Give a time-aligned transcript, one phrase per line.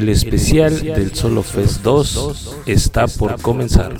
[0.00, 3.94] El especial del Solo Fest 2 está por comenzar.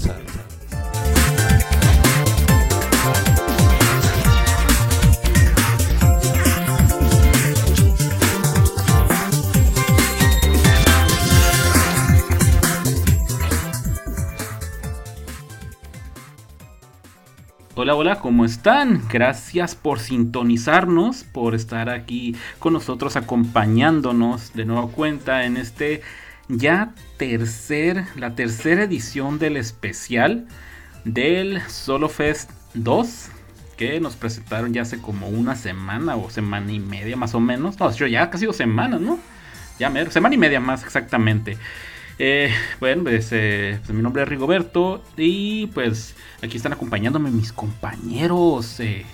[17.82, 19.08] Hola, hola, ¿cómo están?
[19.08, 26.02] Gracias por sintonizarnos, por estar aquí con nosotros, acompañándonos de nueva cuenta en este
[26.48, 30.46] ya tercer, la tercera edición del especial
[31.06, 33.30] del Solo Fest 2
[33.78, 37.80] que nos presentaron ya hace como una semana o semana y media más o menos.
[37.80, 39.18] No, ya casi dos semanas, ¿no?
[39.78, 41.56] Ya semana y media más exactamente.
[42.22, 47.50] Eh, bueno, pues, eh, pues, mi nombre es Rigoberto y pues aquí están acompañándome mis
[47.50, 48.78] compañeros.
[48.78, 49.06] Eh,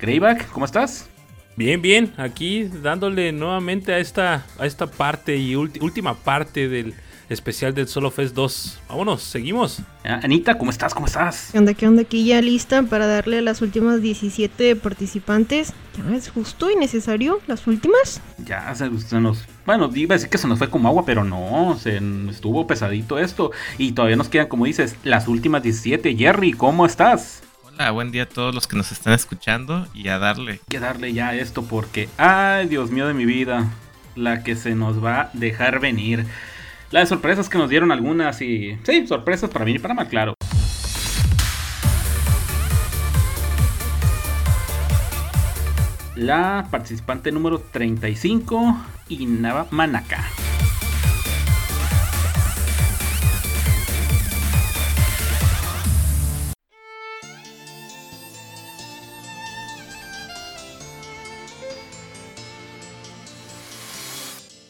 [0.00, 1.08] Greyback, ¿cómo estás?
[1.54, 6.94] Bien, bien, aquí dándole nuevamente a esta, a esta parte y última parte del,
[7.28, 8.80] especial del Solo Fest 2.
[8.88, 9.80] Vámonos, seguimos.
[10.04, 10.94] Anita, ¿cómo estás?
[10.94, 11.50] ¿Cómo estás?
[11.52, 11.74] ¿Qué onda?
[11.74, 12.02] ¿Qué onda?
[12.02, 15.72] Aquí ya lista para darle a las últimas 17 participantes.
[15.96, 18.20] ¿Ya es justo y necesario las últimas?
[18.44, 19.44] Ya se, nos...
[19.66, 23.18] Bueno, iba a decir que se nos fue como agua, pero no, se estuvo pesadito
[23.18, 23.50] esto.
[23.76, 26.16] Y todavía nos quedan, como dices, las últimas 17.
[26.16, 27.42] Jerry, ¿cómo estás?
[27.64, 30.52] Hola, buen día a todos los que nos están escuchando y a darle.
[30.52, 33.70] Hay que darle ya esto porque, ay, Dios mío de mi vida,
[34.16, 36.26] la que se nos va a dejar venir.
[36.90, 38.78] Las sorpresas que nos dieron algunas y...
[38.82, 40.32] Sí, sorpresas para mí y para mal, claro.
[46.16, 48.74] La participante número 35,
[49.10, 50.24] Inaba Manaka.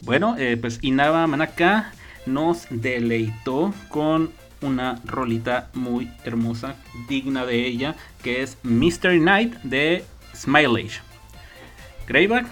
[0.01, 1.93] Bueno, eh, pues Inaba Manaka
[2.25, 4.31] nos deleitó con
[4.61, 6.75] una rolita muy hermosa,
[7.07, 10.03] digna de ella, que es Mystery Night de
[10.35, 11.01] Smile Age.
[12.07, 12.47] Greyback,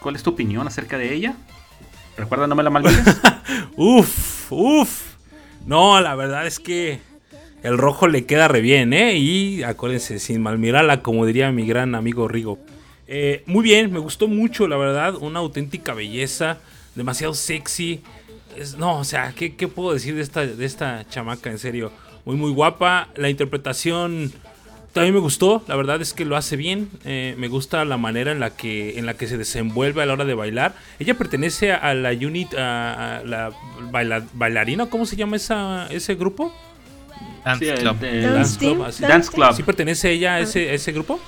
[0.00, 1.34] ¿cuál es tu opinión acerca de ella?
[2.16, 3.20] Recuerda, no me la maldigas.
[3.76, 5.02] uf, uf.
[5.66, 7.00] No, la verdad es que
[7.62, 9.16] el rojo le queda re bien, ¿eh?
[9.16, 12.58] Y acuérdense, sin malmirarla, como diría mi gran amigo Rigo.
[13.08, 15.14] Eh, muy bien, me gustó mucho, la verdad.
[15.16, 16.58] Una auténtica belleza,
[16.94, 18.02] demasiado sexy
[18.78, 21.50] no, o sea, ¿qué, puedo decir de esta, de esta chamaca?
[21.50, 21.92] En serio,
[22.24, 23.08] muy, muy guapa.
[23.16, 24.32] La interpretación
[24.92, 26.88] también me gustó, la verdad es que lo hace bien.
[27.04, 30.14] Eh, me gusta la manera en la, que, en la que se desenvuelve a la
[30.14, 30.74] hora de bailar.
[30.98, 33.52] Ella pertenece a la unit, a, la
[34.32, 36.52] bailarina, ¿cómo se llama esa, ese grupo?
[37.44, 37.96] Dance Club.
[39.00, 39.54] Dance, Club.
[39.54, 41.20] ¿Sí pertenece ella a ese, ese grupo?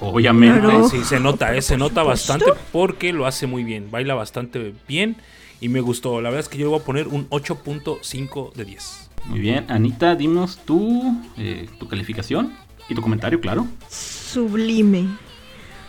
[0.00, 0.68] Obviamente.
[0.90, 3.90] Sí, se nota, eh, se nota bastante porque lo hace muy bien.
[3.90, 5.16] Baila bastante bien
[5.62, 6.20] y me gustó.
[6.20, 9.10] La verdad es que yo le voy a poner un 8.5 de 10.
[9.26, 12.52] Muy bien, Anita, dinos tu, eh, tu calificación
[12.88, 13.66] y tu comentario, claro.
[13.88, 15.06] Sublime.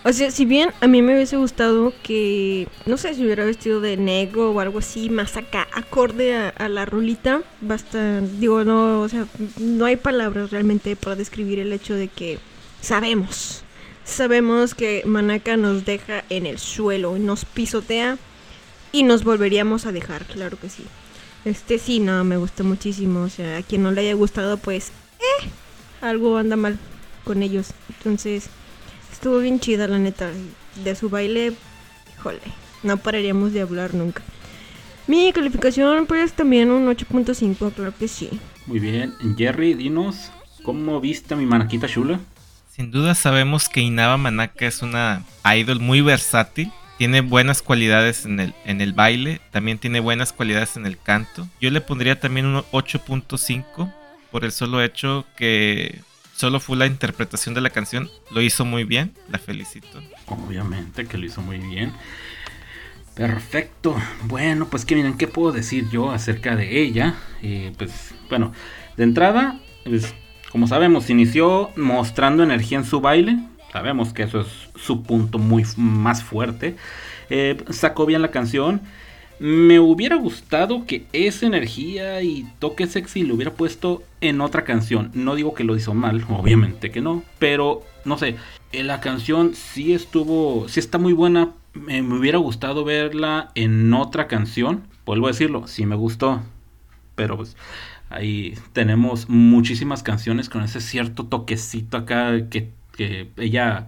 [0.06, 3.82] O sea, si bien a mí me hubiese gustado que, no sé, si hubiera vestido
[3.82, 9.10] de negro o algo así, más acá, acorde a, la rolita, basta, digo, no, o
[9.10, 9.26] sea,
[9.58, 12.38] no hay palabras realmente para describir el hecho de que
[12.82, 13.64] sabemos,
[14.04, 18.18] sabemos que Manaka nos deja en el suelo, y nos pisotea
[18.94, 20.86] y nos volveríamos a dejar, claro que sí.
[21.46, 23.22] Este sí, no, me gustó muchísimo.
[23.22, 24.90] O sea, a quien no le haya gustado, pues,
[25.20, 25.50] eh,
[26.00, 26.78] algo anda mal
[27.26, 27.72] con ellos.
[27.90, 28.50] Entonces,
[29.12, 30.30] estuvo bien chida, la neta.
[30.84, 31.54] De su baile,
[32.16, 32.40] híjole,
[32.84, 34.22] no pararíamos de hablar nunca.
[35.08, 38.30] Mi calificación, pues, también un 8.5, claro que sí.
[38.68, 39.14] Muy bien.
[39.38, 40.32] Jerry, dinos,
[40.64, 42.20] ¿cómo viste a mi manaquita chula?
[42.70, 48.40] Sin duda sabemos que Inaba Manaka es una idol muy versátil tiene buenas cualidades en
[48.40, 51.48] el, en el baile, también tiene buenas cualidades en el canto.
[51.60, 53.92] Yo le pondría también un 8.5
[54.32, 56.00] por el solo hecho que
[56.36, 58.10] solo fue la interpretación de la canción.
[58.32, 60.02] Lo hizo muy bien, la felicito.
[60.28, 61.94] Obviamente que lo hizo muy bien.
[63.16, 63.96] Perfecto.
[64.24, 67.16] Bueno, pues que miren, ¿qué puedo decir yo acerca de ella?
[67.42, 68.54] Eh, pues bueno,
[68.98, 70.14] de entrada, pues,
[70.52, 73.38] como sabemos, inició mostrando energía en su baile.
[73.74, 76.76] Sabemos que eso es su punto muy más fuerte.
[77.32, 78.82] Eh, sacó bien la canción.
[79.40, 85.10] Me hubiera gustado que esa energía y toque sexy lo hubiera puesto en otra canción.
[85.16, 87.24] No digo que lo hizo mal, obviamente que no.
[87.40, 88.36] Pero, no sé,
[88.74, 91.54] eh, la canción sí estuvo, sí está muy buena.
[91.74, 94.84] me hubiera gustado verla en otra canción.
[95.04, 96.44] Vuelvo a decirlo, sí me gustó.
[97.16, 97.58] Pero pues
[98.12, 103.88] ahí tenemos muchísimas canciones con ese cierto toquecito acá que que ella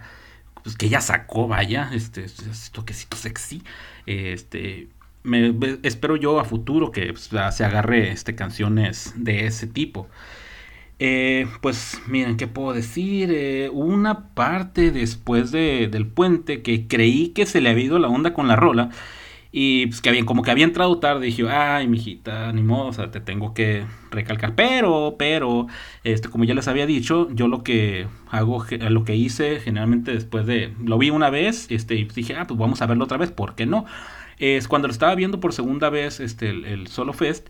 [0.66, 3.62] pues que ella sacó, vaya, este, este toquecito sexy,
[4.08, 4.88] este,
[5.84, 10.08] espero yo a futuro que pues, se agarre este, canciones de ese tipo.
[10.98, 13.30] Eh, pues miren, ¿qué puedo decir?
[13.32, 18.08] Eh, una parte después de, del puente que creí que se le había ido la
[18.08, 18.90] onda con la rola.
[19.58, 22.94] Y pues que había, como que había entrado tarde, dije, ay, mijita, ni modo, o
[22.94, 24.54] sea, te tengo que recalcar.
[24.54, 25.68] Pero, pero,
[26.04, 30.46] este, como ya les había dicho, yo lo que hago, lo que hice generalmente después
[30.46, 33.32] de, lo vi una vez, este, y dije, ah, pues vamos a verlo otra vez,
[33.32, 33.86] ¿por qué no?
[34.40, 37.48] Es cuando lo estaba viendo por segunda vez, este, el, Solo Fest,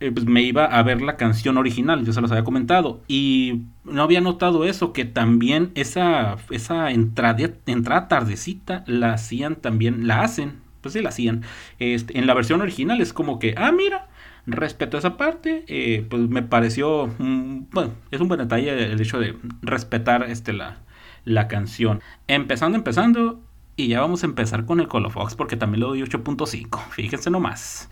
[0.00, 3.60] eh, pues me iba a ver la canción original, yo se los había comentado, y
[3.84, 10.22] no había notado eso, que también esa, esa entrada, entrada tardecita la hacían también, la
[10.22, 11.42] hacen pues sí la hacían.
[11.78, 14.06] Este, en la versión original es como que, ah, mira,
[14.46, 19.34] respeto esa parte, eh, pues me pareció, bueno, es un buen detalle el hecho de
[19.62, 20.82] respetar este, la,
[21.24, 22.02] la canción.
[22.28, 23.40] Empezando, empezando,
[23.76, 27.88] y ya vamos a empezar con el Colofox porque también le doy 8.5, fíjense nomás.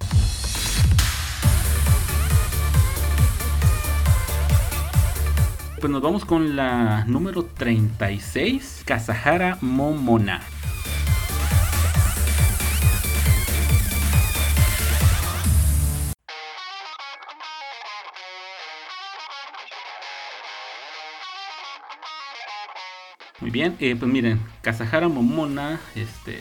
[5.80, 10.42] Pues nos vamos con la número 36, Kazahara Momona.
[23.42, 26.38] Muy bien, eh, pues miren, Kazahara Momona, este,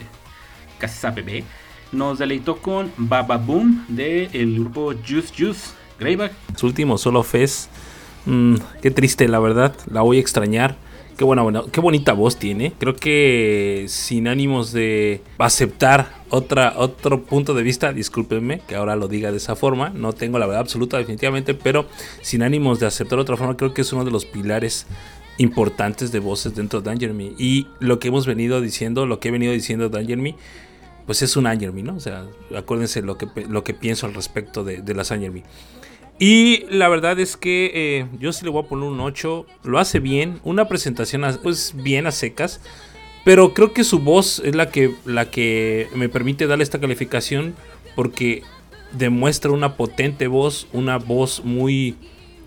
[1.16, 1.44] Bebé,
[1.92, 6.32] nos deleitó con Baba Boom del grupo Juice Juice Greyback.
[6.56, 7.72] Su último solo fest,
[8.28, 8.54] mm,
[8.84, 10.76] qué triste la verdad, la voy a extrañar.
[11.18, 12.74] Qué buena, buena, qué bonita voz tiene.
[12.78, 19.08] Creo que sin ánimos de aceptar otra, otro punto de vista, discúlpenme que ahora lo
[19.08, 21.88] diga de esa forma, no tengo la verdad absoluta definitivamente, pero
[22.22, 24.86] sin ánimos de aceptar otra forma, creo que es uno de los pilares
[25.38, 27.34] importantes de voces dentro de Danger Me.
[27.38, 30.36] Y lo que hemos venido diciendo, lo que he venido diciendo Danger Me,
[31.06, 31.96] pues es un Danger Me, ¿no?
[31.96, 32.26] O sea,
[32.56, 35.44] acuérdense lo que, lo que pienso al respecto de, de las Danger Me.
[36.22, 39.48] Y la verdad es que eh, yo sí le voy a poner un 8.
[39.64, 40.40] Lo hace bien.
[40.44, 42.62] Una presentación pues bien a secas.
[43.26, 47.56] Pero creo que su voz es la que, la que me permite darle esta calificación.
[47.96, 48.44] Porque
[48.92, 50.68] demuestra una potente voz.
[50.74, 51.96] Una voz muy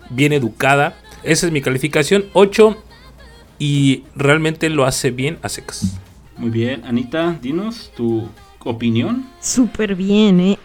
[0.09, 0.97] bien educada.
[1.25, 2.77] Esa es mi calificación, 8
[3.57, 5.97] y realmente lo hace bien a secas.
[6.37, 8.29] Muy bien, Anita, dinos tu
[8.63, 9.27] opinión.
[9.41, 10.59] Súper bien, ¿eh?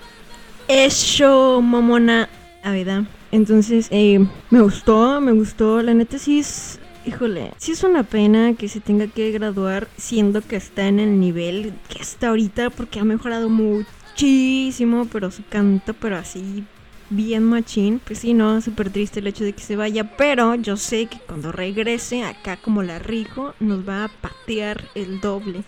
[0.68, 2.28] Eso, mamona,
[2.62, 4.20] a ver, Entonces, eh,
[4.50, 5.80] me gustó, me gustó.
[5.80, 10.42] La neta sí es, híjole, sí es una pena que se tenga que graduar siendo
[10.42, 15.94] que está en el nivel que está ahorita porque ha mejorado muchísimo, pero su canto,
[15.94, 16.64] pero así
[17.10, 18.00] bien machín.
[18.04, 21.18] Pues sí, no, súper triste el hecho de que se vaya, pero yo sé que
[21.18, 25.64] cuando regrese acá como la rico, nos va a patear el doble.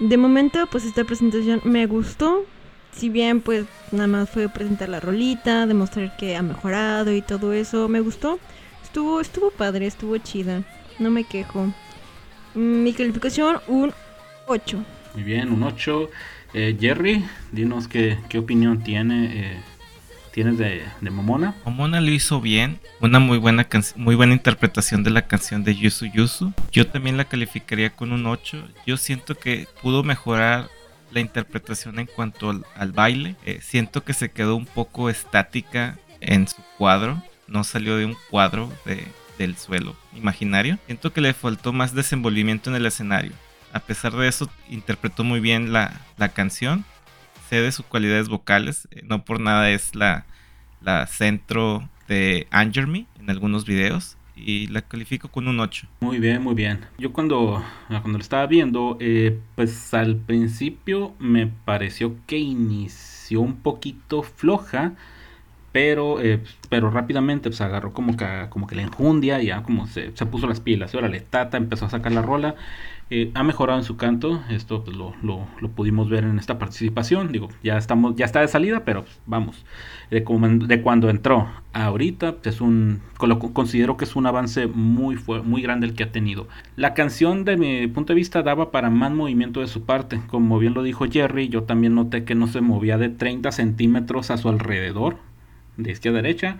[0.00, 2.44] De momento, pues esta presentación me gustó.
[2.92, 7.52] Si bien, pues nada más fue presentar la rolita, demostrar que ha mejorado y todo
[7.52, 8.38] eso, me gustó.
[8.82, 10.62] Estuvo, estuvo padre, estuvo chida.
[10.98, 11.72] No me quejo.
[12.54, 13.92] Mi calificación, un
[14.46, 14.84] 8.
[15.14, 16.10] Muy bien, un 8.
[16.54, 19.60] Eh, Jerry, dinos qué, qué opinión tiene eh,
[20.28, 21.54] tienes de, Momona?
[21.64, 23.66] Momona lo hizo bien, una muy buena
[23.96, 26.52] muy buena interpretación de la canción de Yusu Yusu.
[26.72, 28.62] Yo también la calificaría con un 8.
[28.86, 30.68] Yo siento que pudo mejorar
[31.10, 33.36] la interpretación en cuanto al, baile.
[33.44, 37.22] Eh, siento que se quedó un poco estática en su cuadro.
[37.46, 38.70] No salió de un cuadro
[39.38, 40.78] del suelo imaginario.
[40.86, 43.32] Siento que le faltó más desenvolvimiento en el escenario.
[43.72, 46.84] A pesar de eso, interpretó muy bien la, la canción
[47.48, 48.88] sé de sus cualidades vocales.
[48.90, 50.26] Eh, no por nada es la,
[50.82, 54.16] la centro de Anger Me en algunos videos.
[54.36, 55.88] Y la califico con un 8.
[56.00, 56.86] Muy bien, muy bien.
[56.96, 63.56] Yo cuando, cuando lo estaba viendo, eh, pues al principio me pareció que inició un
[63.56, 64.94] poquito floja
[65.72, 70.16] pero, eh, pero rápidamente pues agarró como que, como que la enjundia, ya como se,
[70.16, 72.54] se puso las pilas, ahora le tata, empezó a sacar la rola,
[73.10, 77.32] eh, ha mejorado en su canto, esto pues, lo, lo, pudimos ver en esta participación,
[77.32, 79.64] digo, ya estamos, ya está de salida, pero pues, vamos,
[80.10, 80.22] de,
[80.82, 83.00] cuando entró ahorita, pues, es un,
[83.54, 86.48] considero que es un avance muy, muy grande el que ha tenido.
[86.76, 90.58] La canción de mi punto de vista daba para más movimiento de su parte, como
[90.58, 94.36] bien lo dijo Jerry, yo también noté que no se movía de 30 centímetros a
[94.36, 95.16] su alrededor,
[95.78, 96.58] de izquierda a derecha,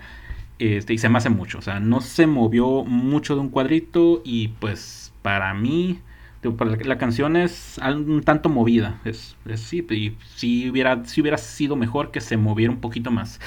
[0.57, 4.23] este, y se me hace mucho, o sea, no se movió mucho de un cuadrito
[4.25, 5.99] y pues para mí
[6.41, 8.99] la, canción es un tanto movida.
[9.05, 13.39] Es, sí, y si hubiera, si hubiera sido mejor que se moviera un poquito más.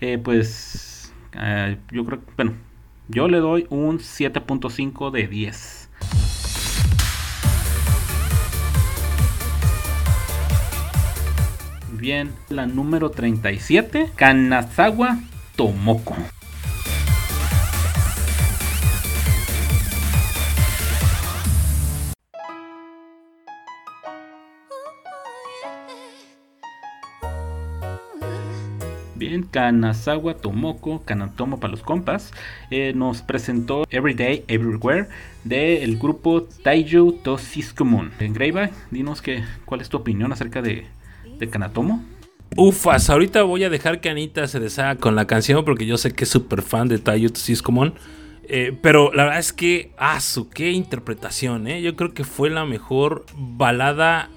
[0.00, 2.52] Eh, pues eh, yo creo bueno,
[3.08, 5.90] yo le doy un 7.5 de 10.
[11.98, 15.18] Bien, la número 37, Kanazawa
[15.56, 16.14] Tomoko.
[29.26, 32.32] Bien, Kanazawa Tomoko, Kanatomo para los compas,
[32.70, 35.08] eh, nos presentó Everyday Everywhere
[35.42, 38.12] del grupo Taiyo Tosiskomon.
[38.20, 40.86] En Greiba, dinos que, cuál es tu opinión acerca de,
[41.50, 42.04] Kanatomo.
[42.56, 46.12] Ufas, ahorita voy a dejar que Anita se deshaga con la canción porque yo sé
[46.12, 47.94] que es súper fan de Taiyo Tosiskomon.
[48.48, 51.82] Eh, pero la verdad es que, ah, su qué interpretación, ¿eh?
[51.82, 54.30] Yo creo que fue la mejor balada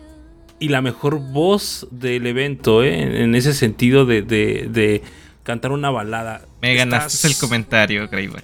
[0.60, 3.24] y la mejor voz del evento, ¿eh?
[3.24, 5.02] en ese sentido de, de,
[5.44, 6.42] cantar una balada.
[6.62, 8.44] Me ganaste el comentario, Greyback.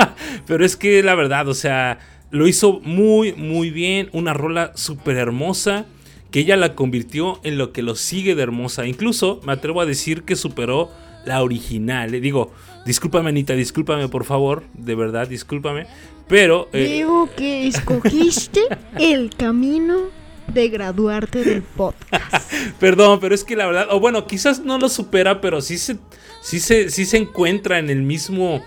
[0.46, 1.98] Pero es que la verdad, o sea,
[2.30, 4.08] lo hizo muy, muy bien.
[4.12, 5.86] Una rola súper hermosa
[6.30, 8.86] que ella la convirtió en lo que lo sigue de hermosa.
[8.86, 10.90] Incluso me atrevo a decir que superó
[11.26, 12.10] la original.
[12.10, 12.52] Le digo,
[12.86, 14.64] discúlpame, Anita, discúlpame, por favor.
[14.72, 15.86] De verdad, discúlpame.
[16.28, 16.68] Pero.
[16.72, 17.04] Eh,
[17.36, 18.62] que escogiste
[18.98, 22.52] el camino de graduarte del podcast.
[22.80, 25.96] Perdón, pero es que la verdad, o bueno, quizás no lo supera, pero sí se,
[26.42, 28.62] sí se, sí se encuentra en el mismo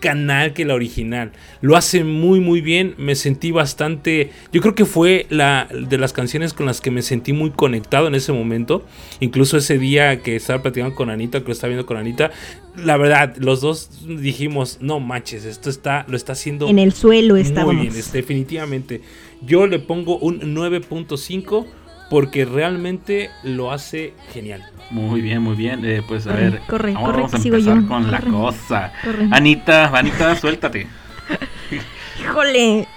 [0.00, 1.32] canal que la original.
[1.60, 6.12] Lo hace muy muy bien, me sentí bastante, yo creo que fue la de las
[6.12, 8.84] canciones con las que me sentí muy conectado en ese momento,
[9.20, 12.30] incluso ese día que estaba platicando con Anita, que lo estaba viendo con Anita,
[12.76, 17.36] la verdad, los dos dijimos, no manches, esto está lo está haciendo en el suelo
[17.36, 17.74] estábamos.
[17.74, 19.02] Muy bien, definitivamente.
[19.40, 21.66] Yo le pongo un 9.5
[22.10, 24.64] porque realmente lo hace genial.
[24.90, 25.84] Muy bien, muy bien.
[25.84, 27.88] Eh, pues a ver, corre, vamos, corre, a sigo empezar yo.
[27.88, 28.92] con la Corre, cosa.
[29.04, 29.28] corre.
[29.30, 30.86] Anita, Anita, suéltate.
[32.20, 32.88] Híjole.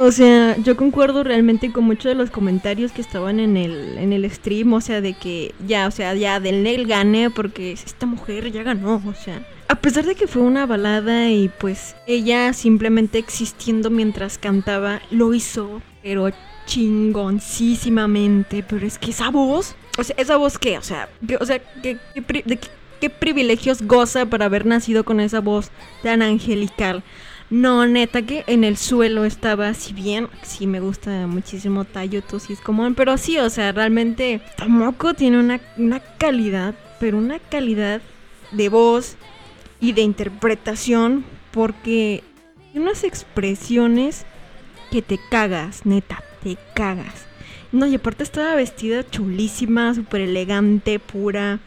[0.00, 4.12] O sea, yo concuerdo realmente con muchos de los comentarios que estaban en el, en
[4.12, 8.06] el stream, o sea, de que ya, o sea, ya del Nel gane porque esta
[8.06, 9.42] mujer ya ganó, o sea.
[9.68, 15.34] A pesar de que fue una balada y pues ella simplemente existiendo mientras cantaba, lo
[15.34, 16.30] hizo, pero
[16.66, 21.44] chingoncísimamente, pero es que esa voz, o sea, esa voz qué, o sea, que- o
[21.46, 22.58] sea, que, de
[23.00, 25.70] qué- privilegios goza para haber nacido con esa voz
[26.02, 27.02] tan angelical.
[27.50, 32.60] No, neta, que en el suelo estaba, si bien, sí me gusta muchísimo Tayo Tosis
[32.60, 38.02] común, pero sí, o sea, realmente Tomoko tiene una, una calidad, pero una calidad
[38.50, 39.16] de voz
[39.80, 42.22] y de interpretación, porque
[42.72, 44.24] tiene unas expresiones
[44.90, 47.26] que te cagas, neta, te cagas.
[47.70, 51.60] No, y aparte estaba vestida chulísima, súper elegante, pura.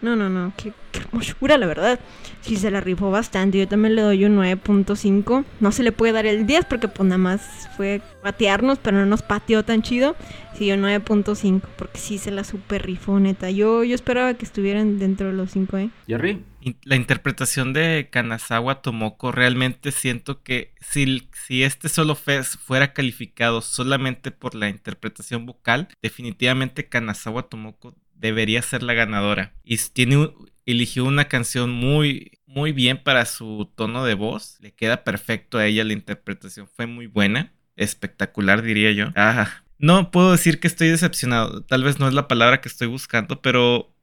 [0.00, 2.00] No, no, no, qué, qué hermosura, la verdad.
[2.42, 3.58] Sí, se la rifó bastante.
[3.58, 5.44] Yo también le doy un 9.5.
[5.60, 9.06] No se le puede dar el 10 porque pues nada más fue patearnos, pero no
[9.06, 10.16] nos pateó tan chido.
[10.58, 13.50] Sí, un 9.5 porque sí se la super rifó, neta.
[13.50, 15.90] Yo, yo esperaba que estuvieran dentro de los 5, ¿eh?
[16.06, 16.44] Jerry.
[16.84, 23.62] La interpretación de Kanazawa Tomoko realmente siento que si, si este solo fes fuera calificado
[23.62, 29.52] solamente por la interpretación vocal, definitivamente Kanazawa Tomoko debería ser la ganadora.
[29.64, 34.58] Y tiene un- eligió una canción muy muy bien para su tono de voz.
[34.60, 36.68] Le queda perfecto a ella la interpretación.
[36.68, 37.52] Fue muy buena.
[37.76, 39.06] Espectacular, diría yo.
[39.16, 41.64] Ah, no puedo decir que estoy decepcionado.
[41.64, 43.94] Tal vez no es la palabra que estoy buscando, pero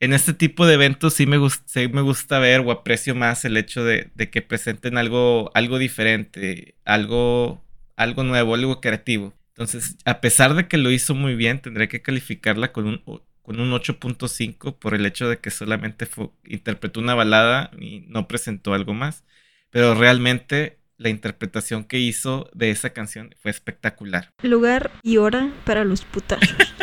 [0.00, 3.56] en este tipo de eventos sí me, sí me gusta ver o aprecio más el
[3.56, 7.62] hecho de, de que presenten algo, algo diferente, algo,
[7.96, 9.34] algo nuevo, algo creativo.
[9.48, 13.02] Entonces, a pesar de que lo hizo muy bien, tendré que calificarla con un,
[13.48, 18.28] con un 8.5 por el hecho de que solamente fue- interpretó una balada y no
[18.28, 19.24] presentó algo más.
[19.70, 24.34] Pero realmente la interpretación que hizo de esa canción fue espectacular.
[24.42, 26.54] Lugar y hora para los putazos.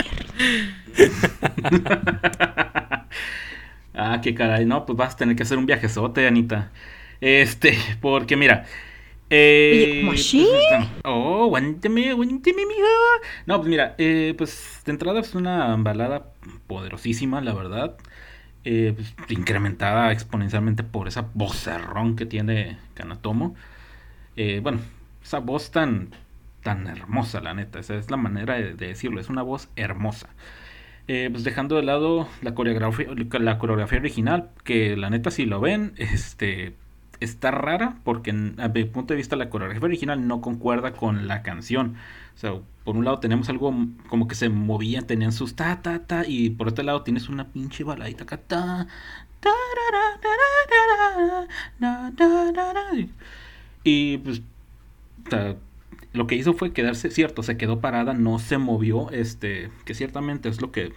[3.94, 4.66] ah, qué caray.
[4.66, 6.72] No, pues vas a tener que hacer un viajezote, Anita.
[7.22, 8.66] Este, porque mira.
[9.30, 10.48] Eh, ¿cómo así?
[10.70, 12.88] pues, oh, aguántame, mija.
[13.46, 16.32] No, pues mira, eh, pues de entrada es una balada
[16.68, 17.98] poderosísima, la verdad.
[18.64, 23.56] Eh, pues, incrementada exponencialmente por esa vocerrón que tiene Kanatomo.
[24.36, 24.80] Eh, bueno,
[25.24, 26.12] esa voz tan,
[26.64, 27.80] tan hermosa, la neta.
[27.80, 29.22] Esa es la manera de, de decirlo.
[29.22, 30.30] Es una voz hermosa.
[31.08, 33.08] Eh, pues dejando de lado la coreografía,
[33.40, 36.76] la coreografía original, que la neta si lo ven, este
[37.20, 41.44] está rara porque a mi punto de vista la coreografía original no concuerda con la
[41.44, 41.96] canción.
[42.36, 42.54] O sea,
[42.84, 43.74] por un lado tenemos algo
[44.10, 47.48] como que se movían, tenían sus ta ta ta y por otro lado tienes una
[47.52, 48.88] pinche baladita acá ta
[53.84, 54.42] y pues
[56.14, 60.50] lo que hizo fue quedarse cierto, se quedó parada, no se movió, este, que ciertamente
[60.50, 60.94] es lo que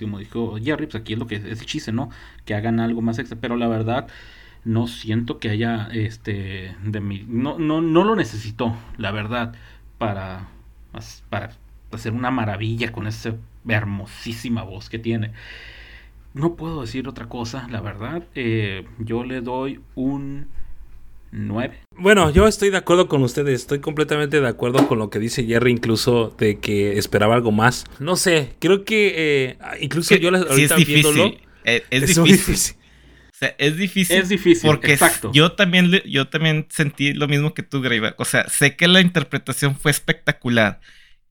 [0.00, 2.10] como dijo Jerry, pues aquí es lo que es el chiste, ¿no?
[2.44, 4.08] Que hagan algo más extra, pero la verdad
[4.68, 9.54] no siento que haya este de mi no no no lo necesitó, la verdad,
[9.96, 10.48] para
[11.30, 11.52] para
[11.90, 13.34] hacer una maravilla con esa
[13.66, 15.32] hermosísima voz que tiene.
[16.34, 18.24] No puedo decir otra cosa, la verdad.
[18.34, 20.48] Eh, yo le doy un
[21.32, 21.80] 9.
[21.96, 25.46] Bueno, yo estoy de acuerdo con ustedes, estoy completamente de acuerdo con lo que dice
[25.46, 27.86] Jerry, incluso de que esperaba algo más.
[28.00, 31.40] No sé, creo que eh, incluso yo ahorita es difícil.
[31.64, 32.76] Eh, es, difícil.
[33.38, 34.16] Sea, es difícil.
[34.16, 35.30] Es difícil, porque exacto.
[35.32, 38.18] Yo también, yo también sentí lo mismo que tú, Greyback.
[38.18, 40.80] O sea, sé que la interpretación fue espectacular.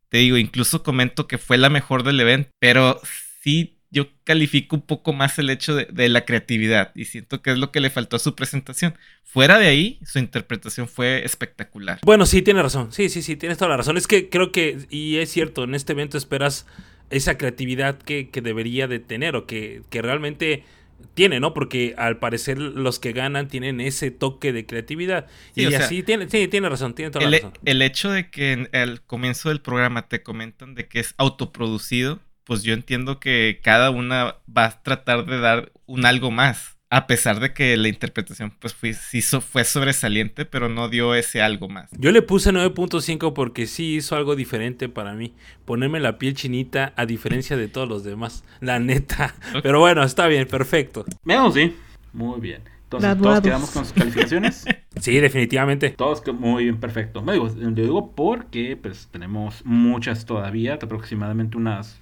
[0.10, 3.02] Te digo, incluso comento que fue la mejor del evento, pero
[3.44, 7.58] sí yo califico un poco más el hecho de, la creatividad y siento que es
[7.58, 8.96] lo que le faltó a su presentación.
[9.24, 12.00] Fuera de ahí, su interpretación fue espectacular.
[12.04, 12.92] Bueno, sí, tiene razón.
[12.92, 13.98] Sí, sí, sí, tienes toda la razón.
[13.98, 16.66] Es que creo que, y es cierto, en este evento esperas
[17.10, 20.64] esa creatividad que, debería de tener o que, que realmente
[21.14, 21.54] tiene, ¿no?
[21.54, 25.28] Porque al parecer los que ganan tienen ese toque de creatividad.
[25.56, 27.54] y así tiene, sí, tiene razón, tiene toda la razón.
[27.66, 32.64] El hecho de que al comienzo del programa te comentan de que es autoproducido pues
[32.64, 36.77] yo entiendo que cada una va a tratar de dar un algo más.
[36.90, 41.68] A pesar de que la interpretación pues fue, fue sobresaliente, pero no dio ese algo
[41.68, 41.90] más.
[41.98, 45.34] Yo le puse 9.5 porque sí hizo algo diferente para mí.
[45.66, 48.46] Ponerme la piel chinita a diferencia de todos los demás.
[48.62, 49.36] La neta.
[49.64, 51.04] Pero bueno, está bien, perfecto.
[51.24, 51.76] Menos sí.
[52.14, 52.62] Muy bien.
[52.84, 54.64] Entonces, ¿todos quedamos con sus calificaciones?
[55.02, 55.90] sí, definitivamente.
[55.90, 57.22] Todos muy bien, perfecto.
[57.22, 62.00] Me digo, lo digo porque pues tenemos muchas todavía, aproximadamente unas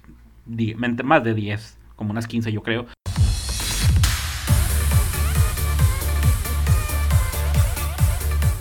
[1.02, 2.86] más de 10, como unas 15 yo creo.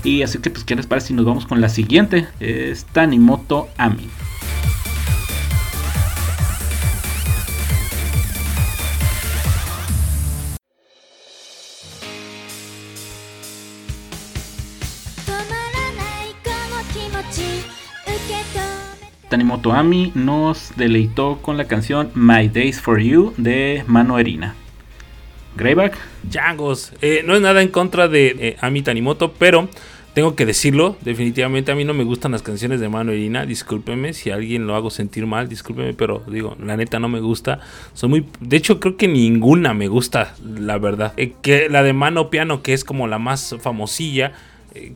[0.06, 3.70] Y así que pues qué les parece si nos vamos con la siguiente, es Tanimoto
[3.76, 4.08] Ami.
[19.28, 24.54] Tanimoto Ami nos deleitó con la canción My Days for You de Mano Erina.
[25.56, 25.98] Greyback.
[26.30, 26.92] Changos.
[27.02, 29.70] Eh, no es nada en contra de eh, Ami Tanimoto, pero
[30.16, 30.98] tengo que decirlo.
[31.02, 33.46] Definitivamente a mí no me gustan las canciones de Mano Erina.
[33.46, 35.50] Discúlpeme si alguien lo hago sentir mal.
[35.50, 37.60] Discúlpeme, pero digo, la neta no me gusta.
[37.94, 38.26] Soy muy.
[38.40, 41.14] De hecho, creo que ninguna me gusta, la verdad.
[41.18, 44.32] Eh, que la de Mano Piano, que es como la más famosilla.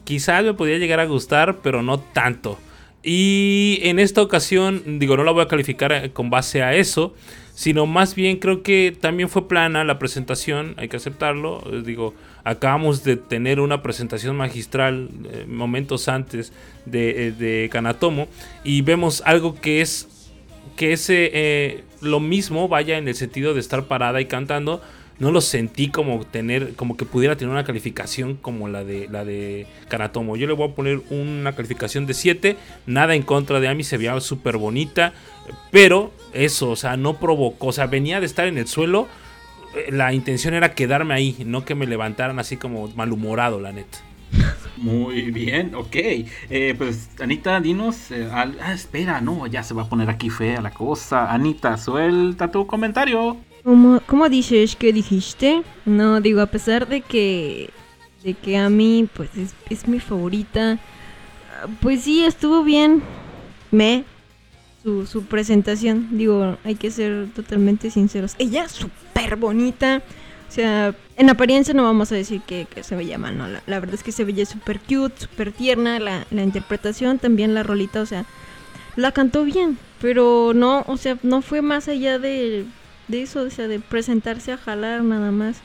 [0.05, 2.58] quizás me podría llegar a gustar, pero no tanto.
[3.03, 7.13] Y en esta ocasión, digo, no la voy a calificar eh, con base a eso,
[7.53, 11.62] sino más bien creo que también fue plana la presentación, hay que aceptarlo.
[11.71, 16.54] Eh, digo, acabamos de tener una presentación magistral eh, momentos antes
[16.86, 18.28] de, de, Kanatomo
[18.63, 20.08] y vemos algo que es
[20.75, 21.12] que es
[22.02, 24.82] lo mismo, vaya en el sentido de estar parada y cantando,
[25.19, 29.25] no lo sentí como tener, como que pudiera tener una calificación como la de la
[29.25, 30.38] de Kanatomo.
[30.38, 33.97] Yo le voy a poner una calificación de 7, nada en contra de Ami, se
[33.97, 35.13] veía súper bonita,
[35.71, 39.08] pero eso, o sea, no provocó, o sea, venía de estar en el suelo, eh,
[39.89, 43.99] la intención era quedarme ahí, no que me levantaran así como malhumorado, la neta.
[44.77, 45.95] Muy bien, ok.
[45.95, 48.12] Eh, pues Anita, dinos.
[48.12, 51.32] Eh, ah, espera, no, ya se va a poner aquí fea la cosa.
[51.32, 53.38] Anita, suelta tu comentario.
[53.63, 55.63] ¿Cómo, dices que dijiste?
[55.86, 57.69] No, digo, a pesar de que,
[58.23, 59.29] de que a mí, pues
[59.69, 60.79] es, mi favorita,
[61.82, 63.03] pues sí, estuvo bien.
[63.71, 64.05] Me,
[64.82, 68.36] su, su presentación, digo, hay que ser totalmente sinceros.
[68.39, 68.65] Ella
[69.23, 70.01] súper bonita.
[70.47, 73.47] O sea, en apariencia no vamos a decir que, se veía mal, no.
[73.47, 75.99] La, verdad es que se veía súper cute, súper tierna.
[75.99, 78.25] La, la interpretación, también la rolita, o sea,
[78.95, 79.77] la cantó bien.
[80.01, 82.65] Pero no, o sea, no fue más allá de
[83.10, 85.58] de eso, o sea, de presentarse a jalar nada más.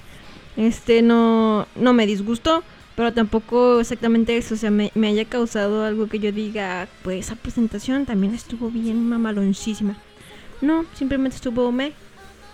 [0.56, 2.64] Este no, no me disgustó,
[2.96, 7.36] pero tampoco exactamente eso, o sea, me, haya causado algo que yo diga, pues esa
[7.36, 9.96] presentación también estuvo bien mamaloncísima.
[10.60, 11.92] No, simplemente estuvo me.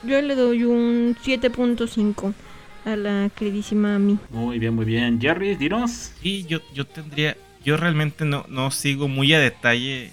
[0.03, 2.33] Yo le doy un 7.5
[2.85, 4.19] a la queridísima mí.
[4.31, 5.21] Muy bien, muy bien.
[5.21, 6.13] Jerry, dinos.
[6.23, 10.13] Sí, yo, yo tendría, yo realmente no, no sigo muy a detalle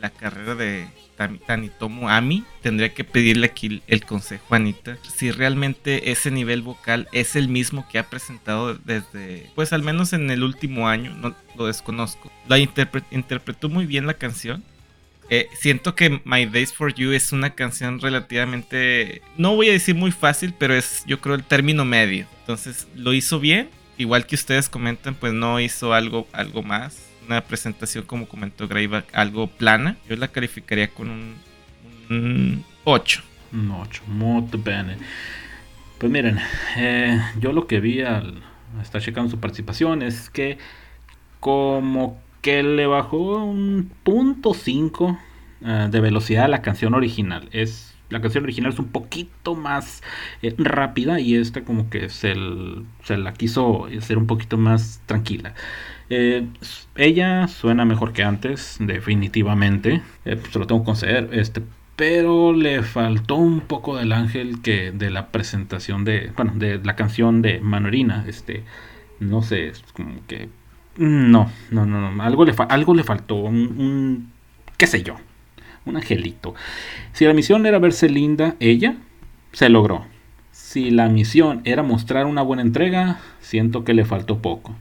[0.00, 0.88] la carrera de,
[1.46, 7.08] Tanitomo Ami, tendría que pedirle aquí el consejo a Anita si realmente ese nivel vocal
[7.12, 11.34] es el mismo que ha presentado desde, pues al menos en el último año, no
[11.56, 12.30] lo desconozco.
[12.46, 14.62] La interpretó muy bien la canción.
[15.30, 19.94] Eh, siento que My Days for You es una canción relativamente, no voy a decir
[19.94, 22.26] muy fácil, pero es yo creo el término medio.
[22.40, 27.42] Entonces lo hizo bien, igual que ustedes comentan, pues no hizo algo, algo más una
[27.42, 29.96] presentación, como comentó Greyback, algo plana.
[30.08, 31.10] Yo la calificaría con
[32.08, 33.22] un, 8.
[33.52, 34.02] Un 8.
[34.06, 34.96] Muy bene.
[35.98, 36.38] Pues miren,
[36.76, 38.42] eh, yo lo que vi al
[38.80, 40.58] estar checando su participación es que
[41.40, 45.18] como que le bajó un punto 5
[45.64, 47.48] eh, de velocidad a la canción original.
[47.52, 50.02] Es la canción original es un poquito más
[50.42, 55.54] eh, rápida y esta como que se, la quiso hacer un poquito más tranquila.
[56.10, 56.46] Eh,
[56.96, 60.02] ella suena mejor que antes, definitivamente.
[60.24, 61.28] Eh, se lo tengo que conceder.
[61.32, 61.62] Este,
[61.96, 66.96] pero le faltó un poco del ángel que de la presentación de, bueno, de la
[66.96, 68.24] canción de Manorina.
[68.26, 68.64] Este,
[69.20, 70.48] no sé, es como que
[70.98, 72.22] no, no, no, no.
[72.22, 74.32] Algo le, algo le faltó, un,
[74.76, 75.16] qué sé yo,
[75.84, 76.54] un angelito.
[77.12, 78.96] Si la misión era verse linda, ella
[79.52, 80.04] se logró.
[80.50, 84.74] Si la misión era mostrar una buena entrega, siento que le faltó poco.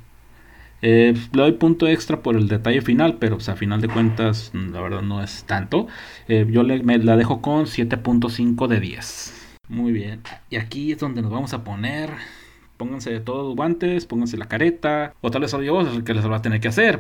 [0.82, 4.82] Eh, le doy punto extra por el detalle final, pero a final de cuentas, la
[4.82, 5.88] verdad no es tanto.
[6.28, 9.58] Eh, yo le, me la dejo con 7.5 de 10.
[9.70, 10.22] Muy bien.
[10.50, 12.12] Y aquí es donde nos vamos a poner.
[12.78, 15.14] Pónganse de todos guantes, pónganse la careta.
[15.22, 16.98] O tal vez el que les va a tener que hacer.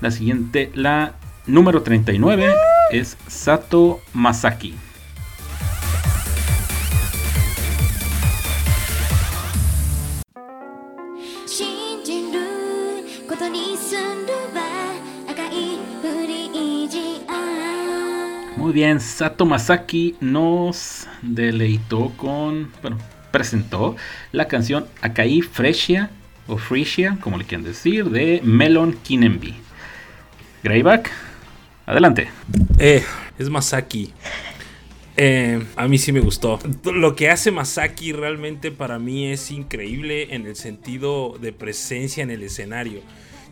[0.00, 1.14] La siguiente, la
[1.46, 2.54] número 39,
[2.92, 4.74] es Sato Masaki.
[18.68, 22.98] Muy bien, Sato Masaki nos deleitó con, bueno,
[23.30, 23.96] presentó
[24.30, 26.10] la canción Akai Fresia
[26.46, 29.54] o Frisia, como le quieran decir, de Melon Kinenbi.
[30.62, 31.10] Greyback,
[31.86, 32.28] adelante.
[32.78, 33.02] Eh,
[33.38, 34.12] es Masaki.
[35.16, 36.58] Eh, a mí sí me gustó.
[36.84, 42.30] Lo que hace Masaki realmente para mí es increíble en el sentido de presencia en
[42.30, 43.00] el escenario.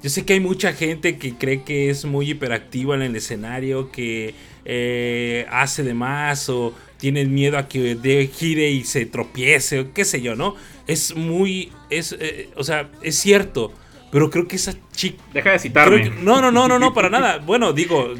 [0.02, 3.90] Yo sé que hay mucha gente que cree que es muy hiperactiva en el escenario,
[3.90, 9.80] que eh, hace de más o tienen miedo a que de, gire y se tropiece
[9.80, 10.54] o qué sé yo, ¿no?
[10.86, 13.72] Es muy, es, eh, o sea, es cierto
[14.10, 15.22] pero creo que esa chica.
[15.34, 16.10] Deja de citarme.
[16.22, 17.38] no, no, no, no, no, para nada.
[17.38, 18.14] Bueno, digo,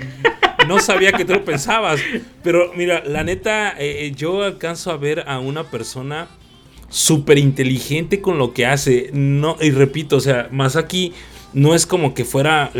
[0.67, 2.01] no sabía que tú lo pensabas.
[2.43, 6.29] Pero mira, la neta, eh, yo alcanzo a ver a una persona
[6.89, 9.11] súper inteligente con lo que hace.
[9.13, 11.13] No, y repito, o sea, Masaki
[11.53, 12.71] no es como que fuera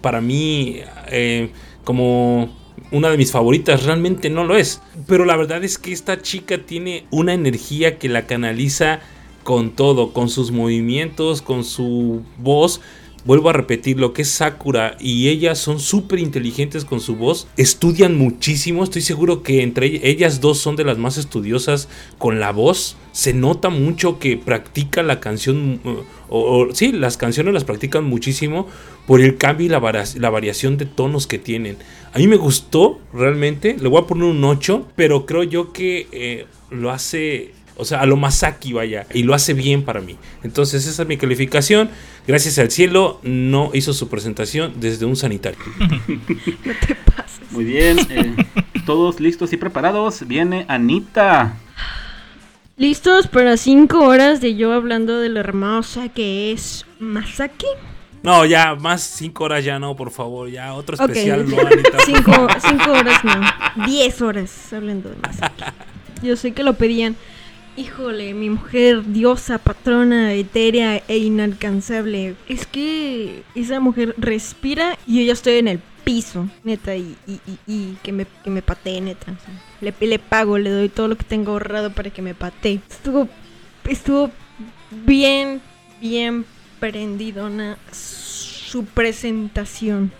[0.00, 1.50] para mí eh,
[1.84, 2.50] como
[2.90, 4.80] una de mis favoritas, realmente no lo es.
[5.06, 9.00] Pero la verdad es que esta chica tiene una energía que la canaliza
[9.42, 12.80] con todo, con sus movimientos, con su voz.
[13.24, 17.46] Vuelvo a repetir, lo que es Sakura y ella son súper inteligentes con su voz,
[17.56, 22.50] estudian muchísimo, estoy seguro que entre ellas dos son de las más estudiosas con la
[22.50, 25.80] voz, se nota mucho que practica la canción,
[26.28, 28.66] o, sí, las canciones las practican muchísimo
[29.06, 29.78] por el cambio y la,
[30.30, 31.76] variación de tonos que tienen.
[32.12, 36.08] A mí me gustó realmente, le voy a poner un 8, pero creo yo que
[36.10, 39.06] eh, lo hace o sea, a lo Masaki, vaya.
[39.12, 40.16] Y lo hace bien para mí.
[40.42, 41.90] Entonces, esa es mi calificación.
[42.26, 45.58] Gracias al cielo, no hizo su presentación desde un sanitario.
[45.78, 47.40] no te pases.
[47.50, 47.98] Muy bien.
[48.10, 48.34] Eh,
[48.86, 50.26] todos listos y preparados.
[50.26, 51.56] Viene Anita.
[52.76, 57.66] ¿Listos para cinco horas de yo hablando de la hermosa que es Masaki?
[58.22, 60.48] No, ya, más cinco horas ya no, por favor.
[60.48, 61.98] Ya, otro especial no, Anita.
[62.06, 63.86] Cinco, cinco horas no.
[63.86, 65.64] Diez horas hablando de Masaki.
[66.22, 67.16] Yo sé que lo pedían.
[67.74, 72.36] Híjole, mi mujer, diosa, patrona, etérea e inalcanzable.
[72.46, 77.16] Es que esa mujer respira y yo ya estoy en el piso, neta, y,
[77.66, 79.34] y, que, me, que me patee, neta.
[79.80, 82.80] le, le pago, le doy todo lo que tengo ahorrado para que me patee.
[82.90, 83.28] Estuvo,
[83.88, 84.30] estuvo
[84.90, 85.62] bien,
[86.00, 86.44] bien
[86.78, 90.12] prendidona su presentación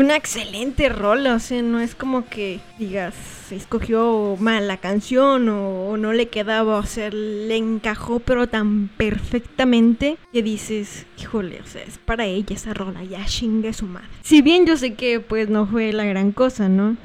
[0.00, 3.14] una excelente rola, o sea, no es como que digas,
[3.52, 10.16] escogió mal la canción o, no le quedaba, o sea, le encajó pero tan perfectamente
[10.32, 14.08] que dices, híjole, o sea, es para ella esa rola, ya chingue su madre.
[14.22, 16.96] Si bien yo sé que pues no fue la gran cosa, ¿no?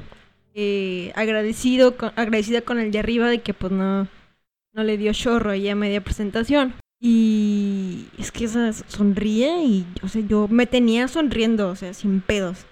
[0.53, 4.07] Eh, agradecido con, agradecida con el de arriba de que pues no,
[4.73, 6.73] no le dio chorro ahí a media presentación.
[7.01, 12.21] Y es que esa sonríe y, o sea, yo me tenía sonriendo, o sea, sin
[12.21, 12.65] pedos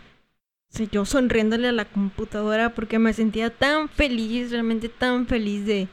[0.92, 5.88] yo sonriéndole a la computadora porque me sentía tan feliz, realmente tan feliz de,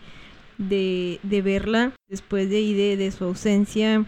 [0.59, 4.07] de, verla después de, de, de su ausencia.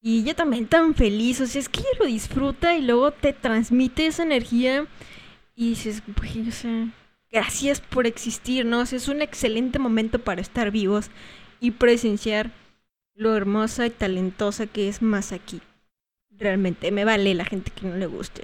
[0.00, 3.32] Y ella también tan feliz, o sea, es que ella lo disfruta y luego te
[3.32, 4.86] transmite esa energía
[5.54, 6.02] y dices,
[6.52, 6.88] sea,
[7.30, 8.80] gracias por existir, ¿no?
[8.80, 11.10] O sea, es un excelente momento para estar vivos
[11.60, 12.50] y presenciar
[13.14, 15.60] lo hermosa y talentosa que es Masaki.
[16.40, 18.42] Realmente me vale la gente que no le guste.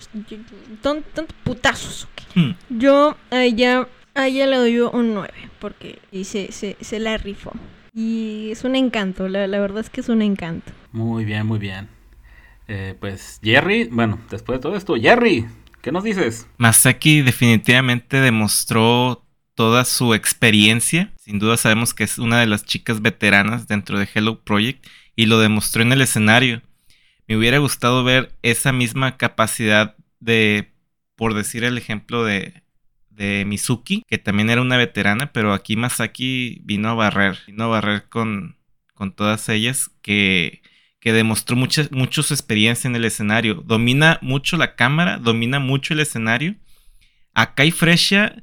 [0.82, 2.06] Tantos putazos.
[2.34, 2.50] Hmm.
[2.68, 7.16] Yo a ella, a ella le doy un 9 porque y se, se, se la
[7.16, 7.52] rifó.
[7.94, 10.70] Y es un encanto, la, la verdad es que es un encanto.
[10.92, 11.88] Muy bien, muy bien.
[12.68, 15.46] Eh, pues Jerry, bueno, después de todo esto, Jerry,
[15.80, 16.46] ¿qué nos dices?
[16.58, 21.12] Masaki definitivamente demostró toda su experiencia.
[21.16, 25.26] Sin duda sabemos que es una de las chicas veteranas dentro de Hello Project y
[25.26, 26.60] lo demostró en el escenario.
[27.28, 30.72] Me hubiera gustado ver esa misma capacidad de,
[31.16, 32.62] por decir el ejemplo de,
[33.10, 37.68] de Mizuki, que también era una veterana, pero aquí Masaki vino a barrer, vino a
[37.68, 38.56] barrer con,
[38.94, 40.62] con todas ellas, que,
[41.00, 43.54] que demostró mucha, mucho su experiencia en el escenario.
[43.64, 46.56] Domina mucho la cámara, domina mucho el escenario.
[47.34, 48.36] Acá y Fresha,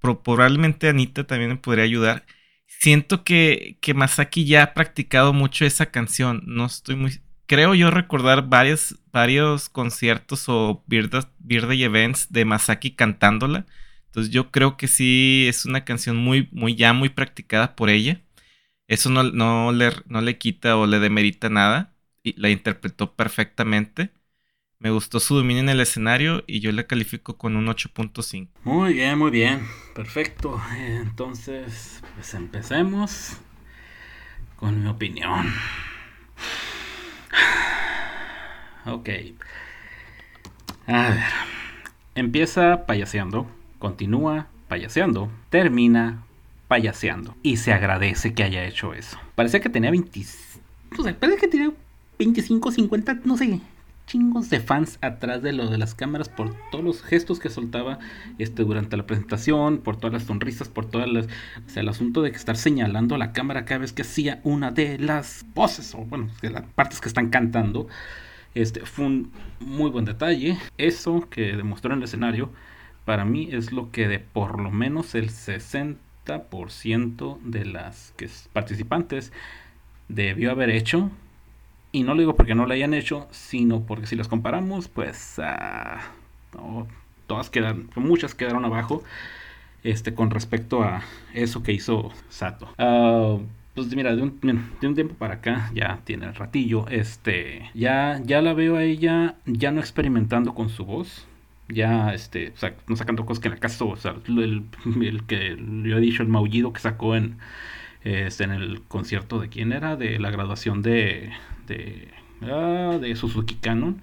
[0.00, 2.26] probablemente Anita también me podría ayudar.
[2.66, 6.42] Siento que, que Masaki ya ha practicado mucho esa canción.
[6.46, 13.66] No estoy muy, creo yo recordar varios, varios conciertos o birthday events de Masaki cantándola.
[14.06, 18.22] Entonces yo creo que sí es una canción muy, muy ya muy practicada por ella.
[18.88, 21.94] Eso no, no, le, no le quita o le demerita nada.
[22.22, 24.10] Y la interpretó perfectamente.
[24.78, 28.48] Me gustó su dominio en el escenario y yo le califico con un 8.5.
[28.64, 29.66] Muy bien, muy bien.
[29.94, 30.60] Perfecto.
[30.76, 33.38] Entonces, pues empecemos
[34.56, 35.52] con mi opinión.
[38.86, 39.08] Ok.
[40.86, 41.18] A ver.
[42.14, 43.46] Empieza payaseando,
[43.78, 46.22] continúa payaseando, termina
[46.68, 47.34] payaseando.
[47.42, 49.18] Y se agradece que haya hecho eso.
[49.34, 50.22] Parecía que tenía 20.
[50.98, 51.72] O sea, parece que tenía
[52.18, 53.60] 25, 50, no sé.
[54.06, 57.98] Chingos de fans atrás de lo de las cámaras por todos los gestos que soltaba
[58.38, 61.26] este, durante la presentación, por todas las sonrisas, por todas las.
[61.26, 64.40] O sea, el asunto de que estar señalando a la cámara cada vez que hacía
[64.44, 67.88] una de las voces, o bueno, de las partes que están cantando.
[68.54, 70.56] Este, fue un muy buen detalle.
[70.78, 72.52] Eso que demostró en el escenario,
[73.04, 79.32] para mí es lo que de por lo menos el 60% de las que participantes
[80.08, 81.10] debió haber hecho.
[81.96, 85.40] Y no lo digo porque no lo hayan hecho, sino porque si las comparamos, pues
[86.54, 86.86] no,
[87.26, 89.02] todas quedan, muchas quedaron abajo
[89.82, 91.00] este, con respecto a
[91.32, 92.68] eso que hizo Sato.
[92.78, 93.40] Uh,
[93.74, 98.52] pues mira, de un, tiempo para acá, ya tiene el ratillo, este, ya, ya la
[98.52, 101.26] veo a ella ya no experimentando con su voz,
[101.70, 105.56] ya, este, o sea, no sacando cosas que en la casa, o sea, el que
[105.84, 107.38] yo he dicho, el maullido que sacó en,
[108.06, 111.32] este, en el concierto de quién era, de la graduación de,
[111.66, 112.08] de,
[112.42, 114.00] ah, de Suzuki Canon,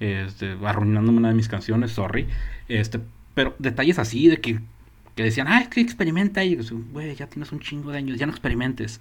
[0.00, 2.28] este, arruinándome una de mis canciones, sorry,
[2.68, 3.00] este,
[3.34, 4.60] pero detalles así de que
[5.14, 6.58] que decían, ah, es que experimenta y
[6.92, 9.00] güey, ya tienes un chingo de años, ya no experimentes.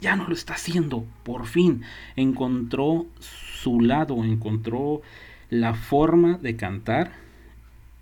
[0.00, 1.82] Ya no lo está haciendo, por fin.
[2.16, 5.02] Encontró su lado, encontró
[5.50, 7.12] la forma de cantar.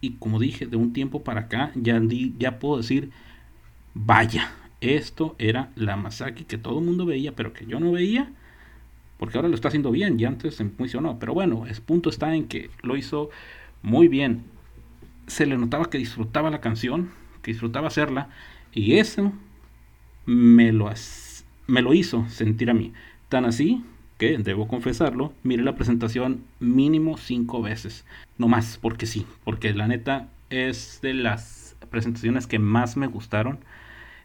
[0.00, 2.00] Y como dije, de un tiempo para acá, ya,
[2.38, 3.10] ya puedo decir,
[3.94, 8.32] vaya, esto era la Masaki que todo el mundo veía, pero que yo no veía.
[9.18, 11.18] Porque ahora lo está haciendo bien, y antes se funcionó.
[11.18, 13.30] Pero bueno, el punto está en que lo hizo
[13.82, 14.44] muy bien.
[15.26, 17.10] Se le notaba que disfrutaba la canción,
[17.42, 18.28] disfrutaba hacerla
[18.72, 19.32] y eso
[20.26, 20.90] me lo,
[21.66, 22.92] me lo hizo sentir a mí.
[23.28, 23.82] Tan así
[24.18, 28.04] que, debo confesarlo, miré la presentación mínimo cinco veces.
[28.38, 33.58] No más, porque sí, porque la neta es de las presentaciones que más me gustaron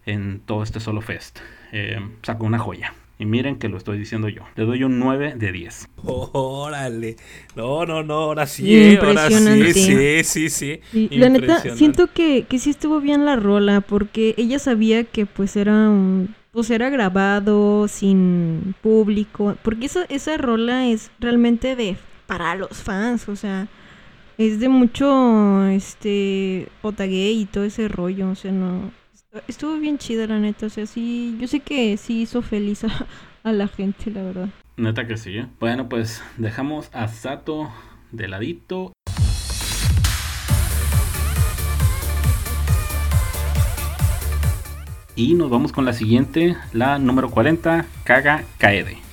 [0.05, 1.39] en todo este Solo Fest.
[1.71, 2.93] Eh, sacó una joya.
[3.19, 4.41] Y miren que lo estoy diciendo yo.
[4.55, 5.89] Le doy un 9 de 10.
[6.03, 7.17] Órale.
[7.55, 8.15] No, no, no.
[8.15, 9.73] Ahora sí, ahora sí.
[9.73, 10.81] Sí, sí, sí.
[11.11, 13.81] la neta, siento que, que sí estuvo bien la rola.
[13.81, 20.37] Porque ella sabía que pues era un pues era grabado sin público, porque esa, esa
[20.37, 21.95] rola es realmente de
[22.27, 23.67] para los fans, o sea,
[24.37, 28.91] es de mucho este otague y todo ese rollo, o sea, no
[29.47, 30.65] Estuvo bien chida, la neta.
[30.65, 32.83] O sea, sí, yo sé que sí hizo feliz
[33.43, 34.49] a, la gente, la verdad.
[34.75, 35.37] Neta que sí.
[35.37, 35.47] ¿eh?
[35.59, 37.71] Bueno, pues dejamos a Sato
[38.11, 38.91] de ladito.
[45.15, 49.10] Y nos vamos con la siguiente, la número 40, Kaga Kaede.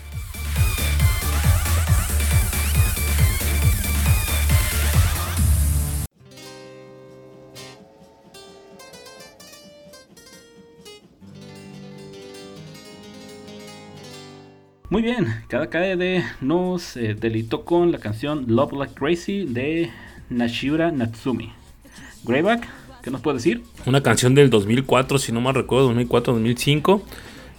[14.90, 19.90] Muy bien, cada KD nos eh, delitó con la canción Love Like Crazy de
[20.30, 21.52] Nashiura Natsumi.
[22.24, 22.66] Greyback,
[23.02, 23.62] ¿qué nos puede decir?
[23.84, 27.02] Una canción del 2004, si no mal recuerdo, 2004-2005.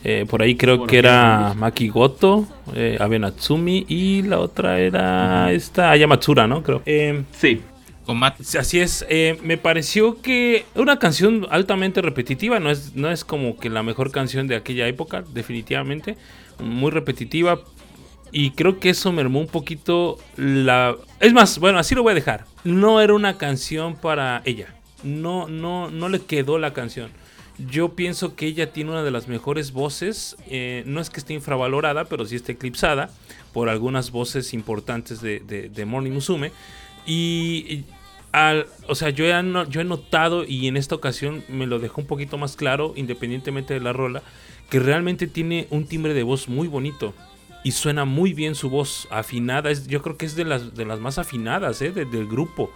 [0.04, 5.52] Eh, por ahí creo que era Maki Goto, eh, Abe Natsumi y la otra era
[5.52, 6.64] esta Ayamatsura, ¿no?
[6.64, 6.82] Creo.
[6.86, 7.62] Eh, Sí,
[8.58, 13.58] Así es, eh, me pareció que una canción altamente repetitiva, no es, no es como
[13.60, 16.18] que la mejor canción de aquella época, definitivamente,
[16.60, 17.62] muy repetitiva.
[18.32, 20.96] Y creo que eso mermó un poquito la...
[21.20, 22.46] Es más, bueno, así lo voy a dejar.
[22.64, 24.76] No era una canción para ella.
[25.04, 27.10] No, no, no le quedó la canción.
[27.58, 30.38] Yo pienso que ella tiene una de las mejores voces.
[30.48, 33.10] eh, no es que esté infravalorada, pero sí está eclipsada
[33.52, 36.52] por algunas voces importantes de, Morning Musume.
[37.06, 37.84] Y,
[38.32, 39.34] al- o sea, yo he,
[39.70, 43.74] yo he notado y en esta ocasión me lo dejó un poquito más claro, independientemente
[43.74, 44.22] de la rola,
[44.70, 47.14] que realmente tiene un timbre de voz muy bonito.
[47.64, 49.70] Y suena muy bien su voz, afinada.
[49.70, 51.92] Es, yo creo que es de las, de las más afinadas ¿eh?
[51.92, 52.72] de- del grupo.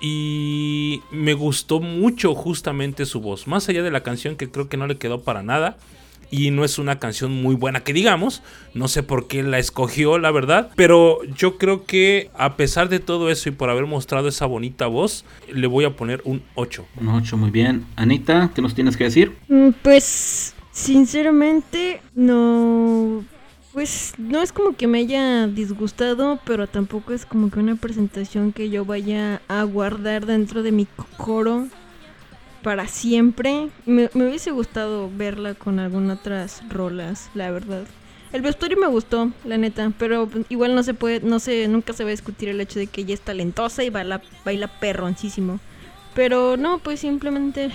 [0.00, 3.46] Y me gustó mucho justamente su voz.
[3.46, 5.76] Más allá de la canción que creo que no le quedó para nada.
[6.30, 8.42] Y no es una canción muy buena que digamos.
[8.72, 10.70] No sé por qué la escogió, la verdad.
[10.76, 14.86] Pero yo creo que a pesar de todo eso y por haber mostrado esa bonita
[14.86, 16.86] voz, le voy a poner un 8.
[17.00, 17.84] un 8, muy bien.
[17.96, 19.36] Anita, ¿qué nos tienes que decir?
[19.48, 23.24] Mm, Pues, sinceramente, no.
[23.72, 28.52] Pues no es como que me haya disgustado, pero tampoco es como que una presentación
[28.52, 31.68] que yo vaya a guardar dentro de mi coro
[32.62, 33.70] para siempre.
[33.86, 37.84] Me, hubiese gustado verla con algunas otras rolas, la verdad.
[38.32, 42.04] El vestuario me gustó, la neta, pero igual no se puede, no sé, nunca se
[42.04, 45.60] va a discutir el hecho de que ella es talentosa y baila, baila perroncísimo.
[46.14, 47.70] Pero no, pues simplemente,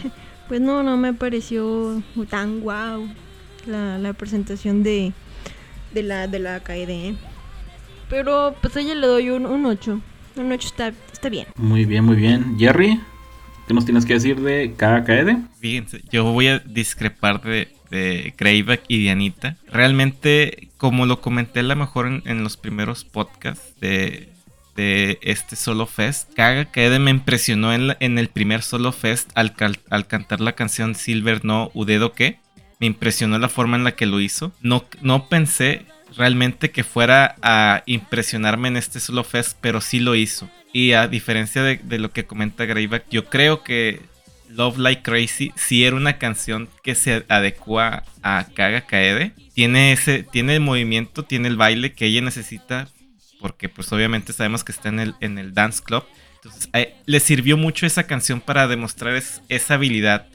[0.48, 3.08] pues no, no me pareció tan guau
[3.66, 5.14] la, la presentación de,
[5.94, 7.18] de la de la KD.
[8.10, 10.02] Pero pues a ella le doy un, un 8.
[10.38, 11.48] Un 8 está, está bien.
[11.56, 12.58] Muy bien, muy bien.
[12.58, 13.00] Jerry,
[13.68, 15.60] ¿qué nos tienes que decir de KKD?
[15.60, 19.58] Fíjense, yo voy a discrepar de, de Greyback y de Anita.
[19.72, 24.30] Realmente, como lo comenté a lo mejor en, en los primeros podcasts de,
[24.78, 29.56] de este Solo Fest, Kaga Kaede me impresionó en, el primer Solo Fest al,
[30.08, 32.40] cantar la canción Silver no Udedo que.
[32.80, 34.54] Me impresionó la forma en la que lo hizo.
[34.62, 35.86] No, no pensé
[36.16, 40.48] realmente que fuera a impresionarme en este Solo Fest, pero sí lo hizo.
[40.72, 44.00] Y a diferencia de, de lo que comenta Greyback, yo creo que
[44.50, 49.34] Love Like Crazy sí era una canción que se adecua a Kaga Kaede.
[49.56, 52.88] Tiene ese, tiene el movimiento, tiene el baile que ella necesita,
[53.40, 56.04] porque pues obviamente sabemos que está en el, en el dance club.
[56.36, 60.28] Entonces a- le sirvió mucho esa canción para demostrar es- esa habilidad.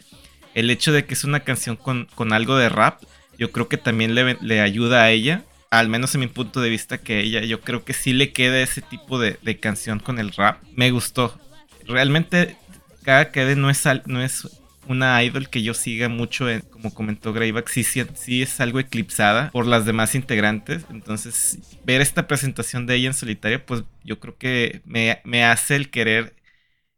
[0.54, 3.02] El hecho de que es una canción con, con algo de rap,
[3.38, 5.42] yo creo que también le, le ayuda a ella.
[5.70, 8.60] Al menos en mi punto de vista que ella, yo creo que sí le queda
[8.60, 10.62] ese tipo de, de canción con el rap.
[10.74, 11.40] Me gustó.
[11.86, 12.56] Realmente
[13.02, 14.46] cada Kede no es, no es
[14.86, 19.50] una idol que yo siga mucho, en- como comentó Greyback, sí, sí, es algo eclipsada
[19.50, 20.84] por las demás integrantes.
[20.90, 25.76] Entonces, ver esta presentación de ella en solitario, pues yo creo que me, me hace
[25.76, 26.34] el querer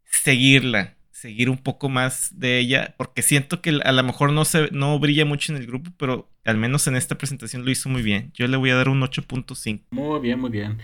[0.05, 4.71] seguirla, seguir un poco más de ella, porque siento que a lo mejor no, se,
[4.73, 8.03] no brilla mucho en el grupo, pero al menos en esta presentación lo hizo muy
[8.03, 8.31] bien.
[8.35, 9.85] Yo le voy a dar un 8.5.
[9.91, 10.79] Muy bien, muy bien.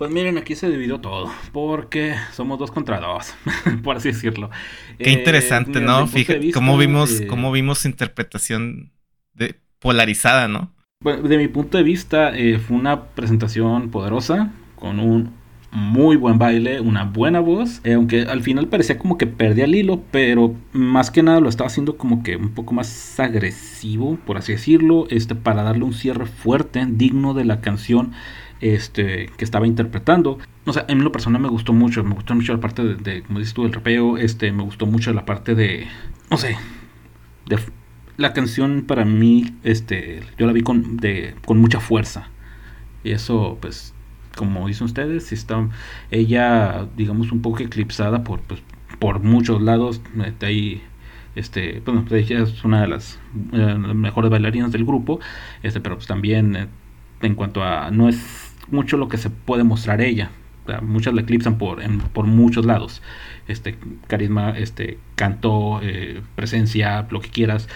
[0.00, 3.34] Pues miren, aquí se dividió todo, porque somos dos contra dos,
[3.84, 4.48] por así decirlo.
[4.96, 6.06] Qué Eh, interesante, ¿no?
[6.06, 8.92] Fíjate vista, cómo vimos, eh, cómo vimos interpretación
[9.34, 10.72] de, polarizada, ¿no?
[11.04, 15.34] Bueno, de mi punto de vista, eh, fue una presentación poderosa, con un
[15.70, 19.74] muy buen baile, una buena voz, eh, aunque al final parecía como que perdía el
[19.74, 24.38] hilo, pero más que nada lo estaba haciendo como que un poco más agresivo, por
[24.38, 28.12] así decirlo, este, para darle un cierre fuerte, digno de la canción
[28.60, 30.38] este, que estaba interpretando.
[30.66, 33.38] O sea, en lo personal me gustó mucho, me gustó mucho la parte de, como
[33.38, 35.86] dices tú, el rapeo, este, me gustó mucho la parte de,
[36.30, 36.56] no sé,
[38.16, 42.28] la canción para mí, este, yo la vi con, de, con mucha fuerza.
[43.02, 43.94] Y eso, pues,
[44.36, 45.68] como dicen ustedes, está
[46.10, 48.62] ella, digamos, un poco eclipsada por, pues,
[48.98, 50.02] por muchos lados.
[50.38, 50.82] De ahí,
[51.34, 53.18] este, bueno, pues, ella es una de las
[53.52, 55.20] eh, mejores bailarinas del grupo,
[55.62, 56.68] este, pero pues también eh,
[57.22, 60.30] en cuanto a, no es mucho lo que se puede mostrar ella.
[60.64, 61.80] O sea, muchas la eclipsan por,
[62.12, 63.02] por muchos lados.
[63.48, 67.68] Este, carisma, este, canto, eh, presencia, lo que quieras.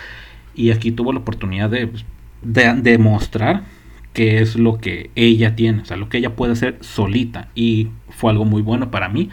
[0.54, 2.04] Y aquí tuvo la oportunidad de, pues,
[2.42, 3.64] de demostrar
[4.12, 7.48] qué es lo que ella tiene, o sea, lo que ella puede hacer solita.
[7.54, 9.28] Y fue algo muy bueno para mí.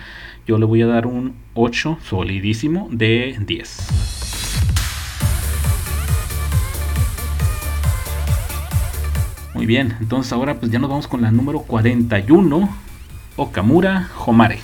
[0.48, 4.31] Yo le voy a dar un 8 solidísimo de 10.
[9.54, 12.70] Muy bien, entonces ahora pues ya nos vamos con la número 41,
[13.36, 14.60] Okamura Homare.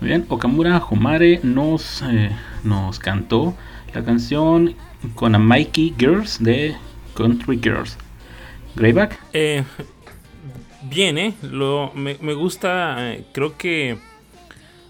[0.00, 2.30] Muy bien, Okamura Homare nos, eh,
[2.62, 3.56] nos cantó
[3.92, 4.76] la canción
[5.16, 6.76] con a Mikey Girls de
[7.14, 7.98] Country Girls.
[8.76, 9.18] Greyback.
[9.32, 9.64] Eh,
[10.88, 11.34] bien, ¿eh?
[11.42, 13.96] Lo, me, me gusta, eh, creo que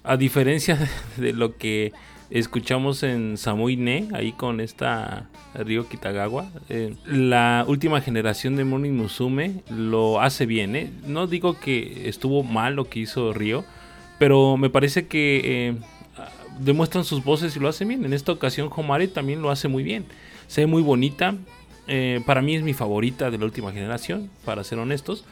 [0.03, 0.79] a diferencia
[1.17, 1.93] de lo que
[2.31, 8.93] escuchamos en Samui Ne, ahí con esta Ryo Kitagawa, eh, la última generación de Morning
[8.93, 10.91] Musume lo hace bien, ¿eh?
[11.07, 13.65] No digo que estuvo mal lo que hizo Ryo,
[14.19, 15.75] pero me parece que eh,
[16.59, 18.05] demuestran sus voces y lo hacen bien.
[18.05, 20.07] En esta ocasión Homare también lo hace muy bien.
[20.49, 21.35] Se ve muy bonita.
[22.25, 25.25] Para mí es mi favorita de la última generación, para ser honestos.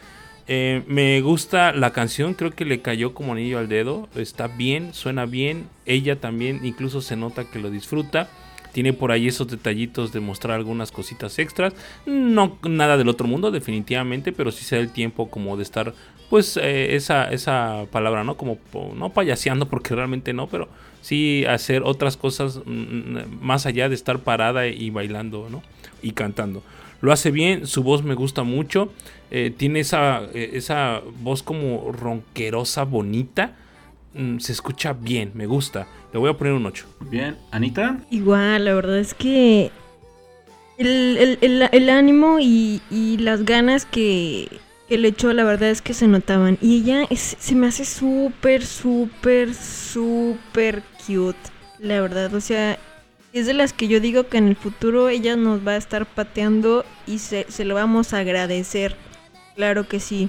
[0.49, 4.09] Eh, me gusta la canción, creo que le cayó como anillo al dedo.
[4.15, 5.67] Está bien, suena bien.
[5.87, 8.29] Ella también incluso se nota que lo disfruta.
[8.73, 11.75] Tiene por ahí esos detallitos de mostrar algunas cositas extras.
[12.07, 15.95] No nada del otro mundo, definitivamente, pero sí se da el tiempo como de estar,
[16.31, 18.37] pues, eh, esa, esa palabra, ¿no?
[18.37, 18.59] Como,
[18.95, 20.69] no payaseando, porque realmente no, pero
[21.03, 25.63] sí hacer otras cosas mm, más allá de estar parada y bailando, ¿no?
[26.01, 26.63] Y cantando.
[27.03, 28.91] Lo hace bien, su voz me gusta mucho.
[29.35, 33.57] Eh, tiene esa, eh, esa voz como ronquerosa, bonita.
[34.13, 35.87] Mm, se escucha bien, me gusta.
[36.13, 36.85] Le voy a poner un 8.
[37.01, 37.97] Muy bien, Anita.
[38.11, 39.71] Igual, la verdad es que
[40.79, 44.49] el, el- el- el ánimo y, y las ganas que,
[44.89, 46.59] que le echó, la verdad es que se notaban.
[46.61, 51.39] Y ella es- se me hace súper, súper, súper cute,
[51.79, 52.35] la verdad.
[52.35, 52.79] O sea,
[53.33, 56.05] es de las que yo digo que en el futuro ella nos va a estar
[56.05, 58.95] pateando y se, se lo vamos a agradecer.
[59.57, 60.29] Claro que sí.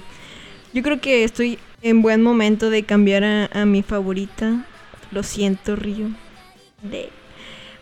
[0.72, 4.66] Yo creo que estoy en buen momento de cambiar a, a mi favorita.
[5.10, 6.08] Lo siento, Río.
[6.82, 7.10] De...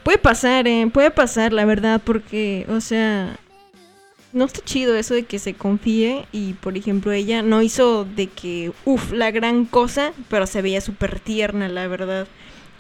[0.03, 3.37] Puede pasar, eh, puede pasar, la verdad, porque, o sea,
[4.33, 8.27] no está chido eso de que se confíe y, por ejemplo, ella no hizo de
[8.27, 12.27] que, uff, la gran cosa, pero se veía súper tierna, la verdad.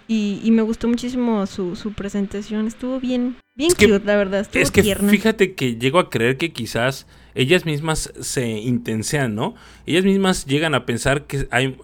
[0.09, 4.17] Y, y me gustó muchísimo su, su presentación, estuvo bien, bien Es que- cute, la
[4.17, 5.09] verdad, estuvo Es que tierna.
[5.11, 9.55] fíjate que llego a creer que quizás ellas mismas se intensean, ¿no?
[9.87, 11.77] Ellas mismas llegan a pensar que hay,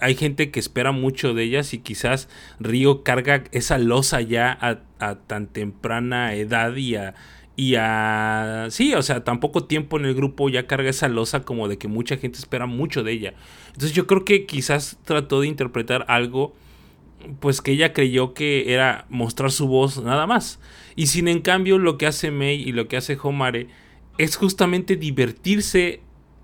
[0.00, 2.28] hay gente que espera mucho de ellas y quizás
[2.58, 7.14] Río carga esa losa ya a, a tan temprana edad y a,
[7.56, 8.66] y a...
[8.70, 11.78] Sí, o sea, tan poco tiempo en el grupo ya carga esa losa como de
[11.78, 13.34] que mucha gente espera mucho de ella.
[13.68, 16.54] Entonces yo creo que quizás trató de interpretar algo
[17.38, 20.58] pues que ella creyó que era mostrar su voz nada más.
[20.96, 23.68] Y sin en cambio lo que hace Mei y lo que hace Homare
[24.20, 26.00] es justamente divertirse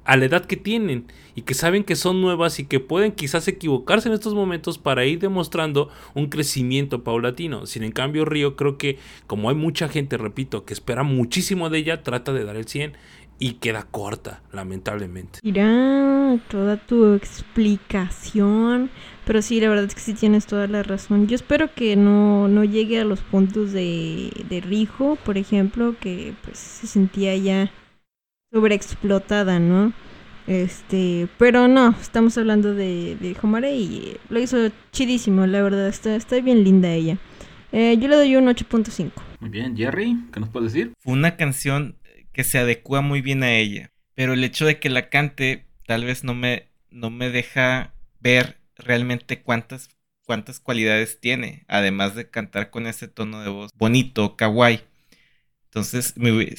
[0.07, 3.49] a la edad que tienen y que saben que son nuevas y que pueden quizás
[3.49, 7.67] equivocarse en estos momentos para ir demostrando un crecimiento paulatino.
[7.67, 11.79] Sin en cambio Río creo que como hay mucha gente, repito, que espera muchísimo de
[11.79, 12.95] ella, trata de dar el 100
[13.39, 15.41] y queda corta, lamentablemente.
[15.43, 18.91] Mira, toda tu explicación.
[19.27, 21.27] Pero sí, la verdad es que sí tienes toda la razón.
[21.27, 26.33] Yo espero que no, no llegue a los puntos de, de Rijo, por ejemplo, que
[26.45, 27.73] pues se sentía ya
[28.53, 29.93] sobreexplotada, ¿no?
[30.47, 36.15] Este, pero no, estamos hablando de, de Homare y lo hizo chidísimo, la verdad, está,
[36.15, 37.19] está bien linda ella.
[37.73, 39.11] Eh, yo le doy un 8.5.
[39.41, 40.93] Muy bien, Jerry, ¿qué nos puedes decir?
[41.01, 41.97] Fue una canción
[42.33, 43.91] que se adecua muy bien a ella.
[44.15, 48.57] Pero el hecho de que la cante tal vez no me, no me deja ver
[48.77, 49.89] realmente cuántas,
[50.25, 51.65] cuántas cualidades tiene.
[51.69, 54.83] Además de cantar con ese tono de voz bonito, kawaii.
[55.67, 56.15] Entonces,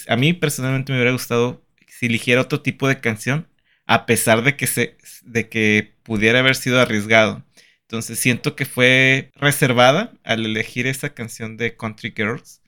[0.07, 3.47] a mí personalmente me hubiera gustado si eligiera otro tipo de canción.
[3.86, 7.43] A pesar de que, se, de que pudiera haber sido arriesgado.
[7.84, 12.61] Entonces siento que fue reservada al elegir esa canción de Country Girls.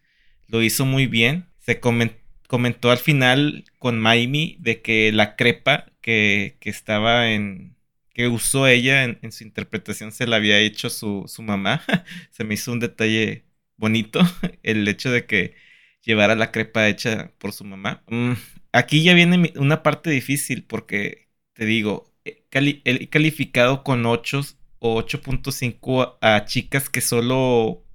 [0.48, 1.48] Lo hizo muy bien.
[1.60, 2.16] Se comen-
[2.48, 7.76] comentó al final con Maimi de que la crepa que, que estaba en.
[8.20, 11.82] Que usó ella en, en su interpretación se la había hecho su, su mamá.
[12.32, 13.46] se me hizo un detalle
[13.78, 14.20] bonito.
[14.64, 15.56] El hecho de que
[16.04, 18.04] llevara la crepa hecha por su mamá.
[18.08, 18.34] Mm,
[18.74, 24.42] aquí ya viene una parte difícil porque te digo, he cali- he calificado con 8
[24.80, 27.86] o 8.5 a, a chicas que solo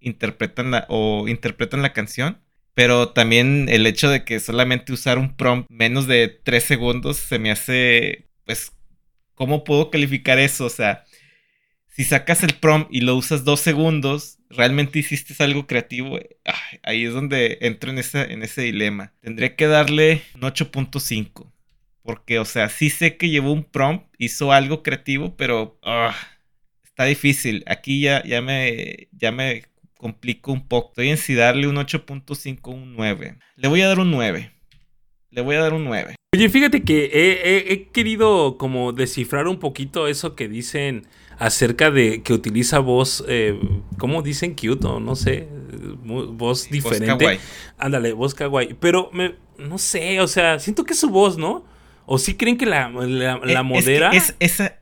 [0.00, 2.40] interpretan la o interpretan la canción.
[2.74, 7.38] Pero también el hecho de que solamente usar un prompt menos de 3 segundos se
[7.38, 8.72] me hace, pues,
[9.34, 10.66] ¿cómo puedo calificar eso?
[10.66, 11.04] O sea,
[11.88, 16.18] si sacas el prompt y lo usas 2 segundos, realmente hiciste algo creativo.
[16.82, 19.12] Ahí es donde entro en ese, en ese dilema.
[19.20, 21.52] Tendría que darle un 8.5.
[22.02, 26.14] Porque, o sea, sí sé que llevó un prompt, hizo algo creativo, pero ah,
[26.82, 27.64] está difícil.
[27.66, 29.64] Aquí ya, ya, me, ya me
[29.96, 30.88] complico un poco.
[30.90, 33.38] Estoy en si darle un 8.5 un 9.
[33.56, 34.52] Le voy a dar un 9.
[35.30, 36.14] Le voy a dar un 9.
[36.34, 41.06] Oye, fíjate que he, he- he querido como descifrar un poquito eso que dicen
[41.38, 43.58] acerca de que utiliza voz, eh,
[43.98, 45.48] ¿cómo dicen cute o no sé?
[46.04, 47.24] Voz diferente.
[47.78, 48.74] Ándale, voz kawaii.
[48.80, 51.64] Pero me, no sé, o sea, siento que es su voz, ¿no?
[52.06, 54.10] ¿O sí creen que la, la, modera?
[54.10, 54.34] Es,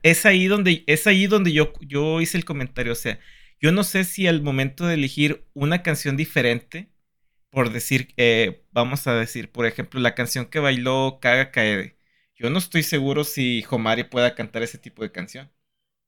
[0.03, 2.91] es, ahí donde, es ahí donde yo, yo hice el comentario.
[2.91, 3.19] O sea,
[3.61, 6.89] yo no sé si al momento de elegir una canción diferente,
[7.53, 11.97] por decir, eh, vamos a decir, por ejemplo, la canción que bailó Kaga Kaede.
[12.35, 15.51] Yo no estoy seguro si Homari pueda cantar ese tipo de canción.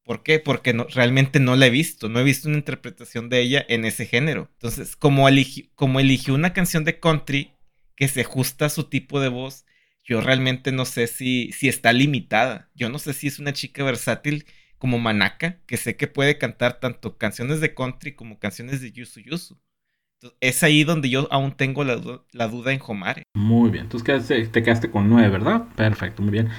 [0.04, 0.40] ¿Por qué?
[0.40, 4.08] Porque realmente no la he visto, no he visto una interpretación de ella en ese
[4.08, 4.50] género.
[4.54, 5.28] Entonces, como,
[5.76, 7.54] como eligió una canción de country
[7.96, 9.66] que se ajusta a su tipo de voz,
[10.04, 12.72] yo realmente no sé si, si está limitada.
[12.76, 14.46] Yo no sé si es una chica versátil
[14.80, 19.20] como Manaka, que sé que puede cantar tanto canciones de country como canciones de Yusu
[19.22, 19.60] Yusu.
[20.40, 23.24] Es ahí donde yo aún tengo la, duda en Homare.
[23.36, 25.66] Muy bien, entonces te quedaste con nueve, ¿verdad?
[25.76, 26.50] Perfecto, muy bien.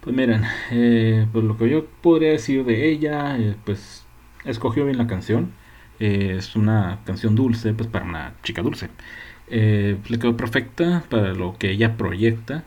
[0.00, 4.04] Pues miren, eh, pues lo que yo podría decir de ella, eh, pues
[4.44, 5.52] escogió bien la canción.
[5.98, 8.90] Eh, es una canción dulce, pues para una chica dulce.
[9.48, 12.64] le quedó perfecta para lo que ella proyecta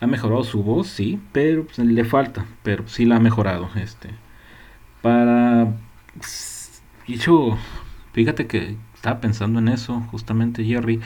[0.00, 3.70] ha mejorado su voz, sí, pero pues, le falta, pero sí la ha mejorado.
[3.76, 4.10] Este,
[5.02, 5.74] para.
[7.06, 7.56] Dicho,
[8.12, 11.00] fíjate que estaba pensando en eso, justamente, Jerry.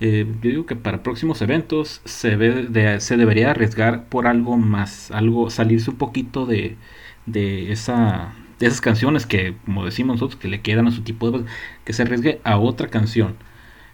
[0.00, 5.10] Eh, yo digo que para próximos eventos se, ve se debería arriesgar por algo más,
[5.10, 6.76] algo, salirse un poquito de,
[7.26, 11.30] de esa de esas canciones que, como decimos nosotros, que le quedan a su tipo
[11.30, 11.44] de
[11.84, 13.36] que se arriesgue a otra canción.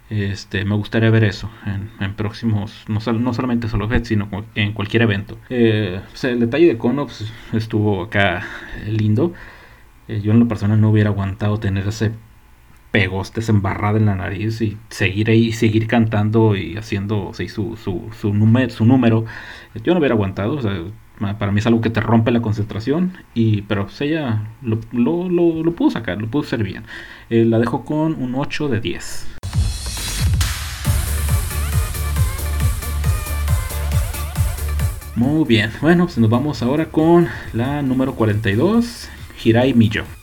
[0.09, 5.03] Este, me gustaría ver eso en, próximos, no, no, solamente solo Fed, sino en cualquier
[5.03, 5.37] evento.
[5.49, 8.45] Eh, el detalle de Kono pues, estuvo acá
[8.87, 9.33] lindo.
[10.07, 12.11] Eh, yo en lo personal no hubiera aguantado tener ese
[12.91, 18.09] pegoste, esa embarrada en la nariz y seguir ahí, seguir cantando y haciendo su, su,
[18.19, 19.25] su, número, su número.
[19.83, 20.59] Yo no hubiera aguantado.
[21.39, 25.29] para mí es algo que te rompe la concentración, y, pero pues, ella lo, lo,
[25.29, 26.83] lo, pudo sacar, lo pudo hacer bien.
[27.29, 29.27] Eh, la dejo con un 8 de 10.
[35.15, 39.09] Muy bien, bueno, pues nos vamos ahora con la número 42,
[39.43, 40.20] Hirai Miyo.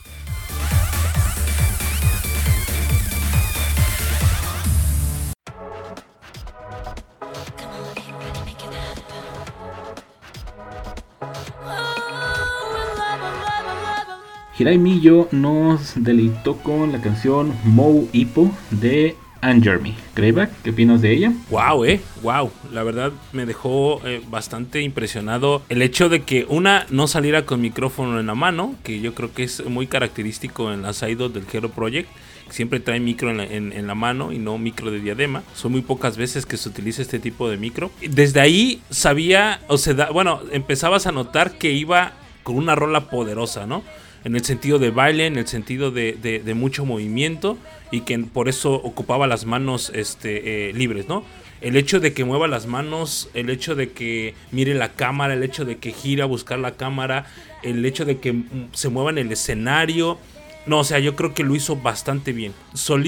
[14.59, 19.95] Hirai Miyo nos deleitó con la canción Mou Ippo de and Jeremy.
[20.17, 21.31] Greyback, ¿qué opinas de ella?
[21.49, 22.51] Wow, eh, wow.
[22.73, 27.61] La verdad me dejó eh, bastante impresionado el hecho de que una no saliera con
[27.61, 31.45] micrófono en la mano, que yo creo que es muy característico en las idols del
[31.49, 32.09] Hero Project.
[32.49, 35.41] Siempre trae micro en la, mano y no micro de diadema.
[35.55, 37.91] Son muy pocas veces que se utiliza este tipo de micro.
[38.01, 42.11] Desde ahí sabía, o sea, bueno, empezabas a notar que iba
[42.43, 43.83] con una rola poderosa, ¿no?
[44.23, 47.57] En el sentido de baile, en el sentido de, de mucho movimiento
[47.91, 51.23] y que por eso ocupaba las manos este, eh, libres, ¿no?
[51.61, 55.43] El hecho de que mueva las manos, el hecho de que mire la cámara, el
[55.43, 57.25] hecho de que gira a buscar la cámara,
[57.63, 60.17] el hecho de que mm, se mueva en el escenario.
[60.65, 62.53] No, o sea, yo creo que lo hizo bastante bien.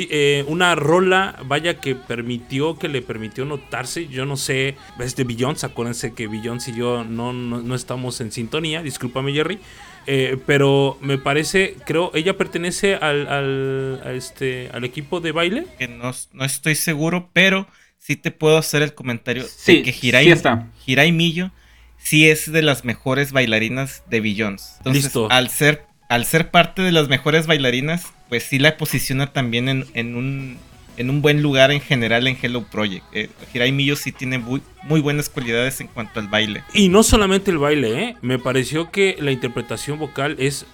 [0.09, 4.07] Eh, una rola, vaya, que permitió, que le permitió notarse.
[4.07, 8.19] Yo no sé, es de Beyoncé, acuérdense que Beyoncé y yo no, no, no estamos
[8.19, 8.81] en sintonía.
[8.81, 9.59] Discúlpame, Jerry.
[10.07, 15.67] Eh, pero me parece, creo, ella pertenece al, al, este, al equipo de baile.
[15.77, 17.67] Que no, no, estoy seguro, pero
[17.99, 20.67] sí te puedo hacer el comentario de que Hirai, sí está.
[20.85, 21.51] Hirai Millo
[21.97, 24.75] sí es de las mejores bailarinas de Billions.
[24.77, 25.27] Entonces, Listo.
[25.29, 29.85] Al ser, al ser parte de las mejores bailarinas, pues sí la posiciona también en,
[29.93, 30.57] en un
[30.97, 33.05] en un buen lugar en general en Hello Project.
[33.13, 34.61] Eh, Hirai Millo sí tiene muy,
[35.01, 36.63] buenas cualidades en cuanto al baile.
[36.73, 38.17] Y no solamente el baile, ¿eh?
[38.21, 40.65] me pareció que la interpretación vocal es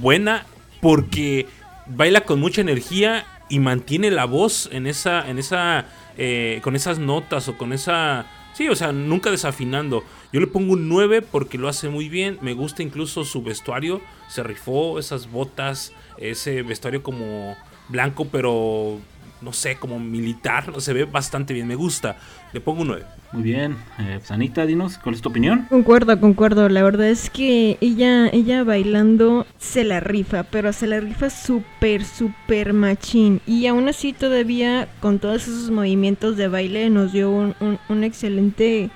[0.00, 0.46] buena
[0.80, 1.46] porque
[1.86, 6.98] baila con mucha energía y mantiene la voz en esa, en esa, eh, con esas
[6.98, 10.04] notas o con esa, sí, o sea, nunca desafinando.
[10.32, 12.38] Yo le pongo un 9 porque lo hace muy bien.
[12.40, 14.00] Me gusta incluso su vestuario.
[14.28, 17.56] Se rifó esas botas, ese vestuario como
[17.88, 18.98] blanco pero
[19.44, 22.16] no sé, como militar, se ve bastante bien, me gusta.
[22.52, 23.04] Le pongo un 9.
[23.32, 25.66] Muy bien, eh, Sanita, dinos, ¿cuál es tu opinión?
[25.68, 26.68] Concuerdo, concuerdo.
[26.68, 32.04] La verdad es que ella, ella bailando se la rifa, pero se la rifa súper,
[32.04, 33.40] súper machín.
[33.46, 37.54] Y aún así todavía con todos esos movimientos de baile nos dio un,
[37.88, 38.90] un, excelente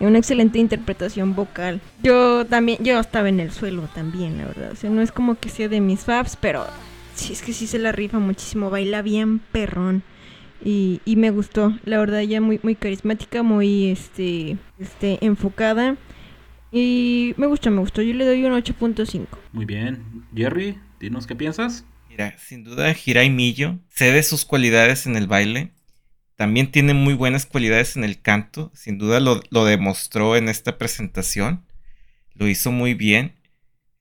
[0.00, 1.80] una excelente interpretación vocal.
[2.02, 4.72] Yo también, yo estaba en el suelo también, la verdad.
[4.72, 6.66] O sea, no es como que sea de mis faps, pero
[7.14, 10.02] sí, es que sí se la rifa muchísimo, baila bien perrón.
[10.64, 15.96] Y, y me gustó, la verdad, ella muy, muy carismática, muy este, este, enfocada.
[16.72, 18.02] Y me gustó, me gustó.
[18.02, 19.26] Yo le doy un 8.5.
[19.52, 20.24] Muy bien.
[20.34, 21.84] Jerry, dinos qué piensas.
[22.08, 25.72] Mira, sin duda Hirai Millo cede sus cualidades en el baile.
[26.36, 28.72] También tiene muy buenas cualidades en el canto.
[28.74, 31.64] Sin duda lo, lo demostró en esta presentación.
[32.34, 33.34] Lo hizo muy bien.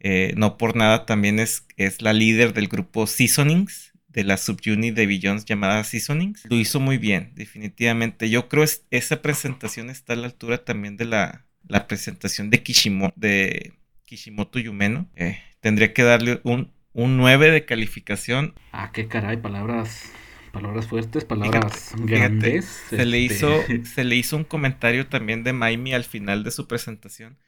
[0.04, 4.94] Eh, no por nada también es, es la líder del grupo Seasonings de la subunit
[4.94, 6.44] de Billions llamada Seasonings.
[6.50, 8.30] Lo hizo muy bien, definitivamente.
[8.30, 12.62] Yo creo que esa presentación está a la altura también de la, la presentación de,
[12.62, 13.74] Kishimoto, de
[14.06, 15.10] Kishimoto Yumeno.
[15.16, 18.54] Eh, tendría que darle un, un 9 de calificación.
[18.72, 20.12] Ah, qué caray, palabras
[20.52, 22.66] palabras fuertes, palabras grandes.
[22.88, 23.86] se, le hizo, este.
[23.96, 27.40] se le hizo un comentario también de Maimi al final de su presentación,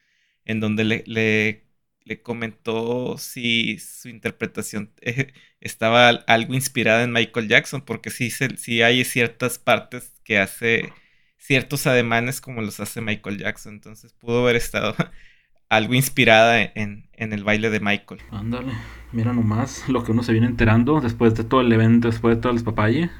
[0.44, 1.65] en donde le, le
[2.06, 8.80] le comentó si su interpretación eh, estaba algo inspirada en Michael Jackson, porque sí, sí
[8.80, 10.92] hay ciertas partes que hace
[11.36, 14.94] ciertos ademanes como los hace Michael Jackson, entonces pudo haber estado
[15.68, 18.20] algo inspirada en, el baile de Michael.
[18.30, 18.72] Ándale,
[19.10, 22.40] mira nomás lo que uno se viene enterando después de todo el evento, después de
[22.40, 23.10] todos los papayes.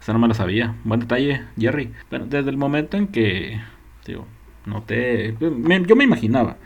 [0.00, 0.74] Esa no me lo sabía.
[0.84, 1.92] Buen detalle, Jerry.
[2.08, 3.60] Bueno, desde el momento en que,
[4.06, 4.26] digo,
[4.64, 5.50] noté, yo
[5.96, 6.56] me imaginaba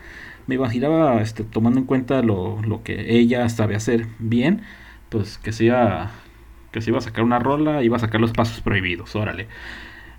[0.47, 4.61] me imaginaba, este, tomando en cuenta lo, que ella sabe hacer bien,
[5.09, 6.11] pues que se iba,
[6.71, 9.47] que se iba a sacar una rola, iba a sacar los pasos prohibidos, órale.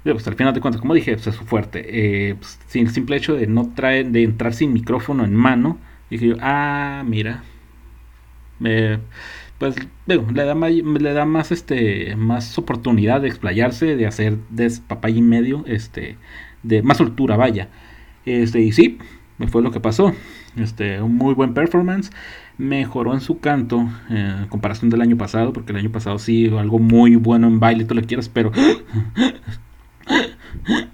[0.04, 1.84] Pues al final de cuentas, como dije, pues es su fuerte.
[2.30, 5.78] Eh, pues, sin el simple hecho de no traer, de entrar sin micrófono en mano,
[6.10, 7.42] dije yo, ah, mira,
[9.58, 14.72] pues le da más, le da más este más oportunidad de explayarse de hacer de
[14.86, 16.16] papá y medio este
[16.62, 17.68] de más altura vaya
[18.24, 18.98] este y sí
[19.48, 20.12] fue lo que pasó.
[20.56, 22.10] Este, un muy buen performance.
[22.56, 26.48] Mejoró en su canto eh, en comparación del año pasado, porque el año pasado sí,
[26.56, 28.52] algo muy bueno en baile, tú le quieras, pero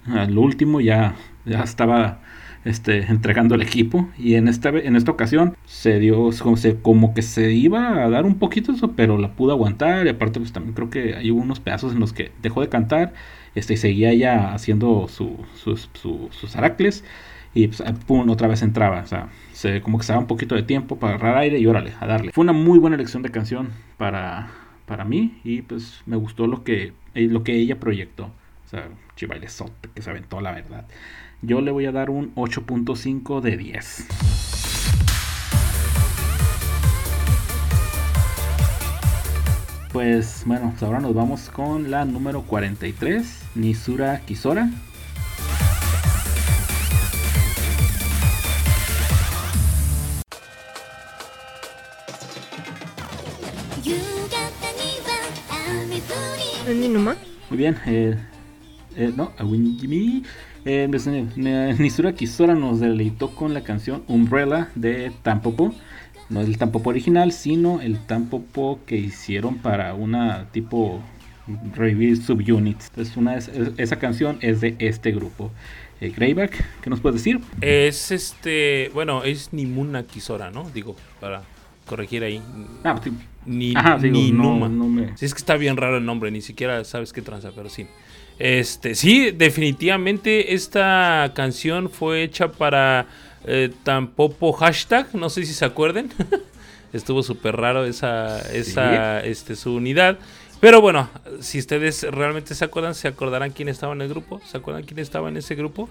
[0.07, 1.15] al último ya,
[1.45, 2.21] ya estaba
[2.65, 4.09] este, entregando el equipo.
[4.17, 8.09] Y en esta, en esta ocasión se dio como, se, como que se iba a
[8.09, 10.07] dar un poquito eso, pero la pudo aguantar.
[10.07, 13.13] Y aparte, pues también creo que hay unos pedazos en los que dejó de cantar
[13.53, 17.03] este, y seguía ya haciendo su, sus, sus aracles
[17.53, 19.01] y pues, pum, otra vez entraba.
[19.01, 21.65] O sea, se, como que se daba un poquito de tiempo para agarrar aire y
[21.65, 22.31] órale, a darle.
[22.31, 24.49] Fue una muy buena elección de canción para,
[24.85, 28.25] para mí y pues me gustó lo que, eh, lo que ella proyectó.
[28.65, 30.85] O sea, chivailesote que se aventó la verdad.
[31.41, 34.07] Yo le voy a dar un 8.5 de 10.
[39.91, 44.69] Pues bueno, pues, ahora nos vamos con la número 43, Nisura Kisora.
[57.49, 57.77] Muy bien.
[57.85, 58.17] Eh,
[58.95, 59.31] eh, no,
[60.65, 65.73] eh, pues, eh, Nisura Kisora nos deleitó con la canción Umbrella de Tampopo.
[66.29, 71.01] No es el Tampopo original, sino el Tampopo que hicieron para una tipo
[71.75, 72.81] review subunit.
[72.89, 75.51] Entonces, una, esa canción es de este grupo.
[75.99, 77.39] Greyback, ¿qué nos puedes decir?
[77.59, 80.69] Es este, bueno, es Nimuna Kisora, ¿no?
[80.73, 81.43] Digo, para
[81.85, 82.41] corregir ahí.
[82.83, 82.99] Ah,
[83.45, 84.69] ni, ni Numa.
[85.15, 87.87] Sí, es que está bien raro el nombre, ni siquiera sabes qué tranza, pero sí.
[88.39, 93.07] Este, sí, definitivamente esta canción fue hecha para
[93.45, 96.09] eh, Tampopo hashtag, no sé si se acuerden.
[96.93, 100.19] Estuvo súper raro esa, esa este, su unidad.
[100.59, 104.41] Pero bueno, si ustedes realmente se acuerdan, se acordarán quién estaba en el grupo.
[104.45, 105.89] ¿Se acuerdan quién estaba en ese grupo?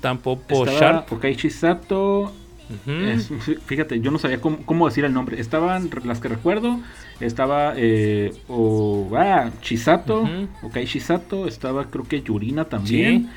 [0.00, 1.08] Tampopo Sharp.
[1.50, 2.32] Sato,
[3.66, 5.40] fíjate, yo no sabía cómo, decir el nombre.
[5.40, 6.80] Estaban las que recuerdo.
[7.20, 8.32] Estaba eh,
[9.16, 10.28] ah, Chisato,
[10.62, 11.46] ok, Chisato.
[11.46, 13.30] Estaba creo que Yurina también.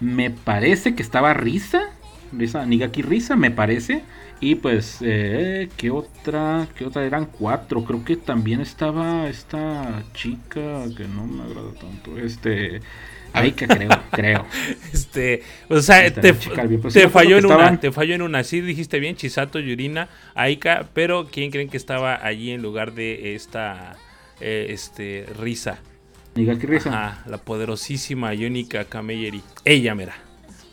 [0.00, 1.82] Me parece que estaba Risa.
[2.32, 4.02] Risa, Nigaki Risa, me parece.
[4.40, 6.66] Y pues, eh, ¿qué otra?
[6.74, 7.04] ¿Qué otra?
[7.04, 7.84] Eran cuatro.
[7.84, 12.16] Creo que también estaba esta chica que no me agrada tanto.
[12.18, 12.80] Este.
[13.32, 14.46] Aika, creo, creo.
[14.92, 18.44] Este, o sea, te, te falló en una, te falló en una.
[18.44, 23.34] Sí dijiste bien, Chisato, Yurina, Aika, pero ¿quién creen que estaba allí en lugar de
[23.34, 23.96] esta,
[24.40, 25.78] eh, este, Risa?
[26.34, 26.90] Nigaki Risa.
[26.90, 29.42] Ajá, la poderosísima Yonika Kameyeri.
[29.64, 30.29] Ella, mira.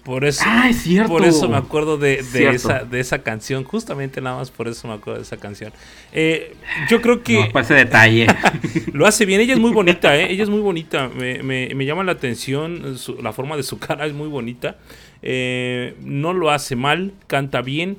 [0.08, 1.12] Por eso, ah, es cierto.
[1.12, 3.66] por eso me acuerdo de, esa, de esa canción.
[3.66, 5.74] Justamente nada más por eso me acuerdo de esa canción.
[6.14, 6.56] Eh,
[6.90, 7.50] yo creo que.
[7.54, 8.26] No, ese detalle.
[8.94, 9.42] lo hace bien.
[9.42, 10.32] Ella es muy bonita, ¿eh?
[10.32, 11.10] Ella es muy bonita.
[11.10, 12.96] Me, me, me llama la atención.
[13.22, 14.78] la forma de su cara es muy bonita.
[15.22, 17.12] Eh, no lo hace mal.
[17.28, 17.98] Canta bien.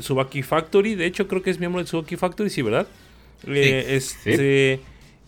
[0.00, 0.94] Subaki Factory.
[0.94, 2.86] De hecho, creo que es miembro de Subaki Factory, sí, ¿verdad?
[3.46, 4.80] Eh, este.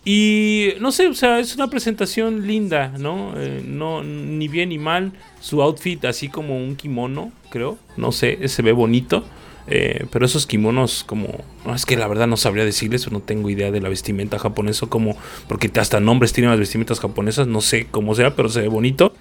[0.05, 3.33] Y no sé, o sea, es una presentación linda, ¿no?
[3.37, 5.13] Eh, no ni bien ni mal.
[5.41, 7.79] Su outfit así como un kimono, creo.
[7.97, 9.25] No sé, se ve bonito.
[9.67, 11.29] Eh, pero esos kimonos como...
[11.65, 14.87] No, es que la verdad no sabría decirles, no tengo idea de la vestimenta japonesa
[14.89, 15.17] como...
[15.49, 19.15] Porque hasta nombres tienen las vestimentas japonesas, no sé cómo sea, pero se ve bonito.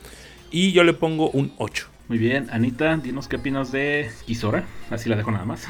[0.51, 1.87] Y yo le pongo un 8.
[2.09, 4.65] Muy bien, Anita, dinos qué opinas de Kisora.
[4.89, 5.65] Así la dejo nada más.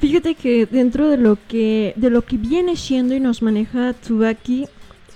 [0.00, 4.66] Fíjate que dentro de lo que de lo que viene siendo y nos maneja Tsubaki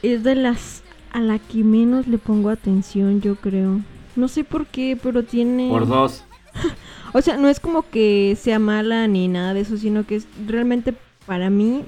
[0.02, 3.80] es de las a la que menos le pongo atención, yo creo.
[4.14, 6.24] No sé por qué, pero tiene Por dos.
[7.14, 10.26] o sea, no es como que sea mala ni nada de eso, sino que es
[10.46, 10.94] realmente
[11.26, 11.84] para mí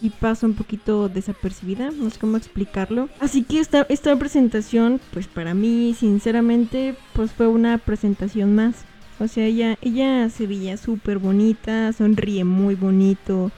[0.00, 3.08] sí pasa un poquito desapercibida, no sé cómo explicarlo.
[3.20, 8.84] Así que esta, esta presentación, pues para mí, sinceramente, pues fue una presentación más.
[9.18, 13.50] O sea, ella, ella se veía súper bonita, sonríe muy bonito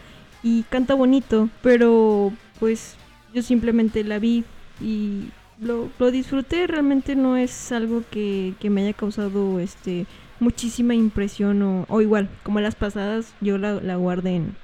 [0.43, 2.97] y canta bonito, pero pues
[3.33, 4.45] yo simplemente la vi
[4.81, 5.25] y
[5.61, 10.07] lo, lo disfruté, realmente no es algo que, que, me haya causado este
[10.41, 14.57] muchísima impresión o, o igual, como las pasadas, yo la, la guardé en,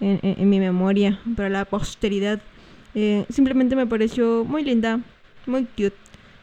[0.00, 2.40] en, mi memoria para la posteridad.
[2.94, 5.00] Eh, simplemente me pareció muy linda,
[5.46, 5.94] muy cute.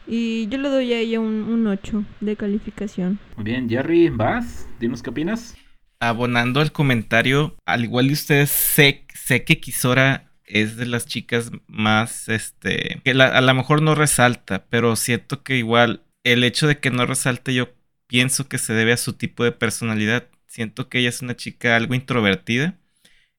[0.08, 3.20] Y yo le doy a ella un, un 8 de calificación.
[3.36, 5.56] Muy bien, Jerry, vas, dinos qué opinas.
[6.00, 11.52] Abonando al comentario, al igual de ustedes, sé, sé que Kisora es de las chicas
[11.68, 16.68] más, este, que la, a lo mejor no resalta, pero siento que igual el hecho
[16.68, 17.70] de que no resalte yo
[18.08, 20.30] pienso que se debe a su tipo de personalidad.
[20.48, 22.80] Siento que ella es una chica algo introvertida.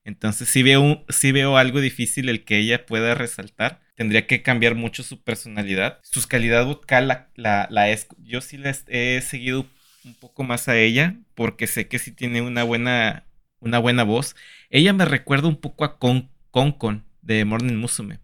[0.05, 4.77] Entonces sí veo, sí veo algo difícil el que ella pueda resaltar tendría que cambiar
[4.77, 5.99] mucho su personalidad.
[6.05, 9.67] Su calidad vocal la, la, la es, yo sí les he seguido
[10.05, 13.25] un poco más a ella porque sé que sí tiene una buena,
[13.59, 14.37] una buena voz.
[14.71, 18.21] Ella me recuerda un poco a Kon Kon de Morning Musume,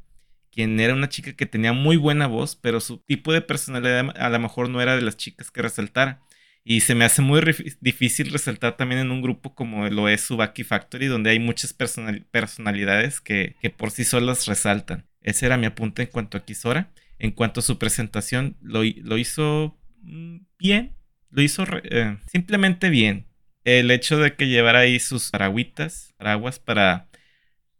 [0.52, 4.28] quien era una chica que tenía muy buena voz, pero su tipo de personalidad a
[4.28, 6.20] lo mejor no era de las chicas que resaltara.
[6.62, 7.42] Y se me hace muy
[7.80, 12.24] difícil resaltar también en un grupo como lo es Subaki Factory, donde hay muchas personal
[12.30, 15.04] personalidades que, que por sí solas resaltan.
[15.24, 16.90] Ese era mi apunte en cuanto a Kisora.
[17.18, 20.94] En cuanto a su presentación, lo, hizo mm, bien.
[21.30, 23.26] Lo hizo eh, simplemente bien.
[23.64, 27.08] El hecho de que llevara ahí sus paraguitas, paraguas para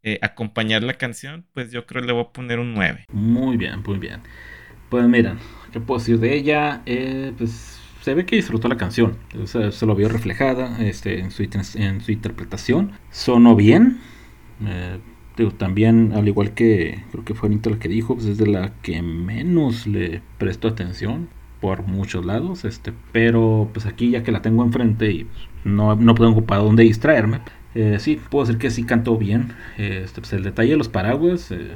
[0.03, 3.05] eh, acompañar la canción, pues yo creo que le voy a poner un 9.
[3.13, 4.21] Muy bien, muy bien.
[4.89, 5.39] Pues miren,
[5.73, 6.83] ¿qué puedo decir de ella?
[6.87, 9.19] Eh, pues se ve que disfrutó la canción.
[9.47, 12.93] Se lo vio reflejada este, en, su, en su interpretación.
[13.11, 14.01] Sonó bien.
[14.67, 14.99] Eh,
[15.59, 19.03] También, al igual que creo que fue la que dijo, pues es de la que
[19.03, 21.28] menos le presto atención
[21.61, 25.97] por muchos lados, este, pero pues aquí ya que la tengo enfrente y pues, no,
[25.97, 27.41] no tengo para dónde distraerme,
[27.74, 31.51] eh, sí, puedo decir que sí cantó bien, este, pues el detalle de los paraguas,
[31.51, 31.72] eh,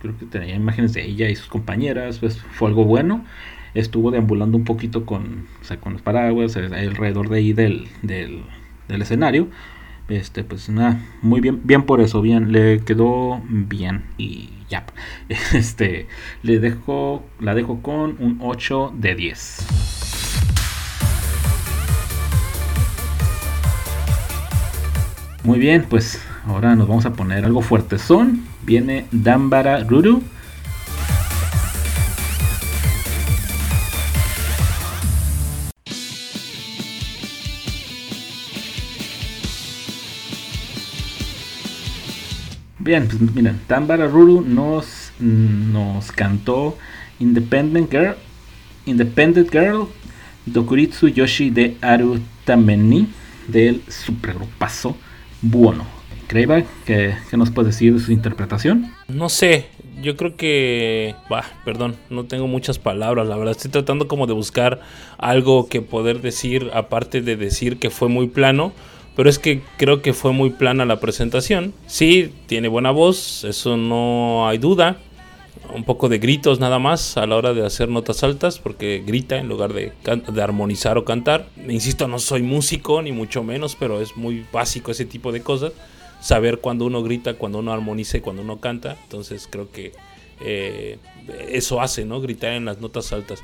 [0.00, 3.24] creo que tenía imágenes de ella y sus compañeras, pues fue algo bueno,
[3.74, 7.86] estuvo deambulando un poquito con, o sea, con los paraguas, eh, alrededor de ahí del,
[8.02, 8.42] del,
[8.88, 9.48] del escenario,
[10.16, 14.86] este pues nada muy bien bien por eso bien le quedó bien y ya.
[15.52, 16.06] Este
[16.42, 19.66] le dejo la dejo con un 8 de 10
[25.44, 30.22] muy bien pues ahora nos vamos a poner algo fuerte son viene Dambara Ruru
[42.84, 46.76] Bien, pues miren, Tambara Ruru nos, nos cantó
[47.20, 48.16] Independent Girl,
[48.86, 49.86] Independent Girl,
[50.46, 53.06] Dokuritsu Yoshi de Aru Tameni
[53.46, 54.96] del supergrupazo
[55.42, 55.86] Buono.
[56.26, 58.92] Creiba, ¿qué, ¿qué, nos puede decir de su interpretación?
[59.06, 59.66] No sé,
[60.02, 61.14] yo creo que...
[61.30, 63.52] Bah, perdón, no tengo muchas palabras, la verdad.
[63.52, 64.80] Estoy tratando como de buscar
[65.18, 68.72] algo que poder decir, aparte de decir que fue muy plano
[69.14, 71.74] pero es que creo que fue muy plana la presentación.
[71.86, 74.98] Sí, tiene buena voz, eso no hay duda.
[75.74, 79.36] Un poco de gritos nada más a la hora de hacer notas altas, porque grita
[79.36, 81.48] en lugar de, de armonizar o cantar.
[81.68, 85.72] Insisto, no soy músico, ni mucho menos, pero es muy básico ese tipo de cosas.
[86.20, 88.96] Saber cuando uno grita, cuando uno armoniza y cuando uno canta.
[89.02, 89.92] Entonces creo que
[90.44, 90.98] eh,
[91.50, 92.20] eso hace, ¿no?
[92.20, 93.42] Gritar en las notas altas.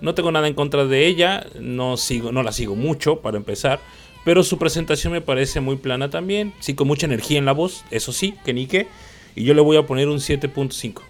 [0.00, 3.80] No tengo nada en contra de ella, no, sigo, no la sigo mucho para empezar
[4.26, 6.52] pero su presentación me parece muy plana también.
[6.58, 8.88] Sí, con mucha energía en la voz, eso sí, que ni qué.
[9.36, 11.00] Y yo le voy a poner un 7.5.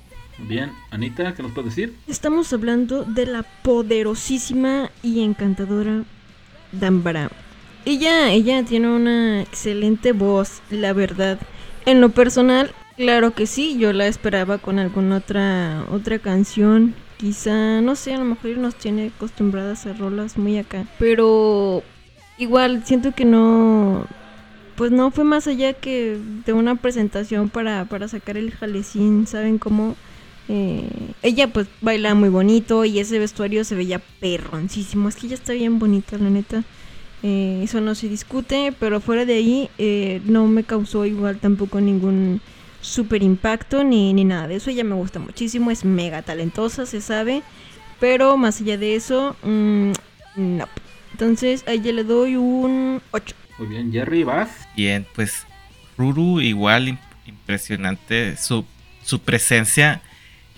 [0.47, 1.97] Bien, Anita, ¿qué nos puedes decir?
[2.07, 6.05] Estamos hablando de la poderosísima y encantadora
[6.73, 7.31] Dambara.
[7.87, 11.39] Ella, ella tiene una excelente voz, la verdad.
[11.87, 16.95] En lo personal, Claro que sí, yo la esperaba con alguna otra otra canción.
[17.19, 20.87] Quizá, no sé, a lo mejor nos tiene acostumbradas a rolas muy acá.
[20.99, 21.83] Pero
[22.39, 24.07] igual siento que no
[24.76, 29.59] pues no fue más allá que de una presentación para, para sacar el jalecín, ¿saben
[29.59, 29.97] cómo?
[30.49, 30.89] Eh,
[31.22, 35.09] ella pues baila muy bonito y ese vestuario se veía perroncísimo.
[35.09, 36.62] Es que ella está bien bonita, la neta.
[37.22, 41.80] Eh, eso no se discute, pero fuera de ahí eh, no me causó igual tampoco
[41.80, 42.41] ningún
[42.82, 44.70] super impacto ni, ni nada de eso.
[44.70, 47.43] Ella me gusta muchísimo, es mega talentosa, se sabe.
[47.99, 49.93] Pero más allá de eso, mmm,
[50.37, 50.68] no.
[51.17, 53.35] Entonces a ella le doy un 8.
[53.57, 54.51] Muy bien, Jerry, vas.
[54.77, 55.47] Bien, pues
[55.97, 58.67] Ruru igual impresionante su,
[59.03, 60.03] su presencia.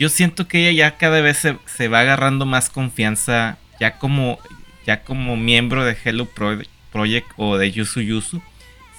[0.01, 4.41] Yo siento que ella ya cada vez se, se, va agarrando más confianza ya como,
[4.85, 8.43] ya como miembro de Hello Project o de Yusu Yusu.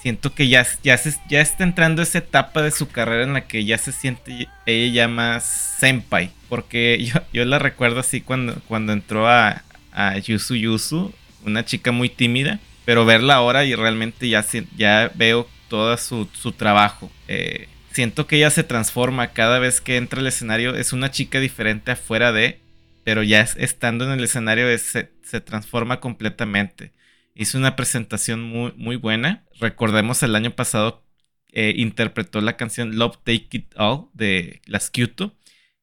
[0.00, 3.46] Siento que ya, ya, se, ya está entrando esa etapa de su carrera en la
[3.46, 6.30] que ya se siente ella ya más senpai.
[6.48, 11.12] Porque yo, yo la recuerdo así cuando, cuando entró a, a Yusu Yusu,
[11.44, 12.60] una chica muy tímida
[12.90, 14.44] pero verla ahora y realmente ya,
[14.76, 17.08] ya veo todo su, su trabajo.
[17.28, 20.74] Eh, siento que ella se transforma cada vez que entra al escenario.
[20.74, 22.60] Es una chica diferente afuera de,
[23.04, 26.92] pero ya estando en el escenario se, se, transforma completamente.
[27.36, 29.44] Hizo una presentación muy, muy buena.
[29.60, 31.04] Recordemos el año pasado
[31.52, 35.36] eh, interpretó la canción Love Take It All de las Kyoto.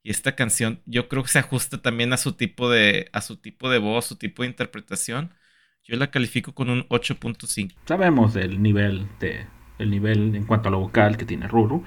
[0.04, 3.38] Y esta canción yo creo que se ajusta también a su tipo de, a su
[3.38, 5.32] tipo de voz, su tipo de interpretación.
[5.88, 7.74] Yo la califico con un 8.5.
[7.86, 9.46] Sabemos el nivel de
[9.80, 11.84] el nivel en cuanto a lo vocal que tiene Ruru.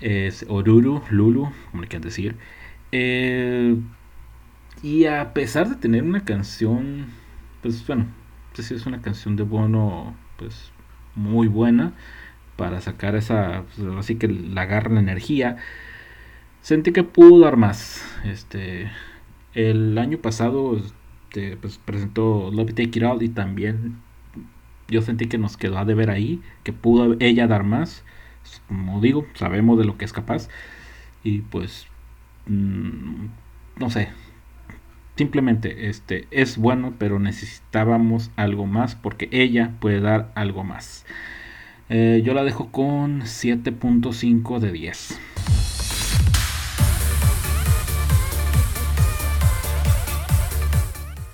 [0.00, 2.36] Es Oruru, Lulu, como le quieran decir.
[2.90, 3.76] Eh,
[4.82, 7.06] y a pesar de tener una canción,
[7.62, 8.08] pues bueno,
[8.54, 10.72] pues es una canción de Bono, pues
[11.14, 11.94] muy buena
[12.56, 15.56] para sacar esa, pues, así que la agarra la energía.
[16.60, 18.04] Sentí que pudo dar más.
[18.24, 18.90] Este,
[19.54, 20.78] el año pasado
[21.60, 23.96] pues, presentó Love Take It Out y también
[24.88, 28.04] yo sentí que nos quedó a deber ahí, que pudo ella dar más.
[28.68, 30.48] Como digo, sabemos de lo que es capaz.
[31.24, 31.86] Y pues,
[32.46, 33.26] mm,
[33.78, 34.08] no sé.
[35.16, 41.04] Simplemente este, es bueno, pero necesitábamos algo más porque ella puede dar algo más.
[41.88, 45.20] Eh, yo la dejo con 7.5 de 10.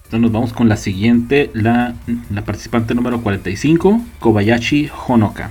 [0.09, 1.95] Entonces nos vamos con la siguiente, la,
[2.47, 5.51] participante número 45, Kobayashi Honoka.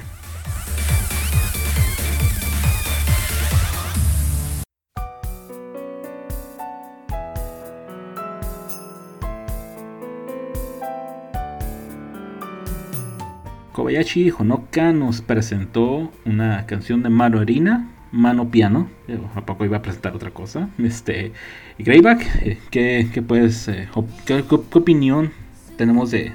[13.73, 18.89] Kobayashi Honoka nos presentó una canción de Mano Erina, Mano Piano.
[19.35, 20.69] ¿A poco iba a presentar otra cosa?
[20.79, 21.33] Este,
[21.77, 23.87] Greyback, eh, ¿qué, qué, puedes, eh,
[24.25, 25.31] qué, opinión
[25.77, 26.33] tenemos de,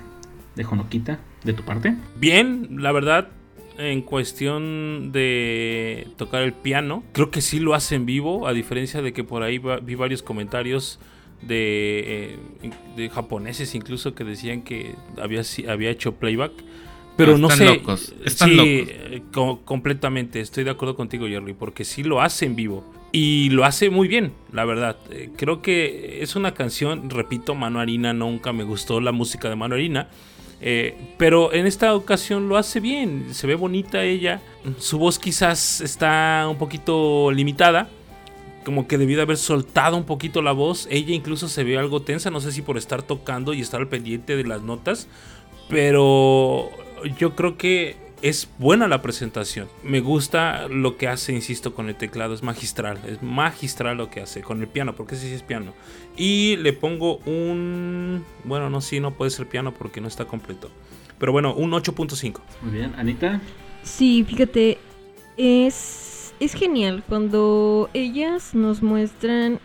[0.55, 1.97] de Honokita, de tu parte?
[2.17, 3.31] Bien, la verdad,
[3.79, 9.03] en cuestión de tocar el piano, creo que sí lo hace en vivo, a diferencia
[9.03, 11.01] de que por ahí vi varios comentarios
[11.43, 16.53] de, eh, de japoneses incluso que decían que había, había hecho playback.
[17.17, 17.65] Pero no, sé.
[17.65, 18.15] Locos.
[18.25, 19.59] Están sí, locos.
[19.65, 20.41] completamente.
[20.41, 22.85] Estoy de acuerdo contigo, Jerry, porque sí lo hace en vivo.
[23.13, 24.97] Y lo hace muy bien, la verdad.
[25.11, 29.57] Eh, creo que es una canción, repito, Mano Harina, nunca me gustó la música de
[29.57, 30.09] Mano Harina.
[30.65, 34.41] Eh, pero en esta ocasión lo hace bien, se ve bonita ella.
[34.79, 37.89] Su voz quizás está un poquito limitada,
[38.65, 40.87] como que debió de haber soltado un poquito la voz.
[40.91, 43.89] Ella incluso se ve algo tensa, no sé si por estar tocando y estar al
[43.89, 45.09] pendiente de las notas.
[45.69, 46.71] Pero
[47.05, 49.69] yo creo que es buena la presentación.
[49.83, 52.35] Me gusta lo que hace, insisto, con el teclado.
[52.35, 52.99] Es magistral.
[53.07, 55.75] Es magistral lo que hace con el piano, porque ese sí es piano.
[56.17, 58.25] Y le pongo un...
[58.45, 60.71] Bueno, no, sí, no puede ser piano porque no está completo.
[61.19, 62.41] Pero bueno, un 8.5.
[62.63, 63.41] Muy bien, Anita.
[63.83, 64.79] Sí, fíjate,
[65.37, 69.59] es, es genial cuando ellas nos muestran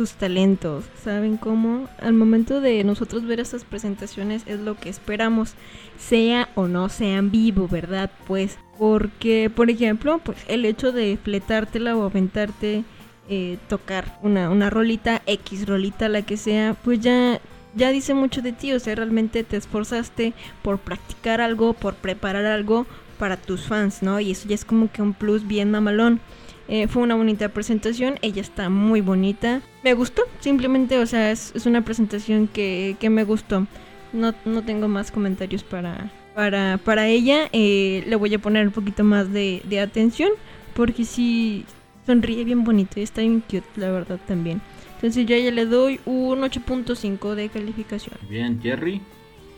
[0.00, 1.86] sus talentos, ¿saben cómo?
[2.00, 5.52] Al momento de nosotros ver esas presentaciones es lo que esperamos,
[5.98, 8.10] sea o no sea en vivo, ¿verdad?
[8.26, 12.82] Pues porque, por ejemplo, pues el hecho de fletártela o aventarte,
[13.28, 17.38] eh, tocar una, una rolita, X rolita, la que sea, pues ya,
[17.74, 20.32] ya dice mucho de ti, o sea, realmente te esforzaste
[20.62, 22.86] por practicar algo, por preparar algo
[23.18, 24.18] para tus fans, ¿no?
[24.18, 26.20] Y eso ya es como que un plus bien mamalón.
[26.72, 29.60] Eh, fue una bonita presentación, ella está muy bonita.
[29.82, 33.66] Me gustó, simplemente, o sea, es, es una presentación que, que, me gustó.
[34.12, 37.48] No, no tengo más comentarios para, para, para ella.
[37.52, 40.30] Eh, le voy a poner un poquito más de, de, atención.
[40.72, 41.64] Porque sí,
[42.06, 44.62] sonríe bien bonito y está bien cute, la verdad también.
[44.94, 48.16] Entonces yo ya le doy un 8.5 de calificación.
[48.28, 49.00] Bien, Jerry,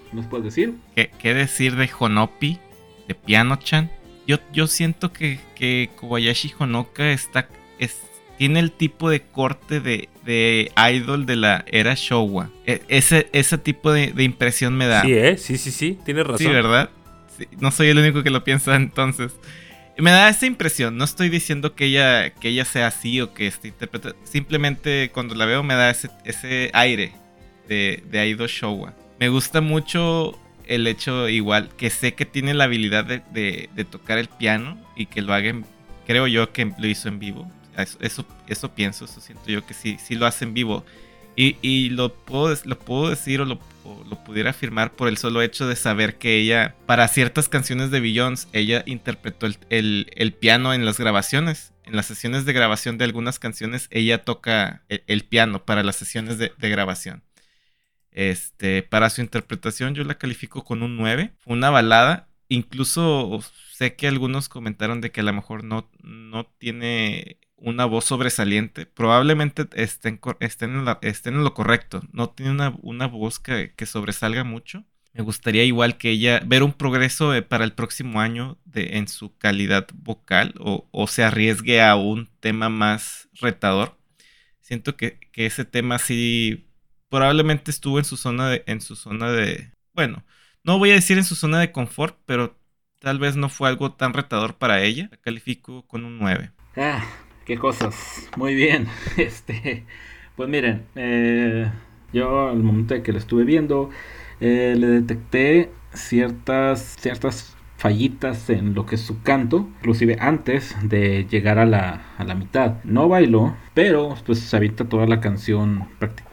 [0.09, 0.77] ¿qué nos puedes decir?
[0.97, 2.59] ¿Qué, qué decir de Honopi,
[3.07, 3.91] de Piano-chan?
[4.27, 7.49] Yo, yo siento que, que Kobayashi Honoka está,
[7.79, 8.01] es,
[8.39, 12.51] tiene el tipo de corte de, de idol de la era Showa.
[12.67, 15.03] E- ese, ese tipo de, de impresión me da.
[15.03, 15.37] Sí, ¿eh?
[15.39, 16.39] Sí, sí, sí, tienes razón.
[16.39, 16.91] Sí, ¿verdad?
[17.37, 19.33] Sí, no soy el único que lo piensa entonces.
[19.99, 20.97] Me da esa impresión.
[20.97, 24.15] No estoy diciendo que ella, que ella sea así o que esté interpretada.
[24.25, 27.13] Simplemente cuando la veo me da ese, ese aire
[27.69, 28.95] de, de Aido Showa.
[29.21, 34.19] Me gusta mucho el hecho igual que sé que tiene la habilidad de, de- tocar
[34.19, 35.67] el piano y que lo haga, en-
[36.07, 37.51] creo yo que lo hizo en vivo.
[38.01, 40.85] Eso, eso, pienso, eso siento yo que sí, sí lo hace en vivo.
[41.37, 45.41] Y, y lo, puedo, lo puedo decir o lo, lo pudiera afirmar por el solo
[45.41, 50.33] hecho de saber que ella, para ciertas canciones de Beyoncé, ella interpretó el, el- el
[50.35, 51.73] piano en las grabaciones.
[51.85, 55.97] En las sesiones de grabación de algunas canciones, ella toca el, el piano para las
[55.97, 57.23] sesiones de, de grabación.
[58.13, 61.33] Este, para su interpretación yo la califico con un 9.
[61.41, 62.29] Fue una balada.
[62.49, 63.41] Incluso
[63.73, 68.87] sé que algunos comentaron de que a lo mejor no, no tiene una voz sobresaliente.
[68.87, 72.03] Probablemente estén, estén, en, la- estén en lo correcto.
[72.13, 74.85] No tiene una, una voz que, que sobresalga mucho.
[75.15, 79.37] Me gustaría igual que ella ver un progreso para el próximo año de, en su
[79.37, 83.99] calidad vocal o, o se arriesgue a un tema más retador.
[84.61, 86.67] Siento que, que ese tema sí
[87.13, 90.25] probablemente estuvo en su zona de, en su zona de, bueno,
[90.65, 92.59] no voy a decir en su zona de confort, pero
[93.01, 95.09] tal vez no fue algo tan retador para ella.
[95.11, 96.53] La califico con un 9.
[96.77, 97.05] Ah,
[97.45, 98.29] qué cosas.
[98.37, 98.89] Muy bien.
[99.17, 99.85] Este,
[100.37, 101.71] pues miren, eh,
[102.13, 103.91] yo al momento de que lo estuve viendo,
[104.41, 111.27] eh, le detecté ciertas, ciertas fallitas en lo que es su canto, inclusive antes de
[111.29, 112.77] llegar a la, a la mitad.
[112.85, 115.89] No bailó, pero pues se avienta toda la canción,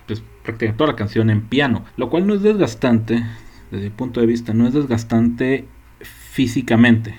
[0.06, 3.24] pues, prácticamente toda la canción en piano, lo cual no es desgastante,
[3.72, 5.66] desde mi punto de vista, no es desgastante
[6.02, 7.16] físicamente,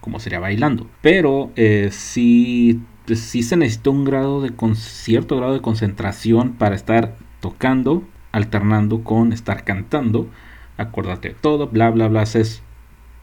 [0.00, 5.52] como sería bailando, pero eh, sí, pues, se necesita un grado de con cierto grado
[5.52, 10.28] de concentración para estar tocando, alternando con estar cantando,
[10.76, 12.62] acordarte de todo, bla bla bla, es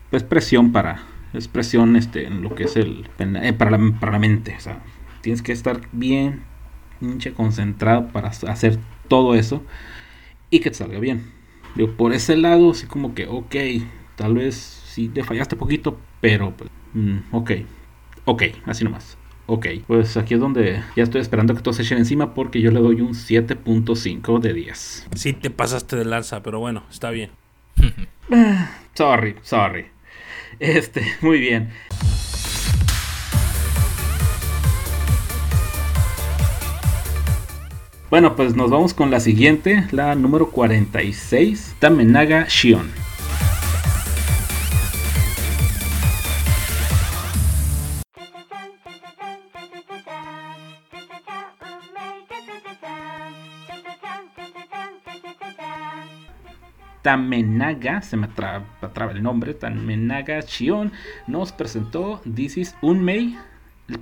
[0.09, 4.13] pues presión para es presión este en lo que es el eh, para, la, para
[4.13, 4.79] la mente, o sea,
[5.21, 6.43] tienes que estar bien
[7.35, 9.63] concentrado para hacer todo eso
[10.49, 11.31] y que te salga bien.
[11.75, 13.55] Digo, por ese lado, así como que, ok,
[14.15, 17.51] tal vez sí te fallaste poquito, pero pues, mm, ok,
[18.25, 19.17] ok, así nomás.
[19.49, 22.69] Ok, pues aquí es donde ya estoy esperando que todos se echen encima porque yo
[22.69, 25.07] le doy un 7.5 de 10.
[25.15, 27.31] Sí, te pasaste de lanza, pero bueno, está bien.
[28.93, 29.85] Sorry, sorry.
[30.59, 31.69] Este, muy bien.
[38.09, 42.89] Bueno, pues nos vamos con la siguiente, la número 46, Tamenaga Shion.
[57.01, 60.91] Tamenaga, se me atra- atraba el nombre, Tamenaga Shion
[61.27, 63.37] nos presentó This is Unmei,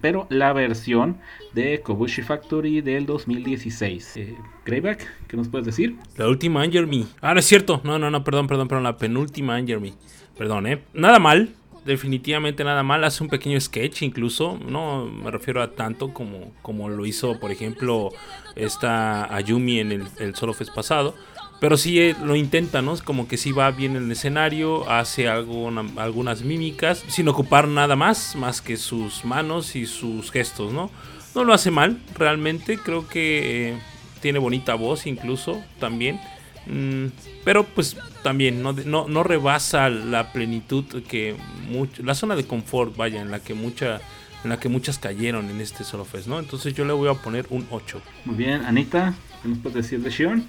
[0.01, 1.17] pero la versión
[1.53, 4.17] de Kobushi Factory del 2016.
[4.17, 5.95] Eh, Greyback, ¿qué nos puedes decir?
[6.17, 7.05] La última Anger Me.
[7.21, 7.81] Ah, es cierto.
[7.83, 8.83] No, no, no, perdón, perdón, perdón.
[8.83, 9.93] La penúltima Anger Me.
[10.37, 10.81] Perdón, ¿eh?
[10.93, 11.53] Nada mal.
[11.85, 13.03] Definitivamente nada mal.
[13.03, 14.57] Hace un pequeño sketch incluso.
[14.67, 18.09] No me refiero a tanto como, como lo hizo, por ejemplo,
[18.55, 21.13] esta Ayumi en el, el Solo Fest pasado.
[21.59, 22.93] Pero sí eh, lo intenta, ¿no?
[22.93, 27.67] Es como que sí va bien en el escenario, hace alguna- algunas mímicas, sin ocupar
[27.67, 30.91] nada más, más que sus manos y sus gestos, ¿no?
[31.33, 32.77] No lo hace mal, realmente.
[32.77, 33.77] Creo que eh,
[34.21, 36.19] tiene bonita voz incluso también.
[36.67, 37.07] Mm,
[37.43, 41.35] pero pues también no, no, no rebasa la plenitud que
[41.71, 44.01] much- la zona de confort, vaya, en la que mucha
[44.43, 46.37] en la que muchas cayeron en este Solo Fest, ¿no?
[46.37, 47.99] Entonces yo le voy a poner un 8.
[48.25, 50.45] Muy bien, Anita, ¿qué nos puedes decir de Shion?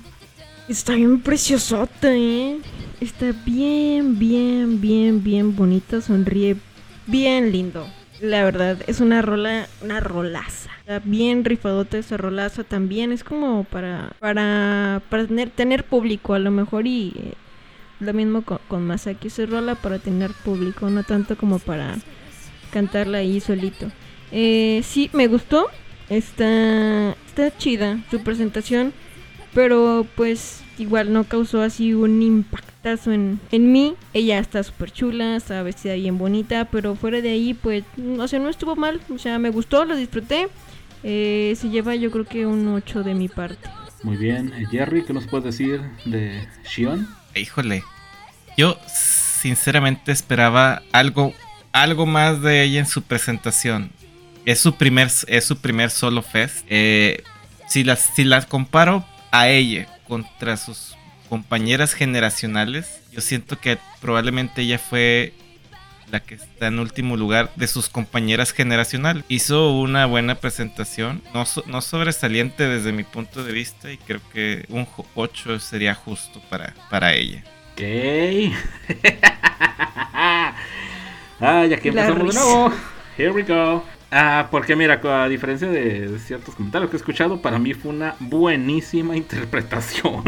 [0.68, 2.58] Está bien preciosota, ¿eh?
[3.00, 6.00] Está bien, bien, bien, bien bonita.
[6.00, 6.56] Sonríe
[7.06, 7.86] bien lindo.
[8.20, 10.70] La verdad, es una rola, una rolaza.
[10.80, 13.12] Está bien rifadota esa rolaza también.
[13.12, 17.34] Es como para, para, para tener, público a lo mejor y eh,
[18.00, 19.30] lo mismo con, con Masaki.
[19.30, 21.94] Se rola para tener público, no tanto como para
[22.72, 23.86] cantarla ahí solito.
[24.32, 25.68] Eh, sí, me gustó.
[26.08, 28.92] Está, está chida su presentación.
[29.56, 33.94] Pero pues igual no causó así un impactazo en, en mí.
[34.12, 37.82] Ella está súper chula, está vestida bien bonita, pero fuera de ahí pues,
[38.18, 40.48] o sea, no estuvo mal, o sea, me gustó, lo disfruté.
[41.02, 43.70] Eh, se lleva yo creo que un 8 de mi parte.
[44.02, 47.08] Muy bien, eh, Jerry, ¿qué nos puedes decir de Shion?
[47.34, 47.82] Híjole,
[48.58, 51.32] yo sinceramente esperaba algo,
[51.72, 53.90] algo más de ella en su presentación.
[54.44, 56.66] Es su primer, es su primer solo fest.
[56.68, 57.22] Eh,
[57.68, 59.02] si las, si las comparo
[59.40, 60.96] a ella contra sus
[61.28, 65.34] compañeras generacionales, yo siento que probablemente ella fue
[66.10, 69.24] la que está en último lugar de sus compañeras generacionales.
[69.28, 74.64] Hizo una buena presentación, no, no sobresaliente desde mi punto de vista y creo que
[74.68, 77.42] un 8 sería justo para, para ella.
[77.72, 77.82] Ok.
[81.40, 82.72] ah, ya que empezamos de nuevo.
[83.18, 83.82] Here we go.
[84.18, 88.16] Ah, porque mira, a diferencia de ciertos comentarios que he escuchado, para mí fue una
[88.18, 90.22] buenísima interpretación.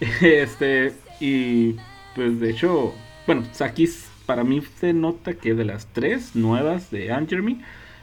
[0.22, 1.76] este, y
[2.14, 2.94] pues de hecho,
[3.26, 3.86] bueno, aquí
[4.24, 7.60] para mí se nota que de las tres nuevas de Anne Jeremy,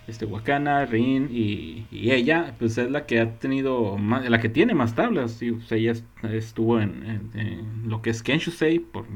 [0.08, 4.76] este Wakana, Rin y, ella, pues es la que ha tenido más, la que tiene
[4.76, 5.42] más tablas.
[5.42, 5.94] Y, ella
[6.32, 9.08] estuvo en, lo que es Kenshusei por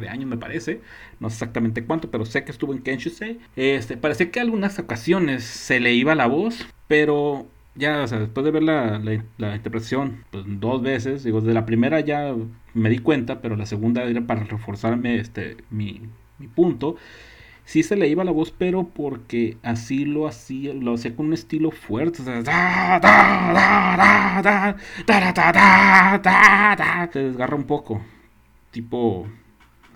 [0.00, 0.80] de años me parece,
[1.20, 3.38] no sé exactamente cuánto, pero sé que estuvo en Kenshusei.
[3.56, 8.44] Este, parece que algunas ocasiones se le iba la voz, pero ya, o sea, después
[8.44, 8.98] de ver la,
[9.38, 12.34] la, interpretación pues, dos veces, digo, de la primera ya
[12.74, 16.02] me di cuenta, pero la segunda era para reforzarme este, mi,
[16.38, 16.96] mi punto.
[17.64, 21.32] Sí se le iba la voz, pero porque así lo hacía, lo hacía con un
[21.32, 22.18] estilo fuerte.
[27.12, 28.02] se desgarra un poco.
[28.72, 29.28] Tipo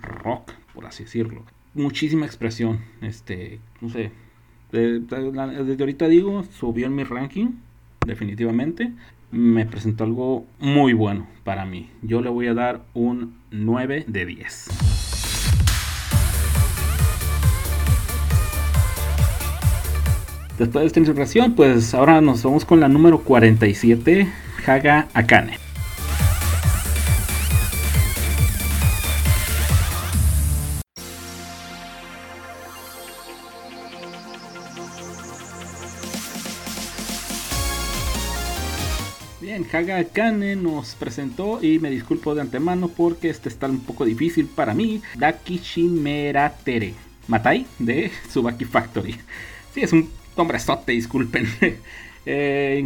[0.01, 1.43] rock, por así decirlo.
[1.73, 2.79] Muchísima expresión.
[3.01, 4.11] Este, no sé.
[4.71, 7.51] Desde ahorita digo, subió en mi ranking.
[8.05, 8.91] Definitivamente.
[9.31, 11.89] Me presentó algo muy bueno para mí.
[12.01, 14.67] Yo le voy a dar un 9 de 10.
[20.57, 24.27] Después de esta interpretación, pues ahora nos vamos con la número 47,
[24.65, 25.66] Haga Akane.
[39.77, 44.47] Haga Akane nos presentó y me disculpo de antemano porque este está un poco difícil
[44.47, 45.03] para mí.
[45.15, 45.61] Daki
[46.65, 46.95] Tere
[47.27, 49.15] Matai de Subaki Factory.
[49.75, 50.09] Sí, es un
[50.59, 51.47] sote, disculpen.
[52.29, 52.85] Eh,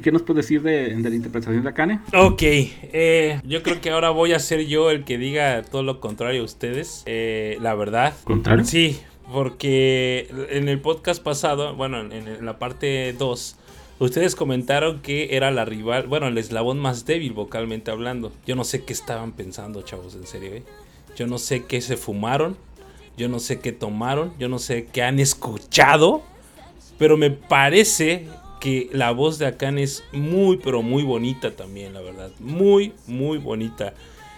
[0.00, 1.98] ¿qué nos puedes decir de, la interpretación de Akane?
[2.14, 5.98] Ok, eh, yo creo que ahora voy a ser yo el que diga todo lo
[5.98, 7.02] contrario a ustedes.
[7.06, 8.14] Eh, la verdad.
[8.22, 8.64] ¿Contrario?
[8.64, 9.00] Sí,
[9.32, 13.56] porque en el podcast pasado, bueno, en, la parte 2,
[13.98, 18.32] ustedes comentaron que era la rival, bueno, el eslabón más débil vocalmente hablando.
[18.46, 20.62] Yo no sé qué estaban pensando, chavos, en serio, ¿eh?
[21.16, 22.56] Yo no sé qué se fumaron,
[23.16, 26.22] yo no sé qué tomaron, yo no sé qué han escuchado
[26.98, 28.26] pero me parece
[28.60, 32.30] que la voz de Akane es muy, pero muy bonita también, la verdad.
[32.38, 33.94] Muy, muy bonita.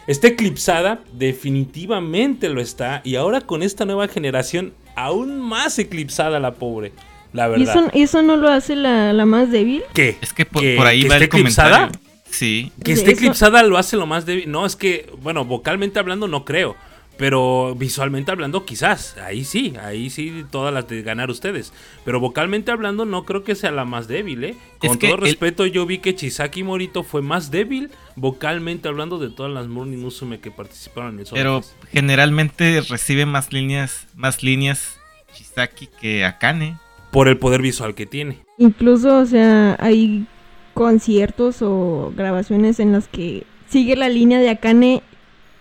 [0.06, 3.00] Está eclipsada, definitivamente lo está.
[3.04, 6.92] Y ahora con esta nueva generación, aún más eclipsada la pobre.
[7.33, 7.91] La verdad.
[7.95, 9.83] ¿Y eso, no lo hace la, más débil?
[9.95, 10.16] ¿Qué?
[10.20, 11.91] Es que por, ahí va el eclipsada?
[12.31, 12.72] Sí.
[12.85, 14.51] Que esté eclipsada lo hace lo más débil.
[14.51, 16.77] No, es que, bueno, vocalmente hablando no creo.
[17.19, 19.16] Pero visualmente hablando, quizás.
[19.19, 21.73] Ahí sí, ahí sí, todas las de ganar ustedes.
[22.05, 24.57] Pero vocalmente hablando, no creo que sea la más débil, ¿eh?
[24.78, 29.52] Con todo respeto, yo vi que Chisaki Morito fue más débil vocalmente hablando de todas
[29.52, 35.01] las Morning Musume que participaron en el Pero generalmente recibe más líneas, más líneas
[35.35, 36.77] Chisaki que Akane.
[37.10, 38.44] Por el poder visual que tiene.
[38.59, 40.26] Incluso, o sea, hay
[40.74, 45.02] conciertos o grabaciones en las que sigue la línea de Akane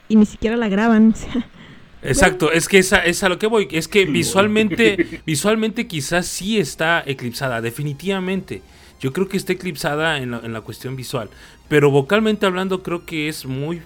[0.10, 1.16] y ni siquiera la graban.
[2.04, 6.60] Exacto, es que esa es a lo que voy, es que visualmente, visualmente quizás sí
[6.60, 8.62] está eclipsada, definitivamente.
[9.00, 11.30] Yo creo que está eclipsada en la, en la cuestión visual,
[11.68, 13.82] pero vocalmente hablando creo que es muy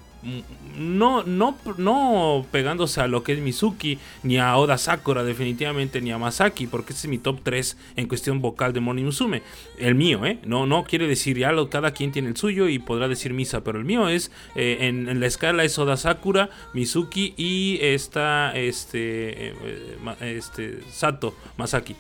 [0.78, 6.12] no, no, no pegándose a lo que es Mizuki, ni a Oda Sakura, definitivamente, ni
[6.12, 9.42] a Masaki, porque ese es mi top 3 en cuestión vocal de Moni Musume.
[9.78, 10.40] El mío, ¿eh?
[10.46, 13.64] No, no quiere decir ya lo, cada quien tiene el suyo y podrá decir Misa,
[13.64, 19.50] pero el mío es, eh, en, la escala es Oda Sakura, Mizuki y esta, este,
[19.50, 19.54] eh,
[20.22, 21.96] este, Sato Masaki.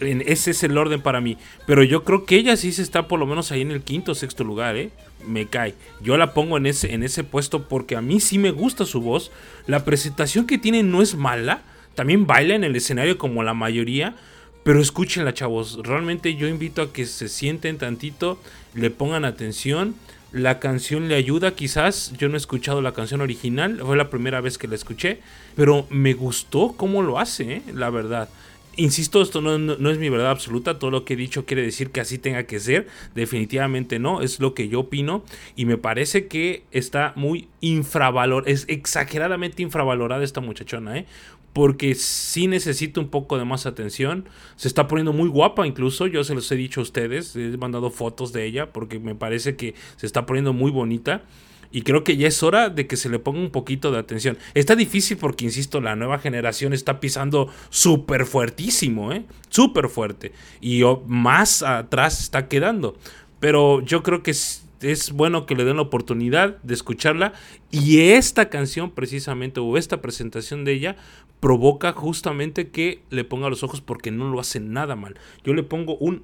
[0.00, 1.36] Ese es el orden para mí.
[1.66, 4.12] Pero yo creo que ella sí se está por lo menos ahí en el quinto
[4.12, 4.90] o sexto lugar, ¿eh?
[5.26, 5.74] me cae.
[6.00, 9.00] Yo la pongo en ese, en ese puesto porque a mí sí me gusta su
[9.00, 9.30] voz.
[9.66, 11.62] La presentación que tiene no es mala.
[11.94, 14.16] También baila en el escenario como la mayoría.
[14.64, 15.80] Pero escúchenla, chavos.
[15.82, 18.38] Realmente yo invito a que se sienten tantito,
[18.74, 19.94] le pongan atención.
[20.30, 22.12] La canción le ayuda, quizás.
[22.16, 25.20] Yo no he escuchado la canción original, fue la primera vez que la escuché,
[25.56, 27.62] pero me gustó cómo lo hace, ¿eh?
[27.74, 28.28] la verdad.
[28.76, 32.00] Insisto, esto no, es mi verdad absoluta, todo lo que he dicho quiere decir que
[32.00, 35.24] así tenga que ser, definitivamente no, es lo que yo opino
[35.56, 41.06] y me parece que está muy infravalorada, es exageradamente infravalorada esta muchachona, ¿eh?
[41.52, 44.26] porque sí necesita un poco de más atención.
[44.56, 47.90] Se está poniendo muy guapa incluso, yo se los he dicho a ustedes, he mandado
[47.90, 51.24] fotos de ella porque me parece que se está poniendo muy bonita.
[51.72, 54.38] Y creo que ya es hora de que se le ponga un poquito de atención.
[54.54, 59.24] Está difícil porque, insisto, la nueva generación está pisando súper fuertísimo, ¿eh?
[59.48, 60.32] Súper fuerte.
[60.60, 62.96] Y más atrás está quedando.
[63.40, 67.32] Pero yo creo que es, es bueno que le den la oportunidad de escucharla.
[67.70, 70.96] Y esta canción, precisamente, o esta presentación de ella,
[71.40, 75.18] provoca justamente que le ponga los ojos porque no lo hace nada mal.
[75.42, 76.22] Yo le pongo un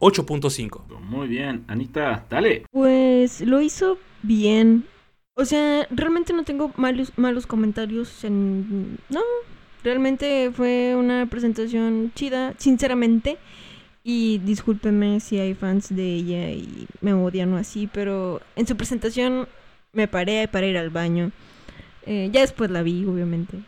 [0.00, 1.00] 8.5.
[1.00, 2.64] Muy bien, Anita, dale.
[2.72, 4.84] Pues lo hizo bien.
[5.34, 8.24] O sea, realmente no tengo malos, malos comentarios.
[8.24, 8.98] En...
[9.10, 9.20] No,
[9.84, 13.38] realmente fue una presentación chida, sinceramente.
[14.02, 18.74] Y discúlpeme si hay fans de ella y me odian o así, pero en su
[18.74, 19.46] presentación
[19.92, 21.30] me paré para ir al baño.
[22.06, 23.58] Eh, ya después la vi, obviamente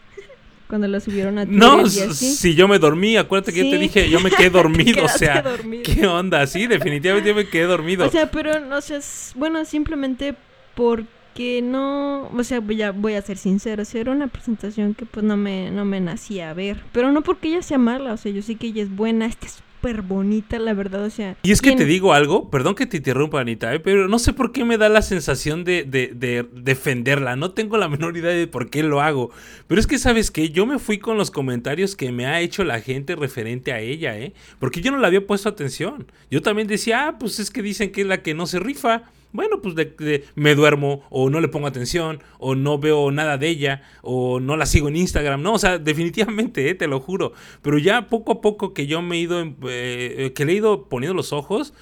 [0.72, 4.20] cuando lo subieron a No, si yo me dormí, acuérdate que yo te dije, yo
[4.20, 5.44] me quedé dormido, o sea,
[5.84, 6.46] ¿qué onda?
[6.46, 8.06] Sí, definitivamente yo me quedé dormido.
[8.06, 8.98] O sea, pero no sé,
[9.34, 10.34] bueno, simplemente
[10.74, 15.04] porque no, o sea, voy a, voy a ser sincero, o era una presentación que
[15.04, 18.16] pues no me, no me nacía a ver, pero no porque ella sea mala, o
[18.16, 21.36] sea, yo sé que ella es buena, este es súper bonita, la verdad, o sea.
[21.42, 23.80] Y es que te digo algo, perdón que te interrumpa, Anita, ¿eh?
[23.80, 27.34] pero no sé por qué me da la sensación de, de, defenderla.
[27.34, 29.30] No tengo la menor idea de por qué lo hago.
[29.66, 30.50] Pero es que, ¿sabes qué?
[30.50, 34.16] Yo me fui con los comentarios que me ha hecho la gente referente a ella,
[34.16, 34.34] ¿eh?
[34.60, 36.06] Porque yo no le había puesto atención.
[36.30, 39.10] Yo también decía, ah, pues es que dicen que es la que no se rifa
[39.32, 43.48] bueno, pues de, me duermo o no le pongo atención o no veo nada de
[43.48, 45.42] ella o no la sigo en Instagram.
[45.42, 47.32] No, o sea, definitivamente, eh, te lo juro.
[47.62, 50.88] Pero ya poco a poco que yo me he ido, eh, que le he ido
[50.88, 51.72] poniendo los ojos,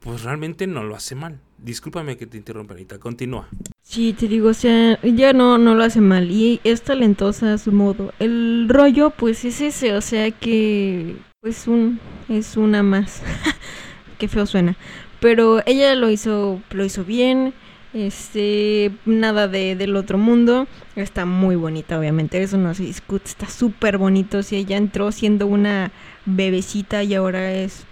[0.00, 1.40] pues realmente no lo hace mal.
[1.58, 2.98] Discúlpame que te interrumpa, Anita.
[2.98, 3.48] Continúa.
[3.82, 7.58] Sí, te digo, o sea, ya no, no lo hace mal y es talentosa a
[7.58, 8.12] su modo.
[8.18, 11.98] El rollo, pues es ese, o sea que, pues un,
[12.28, 13.22] es una más.
[14.18, 14.76] Qué feo suena.
[15.20, 17.54] Pero ella lo hizo, lo hizo bien.
[17.94, 20.68] Este, nada de, del otro mundo.
[20.96, 22.42] Está muy bonita, obviamente.
[22.42, 23.26] Eso no se discute.
[23.26, 24.42] Está súper bonito.
[24.42, 25.90] Si ella entró siendo una
[26.26, 27.84] bebecita y ahora es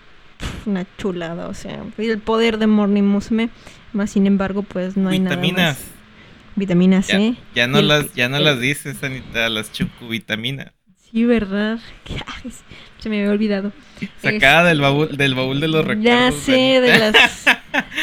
[0.67, 1.49] una chulada.
[1.49, 3.49] O sea, el poder de Morning Musume.
[3.93, 5.37] Más sin embargo, pues no hay nada.
[5.37, 5.79] Vitaminas.
[6.55, 7.35] Vitaminas C.
[7.55, 9.71] Ya, no, las, ya no las dices, Anita, las
[10.09, 10.73] vitaminas
[11.11, 11.79] Sí, ¿verdad?
[12.99, 13.73] Se me había olvidado.
[14.21, 16.05] Sacada del baúl, del baúl de los recuerdos.
[16.05, 17.45] Ya sé, de las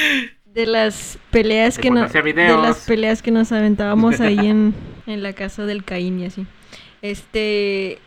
[0.46, 4.74] de las peleas que nos de las peleas que nos aventábamos ahí en,
[5.08, 6.46] en la casa del Caín y así.
[7.02, 8.00] Este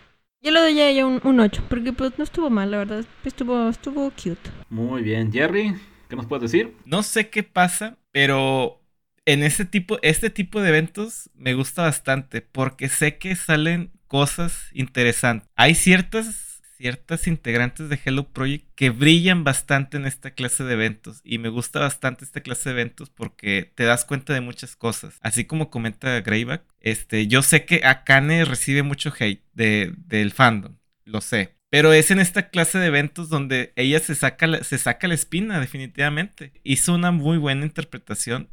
[0.43, 3.05] yo le doy a ella un, un 8, porque pues no estuvo mal, la verdad.
[3.25, 4.51] Estuvo, estuvo cute.
[4.69, 5.75] Muy bien, Jerry,
[6.09, 6.73] ¿qué nos puedes decir?
[6.85, 8.81] No sé qué pasa, pero
[9.25, 14.69] en este tipo, este tipo de eventos me gusta bastante, porque sé que salen cosas
[14.73, 15.49] interesantes.
[15.57, 21.21] Hay ciertas, ciertas integrantes de Hello Project que brillan bastante en esta clase de eventos
[21.25, 25.19] y me gusta bastante esta clase de eventos porque te das cuenta de muchas cosas.
[25.21, 30.77] Así como comenta Greyback, este, yo sé que Akane recibe mucho hate de, del fandom,
[31.05, 31.57] lo sé.
[31.69, 35.59] Pero es en esta clase de eventos donde ella se saca, se saca la espina,
[35.59, 36.53] definitivamente.
[36.63, 38.49] Hizo una muy buena interpretación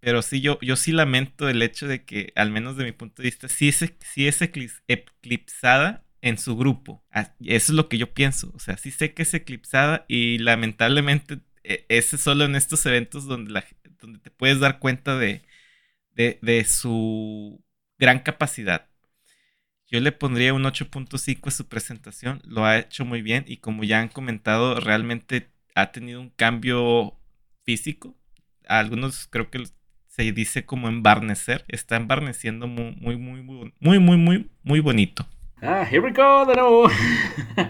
[0.00, 3.22] pero sí, yo, yo sí lamento el hecho de que, al menos de mi punto
[3.22, 7.04] de vista, sí es, sí es eclipsada en su grupo.
[7.10, 8.52] Ah, eso es lo que yo pienso.
[8.54, 13.26] O sea, sí sé que es eclipsada y lamentablemente e, es solo en estos eventos
[13.26, 13.64] donde, la,
[14.00, 15.42] donde te puedes dar cuenta de,
[16.12, 17.62] de, de su
[17.98, 18.88] gran capacidad.
[19.86, 22.40] Yo le pondría un 8.5 a su presentación.
[22.44, 27.18] Lo ha hecho muy bien y como ya han comentado, realmente ha tenido un cambio
[27.64, 28.16] físico.
[28.68, 29.64] algunos creo que
[30.18, 35.24] se dice como embarnecer, está embarneciendo muy, muy, muy, muy, muy, muy, muy bonito.
[35.62, 36.90] Ah, here we go de nuevo.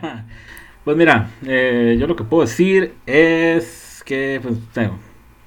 [0.84, 4.56] pues mira, eh, yo lo que puedo decir es que pues,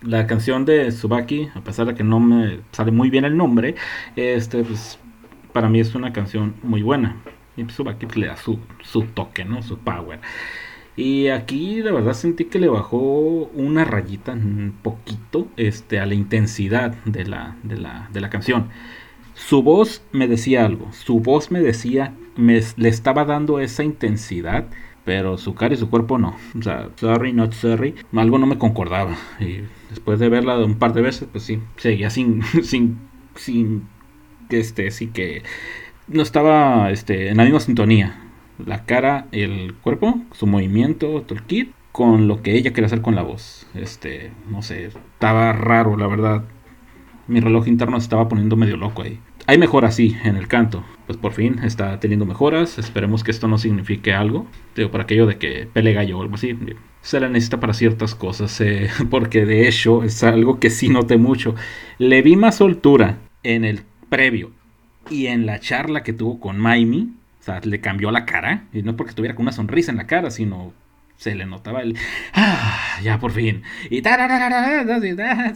[0.03, 3.73] la canción de Subaki, a pesar de que no me sale muy bien el nombre,
[4.15, 4.99] este, pues,
[5.53, 7.17] para mí es una canción muy buena.
[7.57, 9.63] Y Subaki pues, le da su, su toque, ¿no?
[9.63, 10.19] Su power.
[10.95, 12.99] Y aquí de verdad sentí que le bajó
[13.53, 18.69] una rayita un poquito este, a la intensidad de la, de la, de la canción.
[19.33, 24.67] Su voz me decía algo, su voz me decía, me, le estaba dando esa intensidad
[25.03, 26.35] pero su cara y su cuerpo no.
[26.57, 27.95] O sea, sorry, not sorry.
[28.15, 29.15] Algo no me concordaba.
[29.39, 32.99] Y después de verla un par de veces, pues sí, seguía sin, sin,
[33.35, 33.87] sin,
[34.49, 35.43] este, sí que
[36.07, 38.30] no estaba, este, en la misma sintonía.
[38.65, 43.01] La cara, el cuerpo, su movimiento, todo el kit, con lo que ella quería hacer
[43.01, 43.67] con la voz.
[43.73, 46.43] Este, no sé, estaba raro, la verdad.
[47.27, 50.83] Mi reloj interno se estaba poniendo medio loco ahí hay mejora sí en el canto.
[51.05, 52.77] Pues por fin está teniendo mejoras.
[52.77, 54.45] Esperemos que esto no signifique algo.
[54.75, 56.57] Digo, para aquello de que pele gallo o algo así.
[57.01, 58.59] Se la necesita para ciertas cosas.
[58.61, 61.55] Eh, porque de hecho es algo que sí noté mucho.
[61.97, 64.51] Le vi más soltura en el previo
[65.09, 67.09] y en la charla que tuvo con Maimi.
[67.41, 68.67] O sea, le cambió la cara.
[68.71, 70.73] Y no porque tuviera con una sonrisa en la cara, sino
[71.17, 71.95] se le notaba el
[72.33, 73.61] ah, ya por fin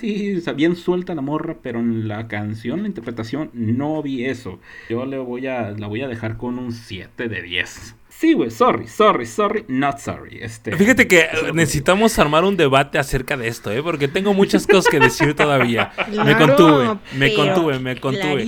[0.03, 4.59] y bien suelta la morra pero en la canción la interpretación no vi eso
[4.91, 8.49] yo le voy a la voy a dejar con un 7 de 10 Sí, güey,
[8.49, 10.37] sorry, sorry, sorry, not sorry.
[10.41, 13.83] Este, Fíjate que necesitamos armar un debate acerca de esto, ¿eh?
[13.83, 15.91] Porque tengo muchas cosas que decir todavía.
[16.25, 18.47] me contuve, me contuve, me contuve.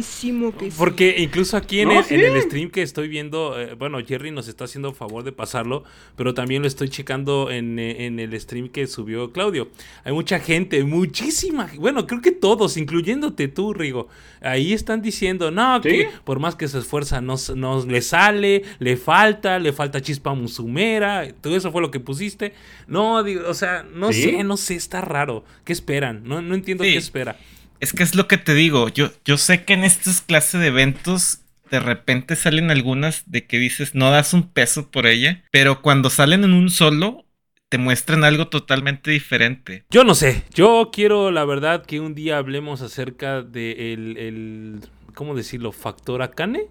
[0.78, 4.48] Porque incluso aquí en, el, en, el, stream que estoy viendo, eh, bueno, Jerry nos
[4.48, 5.84] está haciendo favor de pasarlo,
[6.16, 9.68] pero también lo estoy checando en, en el stream que subió Claudio.
[10.06, 14.08] Hay mucha gente, muchísima, bueno, creo que todos, incluyéndote tú, Rigo,
[14.40, 18.96] ahí están diciendo, no, que por más que se esfuerza, no, no le sale, le
[18.96, 22.54] falta le falta chispa musumera, todo eso fue lo que pusiste.
[22.88, 25.44] No, o sea, no sé, no sé, está raro.
[25.64, 26.22] ¿Qué esperan?
[26.24, 27.38] No, no entiendo qué espera.
[27.80, 30.68] Es que es lo que te digo, yo, yo sé que en estas clases de
[30.68, 35.82] eventos de repente salen algunas de que dices no das un peso por ella, pero
[35.82, 37.26] cuando salen en un solo
[37.70, 39.84] te muestran algo totalmente diferente.
[39.90, 44.80] Yo no sé, yo quiero la verdad que un día hablemos acerca de el, el
[45.14, 45.72] ¿cómo decirlo?
[45.72, 46.68] Factor Akane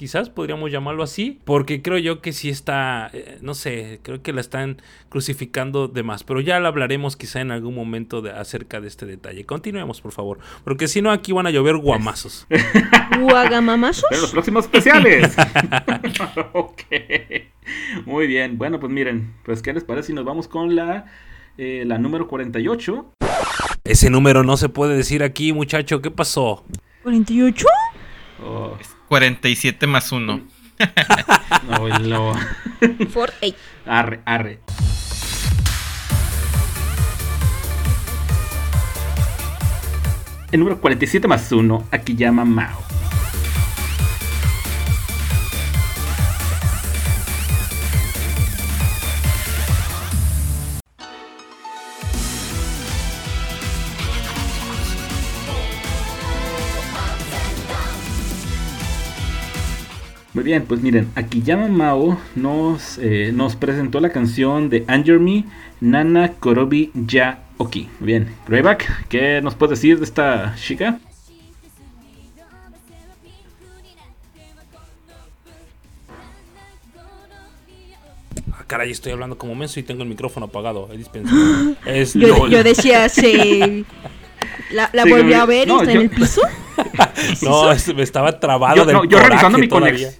[0.00, 4.32] quizás podríamos llamarlo así, porque creo yo que sí está, eh, no sé, creo que
[4.32, 8.80] la están crucificando de más, pero ya lo hablaremos quizá en algún momento de, acerca
[8.80, 9.44] de este detalle.
[9.44, 12.46] Continuemos, por favor, porque si no aquí van a llover guamazos.
[13.20, 14.10] ¿Guagamamazos?
[14.10, 15.36] En los próximos especiales.
[16.54, 16.80] ok.
[18.06, 21.12] Muy bien, bueno, pues miren, pues ¿qué les parece si nos vamos con la,
[21.58, 23.12] eh, la número 48?
[23.84, 26.64] Ese número no se puede decir aquí, muchacho, ¿qué pasó?
[27.04, 27.66] ¿48?
[28.42, 28.78] Oh.
[29.10, 30.40] 47 más 1.
[31.68, 32.34] no, no.
[33.10, 33.56] For eight.
[33.84, 34.60] Arre, arre.
[40.52, 42.89] El número 47 más 1, aquí llama Mao.
[60.40, 65.44] Muy bien, pues miren, Akiyama Mao nos, eh, nos presentó la canción de Anger Me,
[65.82, 67.90] Nana Korobi Ya Oki.
[68.00, 70.98] Bien, Greyback, ¿qué nos puedes decir de esta chica?
[78.50, 80.88] Ah, caray, estoy hablando como menso y tengo el micrófono apagado.
[81.84, 83.84] Es yo, yo, decía, sí.
[84.72, 86.42] ¿La, la volví a ver y está en el piso?
[87.42, 90.14] no, me estaba trabado yo, del yo revisando mi conexión.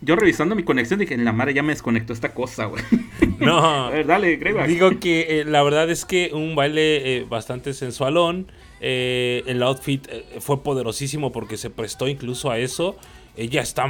[0.00, 2.82] Yo revisando mi conexión dije, en la madre ya me desconectó esta cosa, güey.
[3.38, 3.58] No.
[3.58, 4.66] a ver, dale, Greyback.
[4.66, 8.50] Digo que eh, la verdad es que un baile eh, bastante sensualón.
[8.80, 10.08] Eh, el outfit
[10.40, 12.96] fue poderosísimo porque se prestó incluso a eso.
[13.36, 13.86] Ella está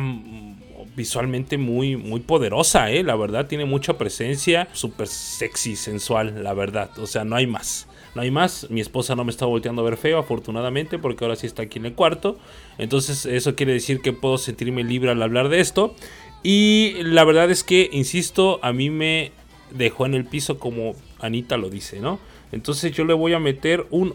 [0.94, 3.02] visualmente muy, muy poderosa, ¿eh?
[3.02, 4.68] La verdad, tiene mucha presencia.
[4.72, 6.90] Súper sexy, sensual, la verdad.
[6.98, 7.87] O sea, no hay más.
[8.18, 8.66] No hay más.
[8.68, 11.78] Mi esposa no me está volteando a ver feo, afortunadamente, porque ahora sí está aquí
[11.78, 12.36] en el cuarto.
[12.76, 15.94] Entonces, eso quiere decir que puedo sentirme libre al hablar de esto.
[16.42, 19.30] Y la verdad es que, insisto, a mí me
[19.70, 22.18] dejó en el piso como Anita lo dice, ¿no?
[22.50, 24.14] Entonces yo le voy a meter un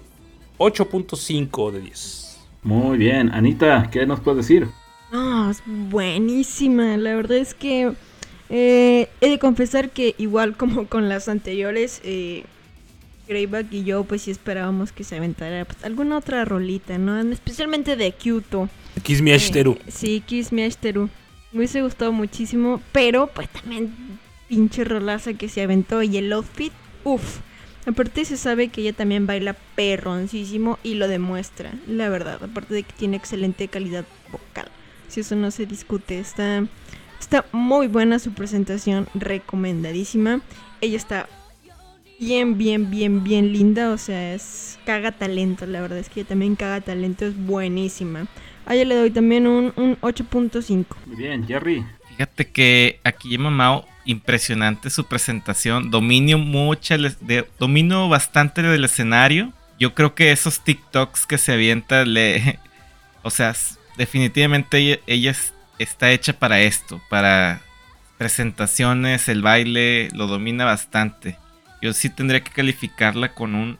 [0.58, 2.40] 8.5 de 10.
[2.64, 4.68] Muy bien, Anita, ¿qué nos puedes decir?
[5.14, 6.98] Ah, es buenísima.
[6.98, 7.94] La verdad es que
[8.50, 12.44] eh, he de confesar que igual como con las anteriores, eh,
[13.28, 17.20] Greyback y yo pues sí esperábamos que se aventara pues, alguna otra rolita, ¿no?
[17.20, 18.70] Especialmente de Kyoto.
[19.02, 19.74] Kiss Me Ashteru.
[19.74, 21.10] Eh, sí, Kiss Me Ashteru.
[21.52, 23.94] Me hubiese gustado muchísimo, pero pues también
[24.48, 26.74] pinche rolaza que se aventó y el outfit,
[27.04, 27.40] uff.
[27.86, 32.41] Aparte se sabe que ella también baila perroncísimo y lo demuestra, la verdad.
[32.41, 34.68] Aparte de que tiene excelente calidad vocal.
[35.10, 36.66] Si eso no se discute, está,
[37.20, 40.41] está muy buena su presentación, recomendadísima.
[40.80, 41.28] Ella está
[42.24, 43.91] bien, bien, bien, bien linda.
[43.91, 45.66] O sea, es caga talento.
[45.66, 47.26] La verdad es que también caga talento.
[47.26, 48.28] Es buenísima.
[48.66, 50.86] A ella le doy también un, un 8.5.
[51.06, 51.86] Muy bien, Jerry.
[52.10, 55.90] Fíjate que aquí Mao impresionante su presentación.
[55.90, 59.52] Dominio mucha, de, dominio bastante del escenario.
[59.80, 62.60] Yo creo que esos TikToks que se avienta le,
[63.24, 63.56] o sea,
[63.98, 65.36] definitivamente ella,
[65.80, 67.62] está hecha para esto, para
[68.18, 71.38] presentaciones, el baile, lo domina bastante.
[71.84, 73.78] Yo sí tendría que calificarla con un,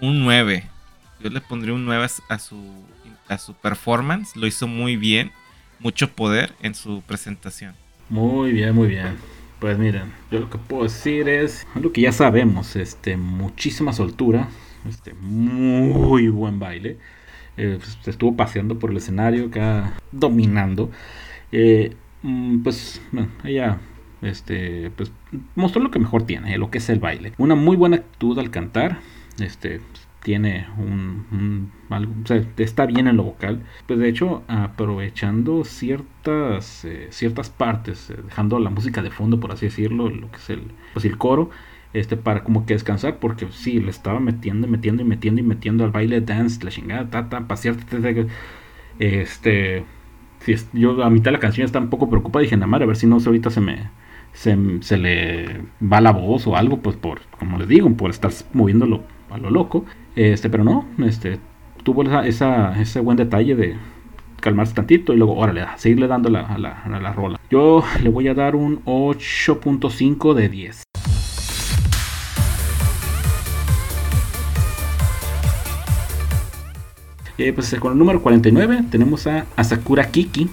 [0.00, 0.62] un 9.
[1.18, 2.62] Yo le pondría un 9 a su,
[3.26, 5.32] a su performance, lo hizo muy bien,
[5.80, 7.74] mucho poder en su presentación.
[8.08, 9.16] Muy bien, muy bien.
[9.58, 14.48] Pues miren, yo lo que puedo decir es lo que ya sabemos, este, muchísima soltura,
[14.88, 16.98] este, muy buen baile.
[17.56, 20.92] Eh, pues, se estuvo paseando por el escenario acá, dominando.
[21.50, 23.02] Eh, mm, pues
[23.42, 23.80] ella
[24.22, 25.12] este, pues,
[25.54, 27.32] mostró lo que mejor tiene, lo que es el baile.
[27.38, 28.98] Una muy buena actitud al cantar.
[29.40, 29.80] Este,
[30.22, 33.62] tiene un, algo, o sea, está bien en lo vocal.
[33.86, 39.66] Pues de hecho, aprovechando ciertas, eh, ciertas partes, dejando la música de fondo, por así
[39.66, 41.50] decirlo, lo que es el, pues el coro,
[41.92, 45.84] este, para como que descansar, porque sí, le estaba metiendo, metiendo y metiendo y metiendo
[45.84, 47.76] al baile dance, la chingada, tata, pasear,
[48.98, 49.84] este,
[50.40, 52.96] si yo a mitad de la canción estaba un poco preocupada, dije, nada a ver
[52.96, 53.88] si no, ahorita se me,
[54.32, 58.30] se, se, le va la voz o algo, pues por, como les digo, por estar
[58.52, 59.84] moviéndolo a lo loco,
[60.16, 61.38] este, pero no, este,
[61.82, 63.76] tuvo esa, ese buen detalle de
[64.40, 67.40] calmarse tantito y luego, órale, seguirle dando la, a, la, a la rola.
[67.50, 70.82] Yo le voy a dar un 8.5 de 10.
[77.38, 80.50] Eh, pues con el número 49 tenemos a Asakura Kiki.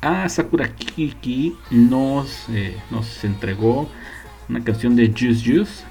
[0.00, 3.88] A Sakura Kiki nos, eh, nos entregó
[4.48, 5.84] una canción de Juice Juice,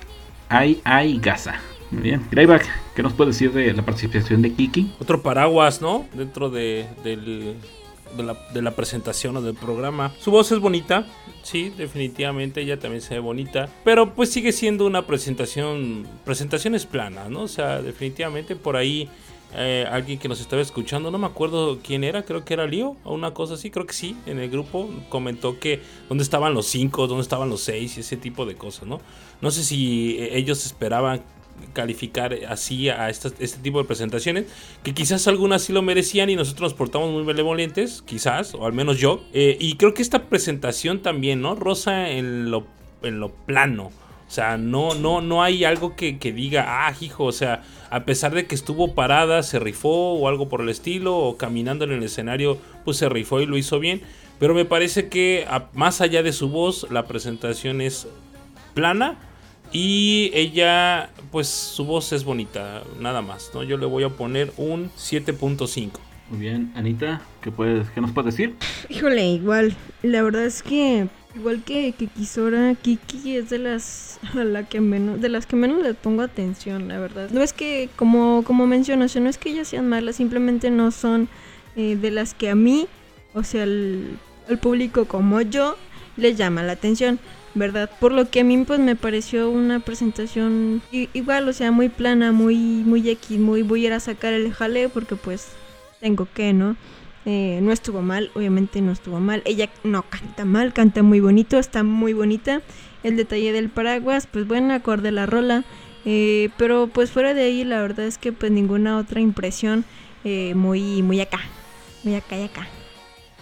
[0.50, 1.56] Ai Ai Gaza.
[1.92, 2.26] Muy bien.
[2.32, 2.66] Greyback,
[2.96, 4.92] ¿qué nos puede decir de la participación de Kiki?
[5.00, 6.06] Otro paraguas, ¿no?
[6.14, 6.86] Dentro de,
[8.18, 10.14] la, presentación o del programa.
[10.20, 11.06] Su voz es bonita,
[11.44, 13.70] sí, definitivamente, ella también se ve bonita.
[13.86, 17.44] Pero pues sigue siendo una presentación, presentaciones planas, ¿no?
[17.44, 19.10] O sea, definitivamente por ahí
[19.58, 22.96] eh, alguien que nos estaba escuchando, no me acuerdo quién era, creo que era Lío
[23.04, 26.68] o una cosa así, creo que sí, en el grupo comentó que dónde estaban los
[26.68, 29.02] cinco, dónde estaban los seis y ese tipo de cosas, ¿no?
[29.42, 31.24] No sé si eh, ellos esperaban
[31.74, 34.46] calificar así a este tipo de presentaciones,
[34.84, 38.74] que quizás algunas sí lo merecían y nosotros nos portamos muy benevolentes, quizás, o al
[38.74, 39.24] menos yo.
[39.34, 41.56] Eh, y creo que esta presentación también, ¿no?
[41.56, 42.68] Rosa en lo,
[43.02, 43.92] en lo plano.
[44.28, 48.36] O sea, no, no, no hay algo que, diga, ah, hijo, o sea, a pesar
[48.36, 52.04] de que estuvo parada, se rifó o algo por el estilo, o caminando en el
[52.04, 54.02] escenario, pues se rifó y lo hizo bien.
[54.38, 58.08] Pero me parece que más allá de su voz, la presentación es
[58.74, 59.18] plana
[59.72, 63.64] y ella, pues su voz es bonita, nada más, ¿no?
[63.64, 65.92] Yo le voy a poner un 7.5.
[66.30, 68.56] Muy bien, Anita, ¿qué, puedes, ¿qué nos puedes decir?
[68.90, 71.08] Híjole, igual, la verdad es que
[71.38, 75.56] igual que, que Kisora, Kiki es de las a la que menos, de las que
[75.56, 77.30] menos le pongo atención, la verdad.
[77.32, 81.28] No es que, como, como mencionas, no es que ellas sean malas, simplemente no son
[81.76, 82.88] eh, de las que a mí,
[83.34, 84.18] o sea, al,
[84.50, 85.78] al público como yo,
[86.18, 87.20] les llama la atención.
[87.58, 87.90] ¿verdad?
[88.00, 92.32] Por lo que a mí pues me pareció una presentación igual, o sea, muy plana,
[92.32, 95.48] muy muy X, muy voy a ir a sacar el jale porque pues
[96.00, 96.76] tengo que, ¿no?
[97.26, 99.42] Eh, no estuvo mal, obviamente no estuvo mal.
[99.46, 102.62] Ella no canta mal, canta muy bonito, está muy bonita.
[103.04, 105.64] El detalle del paraguas, pues bueno, acorde la rola.
[106.06, 109.84] Eh, pero pues fuera de ahí, la verdad es que pues ninguna otra impresión
[110.24, 111.40] eh, muy, muy acá.
[112.04, 112.68] Muy acá y acá.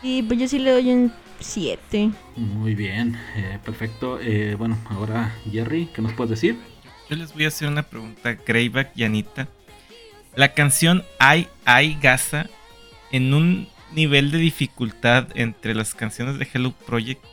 [0.02, 2.12] Y pues yo sí le doy un 7.
[2.36, 4.20] Muy bien, eh, perfecto.
[4.22, 6.58] Eh, bueno, ahora Jerry, ¿qué nos puedes decir?
[7.10, 9.48] Yo les voy a hacer una pregunta, Greyback y Anita.
[10.36, 12.48] La canción Ay, Ay, Gaza,
[13.16, 17.24] en un nivel de dificultad entre las canciones de Hello Project,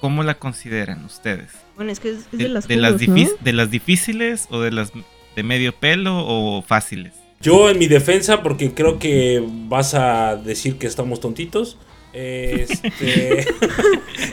[0.00, 1.52] ¿cómo la consideran ustedes?
[1.76, 4.90] Bueno, es que es, de, las, de, las de las difíciles o de las
[5.36, 7.12] de medio pelo o fáciles.
[7.40, 11.78] Yo en mi defensa, porque creo que vas a decir que estamos tontitos,
[12.12, 13.46] este.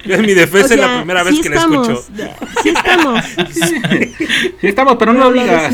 [0.05, 2.03] en mi defensa es la primera vez que la escucho.
[2.63, 3.25] Sí estamos.
[4.61, 5.73] sí estamos, pero no, lo digas.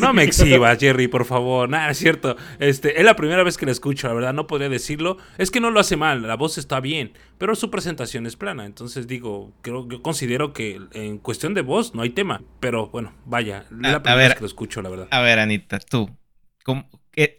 [0.00, 1.68] no me exhibas, Jerry, por favor.
[1.68, 2.36] Nada, es cierto.
[2.58, 5.18] Este, es la primera vez que la escucho, la verdad, no podría decirlo.
[5.38, 8.64] Es que no lo hace mal, la voz está bien, pero su presentación es plana.
[8.64, 12.42] Entonces digo, creo, yo considero que en cuestión de voz no hay tema.
[12.60, 15.08] Pero bueno, vaya, es la primera vez que lo escucho, la verdad.
[15.10, 16.10] A ver, Anita, tú.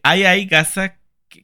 [0.04, 1.00] ¿Hay ahí, Gaza?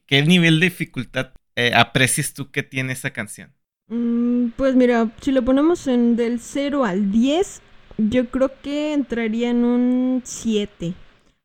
[0.06, 3.52] ¿Qué nivel de dificultad eh, aprecias tú que tiene esa canción?
[3.88, 7.60] Mm, pues mira, si lo ponemos en del 0 al 10,
[7.98, 10.94] yo creo que entraría en un 7.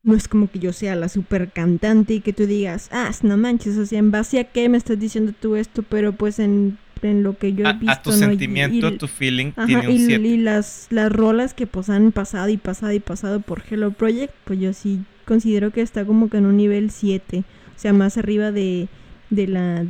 [0.02, 3.36] No es como que yo sea la super cantante y que tú digas, ah, no
[3.36, 6.78] manches, o sea, en base a qué me estás diciendo tú esto, pero pues en,
[7.02, 7.90] en lo que yo he A, visto.
[7.90, 8.16] a tu ¿no?
[8.16, 10.26] Y- sentimiento, y- tu feeling Ajá, tiene un y, 7.
[10.28, 14.32] y las, las rolas que pues han pasado y pasado y pasado por Hello Project,
[14.44, 17.44] pues yo sí considero que está como que en un nivel 7.
[17.76, 18.88] O sea, más arriba de,
[19.30, 19.86] de la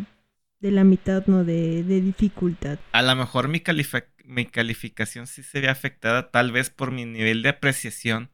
[0.60, 1.44] de la mitad, ¿no?
[1.44, 2.78] De, de dificultad.
[2.92, 7.04] A lo mejor mi, califa- mi calificación sí se ve afectada tal vez por mi
[7.04, 8.30] nivel de apreciación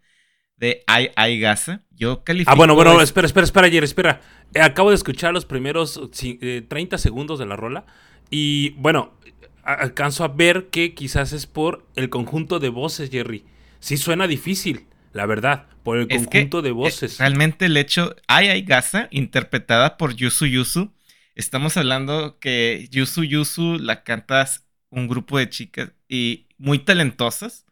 [0.56, 1.82] de Ay Ay Gaza.
[1.90, 2.52] Yo califico...
[2.52, 4.20] Ah, bueno, bueno, es- espera, espera, espera, Jerry, espera.
[4.54, 7.84] Eh, acabo de escuchar los primeros eh, 30 segundos de la rola.
[8.30, 9.12] Y bueno,
[9.62, 13.44] alcanzo a ver que quizás es por el conjunto de voces, Jerry.
[13.80, 17.18] Sí suena difícil, la verdad, por el Es que, conjunto de voces.
[17.18, 20.92] realmente el hecho, Ay Ay Gaza, interpretada por Yusu Yusu,
[21.36, 27.66] estamos hablando que Yusu Yusu la cantas un grupo de chicas y muy talentosas.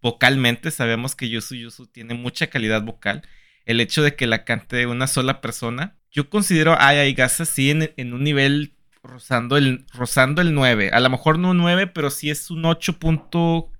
[0.00, 3.22] Vocalmente sabemos que Yusu Yusu tiene mucha calidad vocal.
[3.66, 7.70] El hecho de que la cante una sola persona, yo considero Ay Ay Gaza sí
[7.70, 10.90] en, en un nivel rozando el, rozando el 9.
[10.92, 13.72] A lo mejor no un 9, pero sí es un 8 punto,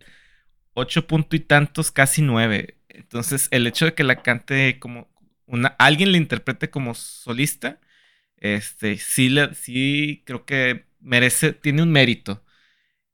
[0.74, 2.75] 8 punto y tantos, casi 9.
[2.96, 5.08] Entonces, el hecho de que la cante como
[5.46, 7.80] una, alguien la interprete como solista,
[8.38, 12.44] este, sí, le- sí creo que merece, tiene un mérito.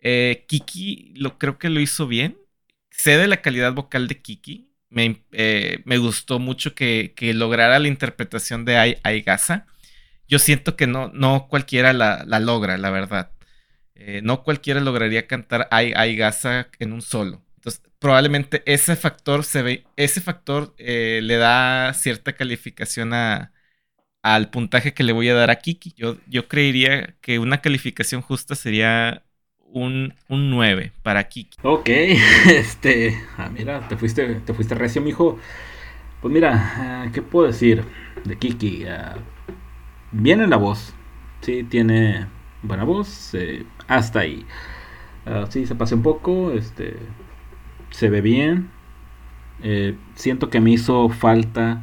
[0.00, 2.38] Eh, Kiki lo creo que lo hizo bien.
[2.90, 4.70] Sé de la calidad vocal de Kiki.
[4.90, 9.66] Me, eh, me gustó mucho que, lograra la interpretación de Ai, Ai Gaza.
[10.28, 13.32] Yo siento que no, no cualquiera la, logra, la verdad.
[13.94, 17.42] Eh, no cualquiera lograría cantar Ai Ai Gaza en un solo.
[18.02, 23.52] Probablemente ese factor se ve, ese factor eh, le da cierta calificación a,
[24.22, 25.94] al puntaje que le voy a dar a Kiki.
[25.96, 29.24] Yo, yo creería que una calificación justa sería
[29.60, 31.58] un, un 9 para Kiki.
[31.62, 31.88] Ok,
[32.48, 33.16] este.
[33.38, 35.38] Ah, mira, te fuiste, te fuiste recio, mijo.
[36.22, 36.52] Pues mira,
[37.06, 37.84] ah, ¿qué puedo decir
[38.24, 38.86] de Kiki?
[38.86, 39.16] Ah,
[40.12, 40.94] viene la voz.
[41.42, 42.28] Sí, tiene
[42.62, 43.34] buena voz.
[43.34, 44.46] eh, hasta ahí.
[45.26, 46.52] Ah, sí, se pasa un poco.
[46.52, 46.96] Este.
[47.92, 48.70] Se ve bien.
[49.62, 51.82] eh, siento que me hizo falta.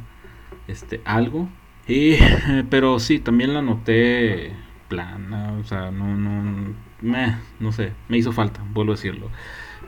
[0.68, 1.48] Este, algo.
[1.88, 2.16] Y,
[2.70, 4.54] pero sí, también la noté
[4.88, 5.52] plana.
[5.60, 6.74] O sea, no, no.
[7.00, 9.30] meh, no sé, me hizo falta, vuelvo a decirlo.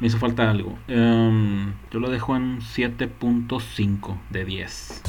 [0.00, 0.78] Me hizo falta algo.
[0.88, 5.02] Em, yo lo dejo en un 7.5 de 10.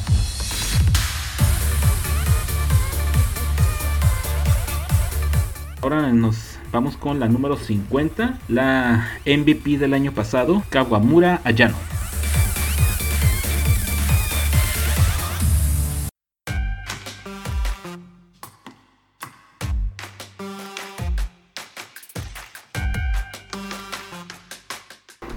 [5.82, 11.76] Ahora nos vamos con la número 50, la MVP del año pasado, Kawamura Ayano.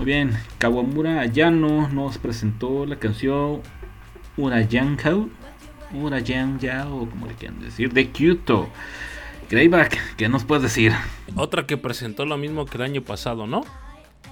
[0.03, 3.61] Bien, Kawamura Ayano nos presentó la canción
[4.37, 5.29] Urayankau,
[5.93, 8.69] Urayanyao, como le quieran decir, de Kyoto.
[9.49, 10.93] Greyback, ¿qué nos puedes decir?
[11.35, 13.63] Otra que presentó lo mismo que el año pasado, ¿no?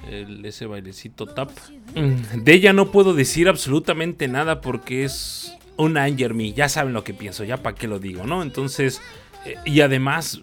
[0.09, 1.51] El- ese bailecito tap.
[1.95, 6.53] Mm, De ella no puedo decir absolutamente nada porque es una Angermy.
[6.53, 8.41] Ya saben lo que pienso, ya para qué lo digo, ¿no?
[8.43, 9.01] Entonces,
[9.45, 10.41] eh, y además,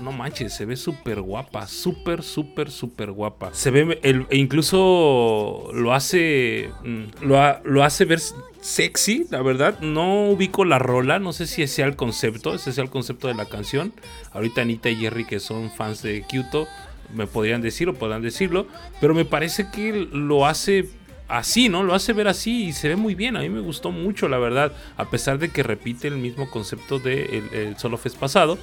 [0.00, 3.50] no manches, se ve súper guapa, súper, súper, súper guapa.
[3.52, 8.20] Se ve, e incluso lo hace, mm, lo, lo hace ver
[8.60, 9.80] sexy, la verdad.
[9.80, 13.28] No ubico la rola, no sé si ese sea el concepto, ese sea el concepto
[13.28, 13.92] de la canción.
[14.32, 16.66] Ahorita Anita y Jerry, que son fans de Kyoto,
[17.14, 18.66] me podrían decir o podrán decirlo,
[19.00, 20.88] pero me parece que lo hace
[21.28, 21.82] así, ¿no?
[21.82, 23.36] Lo hace ver así y se ve muy bien.
[23.36, 26.98] A mí me gustó mucho, la verdad, a pesar de que repite el mismo concepto
[26.98, 28.58] de el Solo Fest pasado.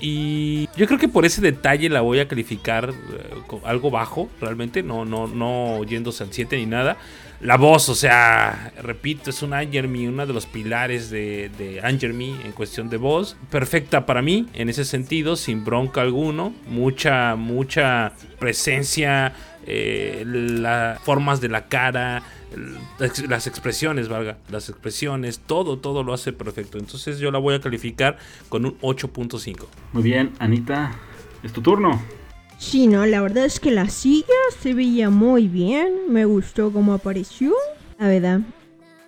[0.00, 4.82] Y yo creo que por ese detalle la voy a calificar eh, algo bajo, realmente,
[4.82, 6.96] no, no, no yéndose al 7 ni nada.
[7.40, 12.38] La voz, o sea, repito, es un Angermy, uno de los pilares de, de Angermy
[12.44, 13.36] en cuestión de voz.
[13.50, 16.52] Perfecta para mí, en ese sentido, sin bronca alguno.
[16.68, 19.32] Mucha, mucha presencia,
[19.66, 22.22] eh, las formas de la cara,
[23.28, 26.78] las expresiones, valga, las expresiones, todo, todo lo hace perfecto.
[26.78, 28.18] Entonces yo la voy a calificar
[28.48, 29.66] con un 8.5.
[29.92, 30.92] Muy bien, Anita,
[31.42, 32.00] es tu turno.
[32.58, 34.26] Sí, no, la verdad es que la silla
[34.58, 35.92] se veía muy bien.
[36.08, 37.54] Me gustó cómo apareció.
[37.98, 38.40] La verdad.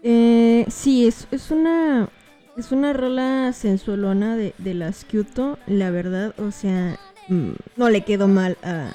[0.03, 2.09] Eh, sí, es, es una.
[2.57, 5.59] Es una rola sensualona de, de las Kyoto.
[5.67, 6.99] La verdad, o sea.
[7.29, 8.91] mm, no le quedó mal a,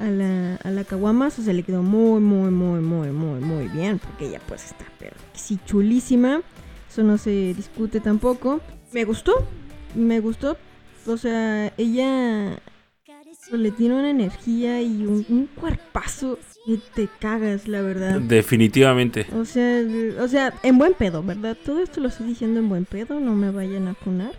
[0.00, 1.38] a la, a la Kawamas.
[1.38, 3.98] O sea, le quedó muy, muy, muy, muy, muy, muy bien.
[3.98, 6.42] Porque ella, pues, está, pero sí, chulísima.
[6.90, 8.60] Eso no se discute tampoco.
[8.92, 9.46] Me gustó.
[9.94, 10.56] Me gustó.
[11.06, 12.58] O sea, ella
[13.52, 18.20] le tiene una energía y un, un cuerpazo y te cagas, la verdad.
[18.20, 19.26] Definitivamente.
[19.34, 19.82] O sea,
[20.20, 21.56] o sea, en buen pedo, ¿verdad?
[21.64, 24.32] Todo esto lo estoy diciendo en buen pedo, no me vayan a cunar.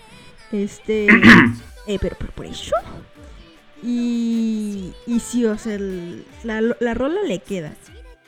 [0.52, 1.08] Este,
[1.88, 2.76] eh, pero, pero por eso.
[3.84, 7.74] Y, y sí, o sea, el- la, la rola le queda.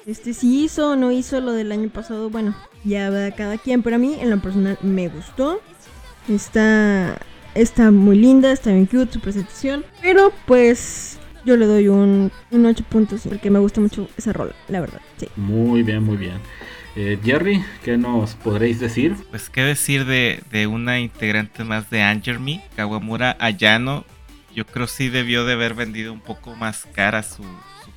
[0.05, 3.83] Este, si hizo o no hizo lo del año pasado, bueno, ya va cada quien.
[3.83, 5.61] Pero a mí, en lo personal, me gustó.
[6.29, 7.17] Está,
[7.55, 9.85] está muy linda, está bien cute su presentación.
[10.01, 14.81] Pero pues, yo le doy un, un 8.5 porque me gusta mucho esa rola, la
[14.81, 15.01] verdad.
[15.17, 15.27] Sí.
[15.35, 16.37] Muy bien, muy bien.
[16.95, 19.15] Eh, Jerry, ¿qué nos podréis decir?
[19.31, 24.05] Pues qué decir de, de una integrante más de Angerme, Kawamura Ayano.
[24.55, 27.43] Yo creo sí debió de haber vendido un poco más cara su,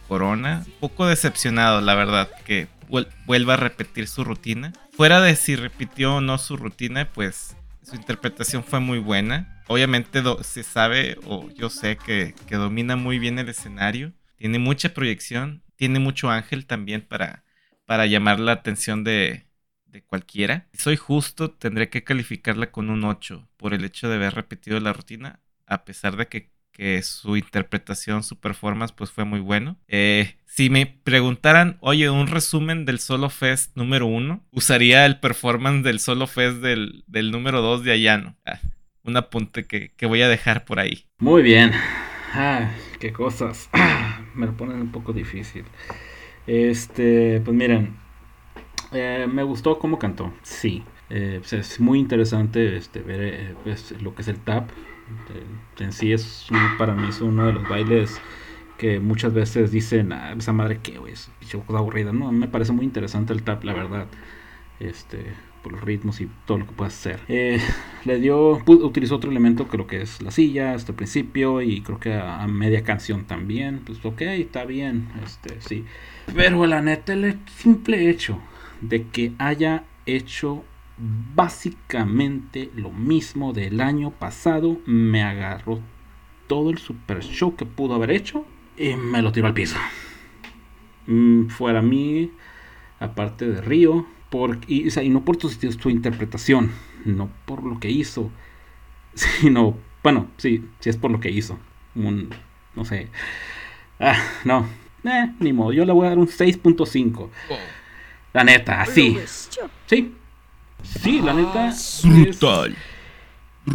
[0.09, 0.63] corona.
[0.67, 4.73] Un poco decepcionado, la verdad, que vuel- vuelva a repetir su rutina.
[4.93, 9.63] Fuera de si repitió o no su rutina, pues su interpretación fue muy buena.
[9.69, 14.13] Obviamente se sabe, o yo sé que, que domina muy bien el escenario.
[14.37, 17.45] Tiene mucha proyección, tiene mucho ángel también para,
[17.85, 19.47] para llamar la atención de,
[19.87, 20.69] de cualquiera.
[20.73, 24.79] Si soy justo, tendré que calificarla con un 8 por el hecho de haber repetido
[24.79, 26.51] la rutina, a pesar de que,
[27.03, 29.79] su interpretación, su performance, pues fue muy bueno.
[29.89, 35.83] Eh, si me preguntaran, oye, un resumen del Solo Fest número 1, usaría el performance
[35.85, 38.37] del Solo Fest del, número 2 de Ayano.
[38.45, 38.61] Ah,
[39.05, 41.07] un apunte que, voy a dejar por ahí.
[41.19, 41.73] Muy bien.
[42.35, 42.71] Ah,
[43.01, 43.71] qué cosas.
[44.35, 45.65] Me lo ponen un poco difícil.
[46.47, 47.97] Este, pues miren,
[48.93, 50.33] eh, me gustó cómo cantó.
[50.43, 50.85] Sí.
[51.09, 54.71] Eh, pues es muy interesante este, ver pues, lo que es el tap.
[55.79, 58.21] En sí es para mí es uno de los bailes
[58.79, 61.31] que muchas veces dicen, ah, esa madre que, güey, es
[61.67, 62.13] cosa aburrida.
[62.13, 64.07] No, me parece muy interesante el tap, la verdad.
[64.79, 67.21] Este, por los ritmos y todo lo que puede hacer.
[67.29, 67.59] Eh,
[68.05, 71.81] le dio, utilizó otro elemento que lo que es la silla hasta el principio y
[71.81, 73.81] creo que a, a media canción también.
[73.85, 75.85] Pues ok, está bien, este, sí.
[76.35, 78.39] Pero la neta, el simple hecho
[78.81, 80.63] de que haya hecho
[80.99, 85.81] básicamente lo mismo del año pasado me agarró
[86.47, 88.47] todo el super show que pudo haber hecho
[88.77, 89.77] y me lo tiró al piso.
[91.07, 92.31] Mm, fuera mí,
[92.99, 96.73] aparte de Río, por, y, o sea, y no por su, su interpretación,
[97.05, 98.31] no por lo que hizo,
[99.15, 101.59] sino, bueno, sí, sí es por lo que hizo.
[101.95, 102.31] Un,
[102.75, 103.09] no sé.
[103.99, 104.67] Ah, no.
[105.05, 107.29] Eh, ni modo, yo le voy a dar un 6.5.
[108.33, 109.17] La neta, así.
[109.87, 110.15] Sí.
[111.03, 111.69] Sí, la neta.
[111.69, 112.77] es- Brutal.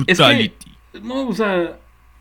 [0.08, 0.54] Es que-
[1.02, 1.78] no, o sea,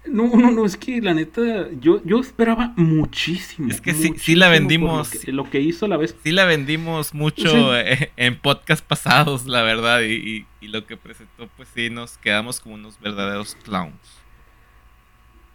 [0.07, 3.69] no, no, no, es que la neta, yo, yo esperaba muchísimo.
[3.71, 5.15] Es que sí- sí muchísimo la vendimos.
[5.15, 6.17] Lo que, lo que hizo la vez.
[6.23, 7.81] Sí la vendimos mucho Sí.
[8.17, 12.61] en podcast pasados, la verdad, y, y- y lo que presentó, pues sí, nos quedamos
[12.61, 13.95] como unos verdaderos clowns.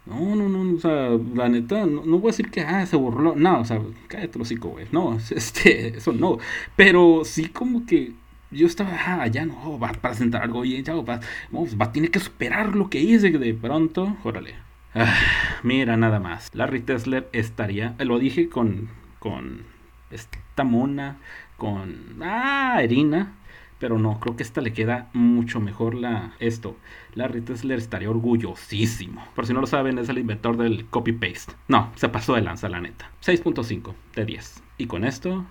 [0.06, 2.94] No, no, no, o sea, la neta, no, no voy a decir que, ah, se
[2.96, 3.34] burló.
[3.34, 4.86] No, o sea, cállate hocico, güey.
[4.92, 6.38] No, este, eso no.
[6.76, 8.12] Pero sí como que
[8.50, 11.20] yo estaba, ah, ya no, va a presentar algo bien, ya va,
[11.52, 14.16] va, tiene que superar lo que hice de pronto.
[14.24, 14.54] Órale.
[14.94, 15.14] Ah,
[15.62, 16.54] mira, nada más.
[16.54, 19.64] Larry Tesler estaría, lo dije con, con
[20.10, 21.18] esta mona,
[21.56, 23.34] con, ah, Erina.
[23.78, 26.78] Pero no, creo que esta le queda mucho mejor la esto.
[27.14, 29.22] Larry Tesler estaría orgullosísimo.
[29.34, 31.52] Por si no lo saben, es el inventor del copy-paste.
[31.68, 33.10] No, se pasó de lanza, la neta.
[33.22, 34.62] 6.5 de 10.
[34.78, 35.44] Y con esto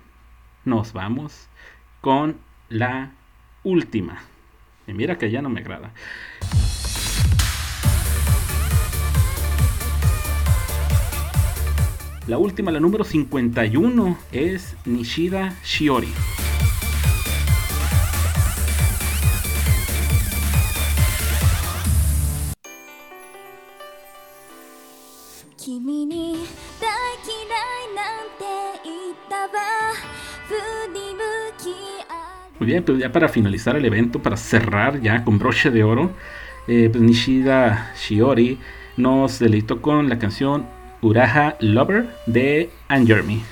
[0.64, 1.50] nos vamos
[2.02, 2.38] con
[2.70, 3.12] la
[3.64, 4.22] última.
[4.88, 5.92] Y mira que ya no me agrada.
[12.28, 16.12] La última, la número 51, es Nishida Shiori.
[32.66, 36.12] Bien, pues ya para finalizar el evento, para cerrar ya con broche de oro,
[36.68, 38.58] eh, pues Nishida Shiori
[38.98, 40.66] nos deleitó con la canción
[41.02, 43.44] Uraha Lover de Anne Jeremy.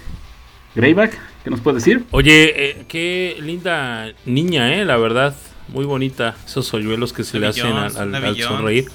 [0.76, 2.04] Greyback, ¿qué nos puedes decir?
[2.12, 5.36] Oye, eh, qué linda niña, eh, la verdad.
[5.68, 6.36] Muy bonita.
[6.46, 8.44] Esos hoyuelos que se le hacen al, Jones, al- una al Jones.
[8.46, 8.86] sonreír.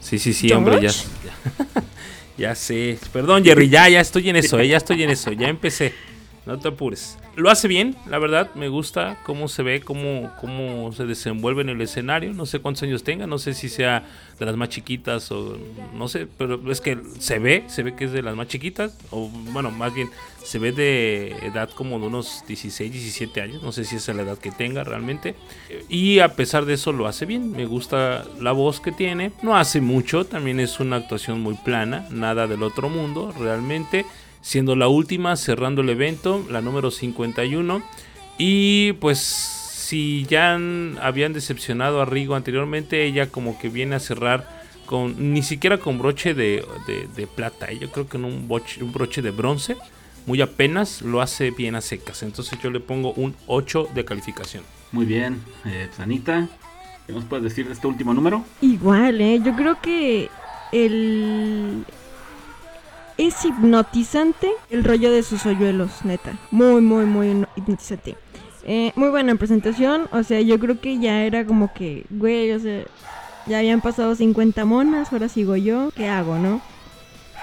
[0.00, 0.90] Sí, sí, sí, hombre, ya.
[2.38, 2.98] Ya sé.
[3.12, 5.92] Perdón, Jerry, ya, ya estoy en eso, eh, ya estoy en eso, ya empecé.
[6.44, 7.18] No te apures.
[7.36, 11.68] Lo hace bien, la verdad, me gusta cómo se ve, cómo, cómo se desenvuelve en
[11.68, 12.32] el escenario.
[12.34, 14.04] No sé cuántos años tenga, no sé si sea
[14.38, 15.56] de las más chiquitas o
[15.94, 18.98] no sé, pero es que se ve, se ve que es de las más chiquitas,
[19.10, 20.10] o bueno, más bien
[20.42, 24.22] se ve de edad como de unos 16, 17 años, no sé si es la
[24.22, 25.36] edad que tenga realmente.
[25.88, 29.56] Y a pesar de eso lo hace bien, me gusta la voz que tiene, no
[29.56, 34.04] hace mucho, también es una actuación muy plana, nada del otro mundo, realmente.
[34.42, 37.82] Siendo la última cerrando el evento, la número 51.
[38.36, 40.58] Y pues si ya
[41.00, 45.98] habían decepcionado a Rigo anteriormente, ella como que viene a cerrar con ni siquiera con
[45.98, 46.64] broche de,
[47.34, 49.76] plata, yo creo que en un, un broche de bronce,
[50.26, 52.22] muy apenas lo hace bien a secas.
[52.22, 54.64] Entonces yo le pongo un 8 de calificación.
[54.92, 56.48] Muy bien, eh, Sanita,
[57.06, 58.44] ¿qué nos puedes decir de este último número?
[58.60, 60.28] Igual, eh, yo creo que
[60.72, 61.84] el
[63.18, 66.38] es hipnotizante el rollo de sus hoyuelos, neta.
[66.50, 68.16] Muy, muy, muy hipnotizante.
[68.64, 70.08] Eh, muy buena presentación.
[70.12, 72.84] O sea, yo creo que ya era como que, güey, o sea,
[73.46, 75.90] ya habían pasado 50 monas, ahora sigo yo.
[75.94, 76.60] ¿Qué hago, no?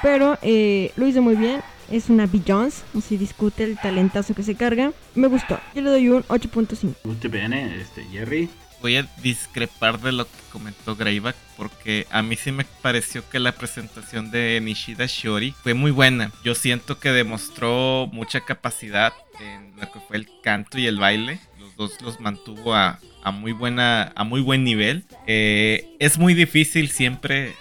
[0.02, 1.62] Pero eh, lo hizo muy bien.
[1.92, 4.92] Es una Beyoncé, si discute el talentazo que se carga.
[5.16, 5.60] Me gustó.
[5.74, 6.94] Yo le doy un 8.5.
[7.04, 8.48] Muy bien, este, Jerry
[8.82, 13.40] voy a discrepar de lo que comentó Greyback porque a mí sí me pareció que
[13.40, 16.32] la presentación de Nishida Shiori fue muy buena.
[16.44, 21.40] Yo siento que demostró mucha capacidad en lo que fue el canto y el baile.
[21.60, 23.00] Los dos los mantuvo a,
[23.34, 25.04] muy buena a muy buen nivel.
[25.28, 27.56] Eh, es muy difícil siempre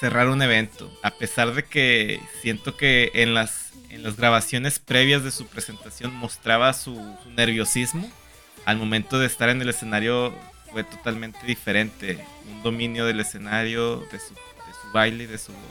[0.00, 5.22] cerrar un evento, a pesar de que siento que en las en las grabaciones previas
[5.22, 8.10] de su presentación mostraba su nerviosismo
[8.64, 10.34] al momento de estar en el escenario
[10.72, 12.24] fue totalmente diferente.
[12.50, 14.34] Un dominio del escenario, de su,
[14.92, 15.62] baile y de su voz.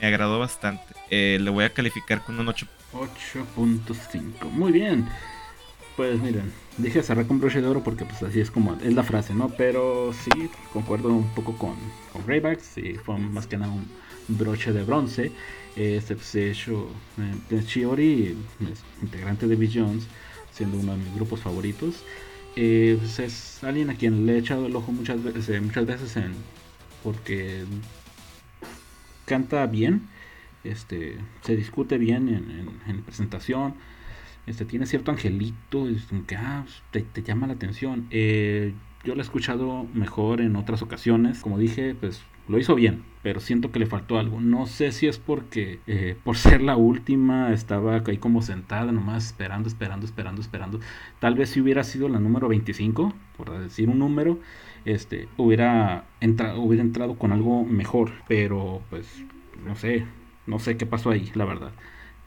[0.00, 0.94] Me, agradó bastante.
[1.10, 2.66] Eh, le voy a calificar con un 8.
[2.92, 4.50] 8.5.
[4.50, 5.08] Muy bien.
[5.96, 9.02] Pues miren, dije cerrar con broche de oro porque pues así es como es la
[9.02, 9.48] frase, ¿no?
[9.48, 11.74] Pero sí, concuerdo un poco con,
[12.12, 12.64] con Raybacks.
[12.74, 13.88] Sí, fue más que nada un
[14.28, 15.32] broche de bronce.
[15.74, 16.88] Este pues, hecho
[17.50, 18.36] eh, Chiori,
[19.02, 20.06] integrante de Jones
[20.52, 22.02] siendo uno de mis grupos favoritos.
[22.56, 25.84] Eh, pues es alguien a quien le he echado el ojo muchas veces, eh, muchas
[25.84, 26.32] veces en,
[27.04, 27.64] porque
[29.26, 30.08] canta bien,
[30.64, 33.74] este, se discute bien en, en, presentación,
[34.46, 38.06] este, tiene cierto angelito, es que ah, te, te, llama la atención.
[38.10, 38.72] Eh,
[39.04, 43.40] yo lo he escuchado mejor en otras ocasiones, como dije, pues lo hizo bien, pero
[43.40, 44.40] siento que le faltó algo.
[44.40, 49.26] No sé si es porque eh, por ser la última estaba ahí como sentada nomás
[49.26, 50.80] esperando, esperando, esperando, esperando.
[51.18, 54.38] Tal vez si hubiera sido la número 25, por decir un número,
[54.84, 59.24] este hubiera entrado, hubiera entrado con algo mejor, pero pues
[59.64, 60.06] no sé,
[60.46, 61.72] no sé qué pasó ahí, la verdad.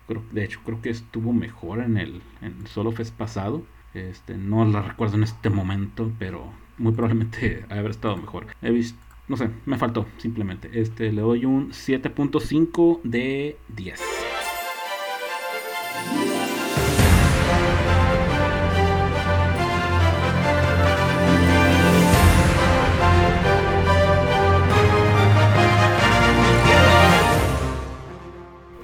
[0.07, 3.63] Creo, de hecho, creo que estuvo mejor en el en Solo Fest pasado.
[3.93, 8.47] Este, no la recuerdo en este momento, pero muy probablemente haber estado mejor.
[8.61, 10.69] He visto no sé, me faltó simplemente.
[10.73, 14.01] Este le doy un 7.5 de 10.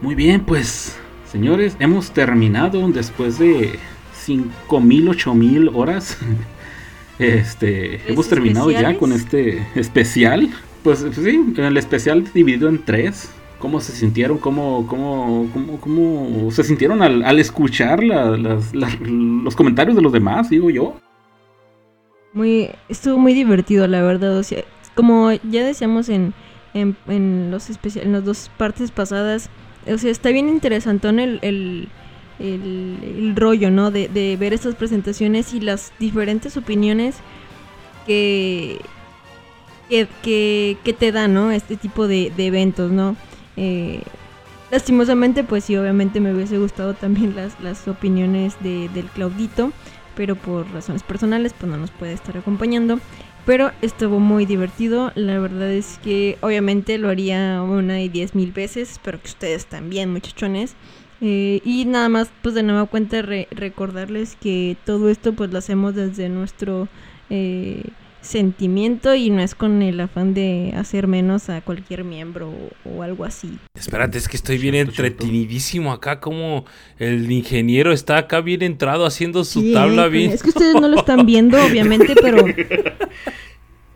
[0.02, 0.96] Muy bien, pues
[1.26, 3.80] señores, hemos terminado después de
[4.28, 6.20] 5.000, 8.000 horas
[7.20, 10.50] Este, hemos terminado ya con este especial.
[10.84, 13.32] Pues sí, el especial dividido en tres.
[13.60, 14.38] ¿Cómo se sintieron?
[14.38, 21.00] ¿Cómo, cómo, cómo, cómo se sintieron al, escuchar los comentarios de los demás, digo yo?
[22.34, 24.38] Muy, estuvo muy divertido, la verdad.
[24.38, 24.64] O sea,
[24.94, 26.34] como ya decíamos en,
[26.74, 29.50] en, los especiales, en las dos partes pasadas,
[29.88, 31.88] o sea, está bien interesante el, el
[32.40, 33.92] el, rollo, ¿no?
[33.92, 37.16] De, ver estas presentaciones y las diferentes opiniones
[38.06, 38.80] que,
[39.90, 41.52] que, que, te dan, ¿no?
[41.52, 43.16] Este tipo de, eventos, ¿no?
[43.58, 44.02] Eh,
[44.72, 49.72] lastimosamente, pues sí, obviamente me hubiese gustado también las, las opiniones de, del Claudito,
[50.16, 53.00] pero por razones personales, pues no nos puede estar acompañando.
[53.46, 55.12] Pero estuvo muy divertido.
[55.14, 58.94] La verdad es que obviamente lo haría una y diez mil veces.
[58.94, 60.76] Espero que ustedes también, muchachones.
[61.28, 65.96] Eh, y nada más, pues de nueva cuenta recordarles que todo esto pues lo hacemos
[65.96, 66.88] desde nuestro
[67.32, 67.82] eh,
[68.22, 72.54] sentimiento y no es con el afán de hacer menos a cualquier miembro
[72.86, 73.58] o, algo así.
[73.74, 76.66] Espérate, es que estoy bien entretenidísimo acá, como
[77.00, 80.30] el ingeniero está acá bien entrado haciendo su tabla bien.
[80.30, 82.46] Es que ustedes no lo están viendo, obviamente, pero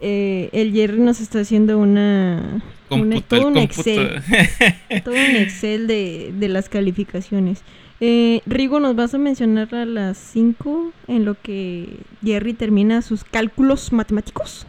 [0.02, 2.62] eh, el Jerry nos está haciendo una
[3.28, 4.22] todo un Excel.
[5.04, 7.64] todo un Excel de, las calificaciones.
[8.02, 13.24] Eh, Rigo, ¿nos vas a mencionar a las 5 en lo que Jerry termina sus
[13.26, 14.66] cálculos matemáticos?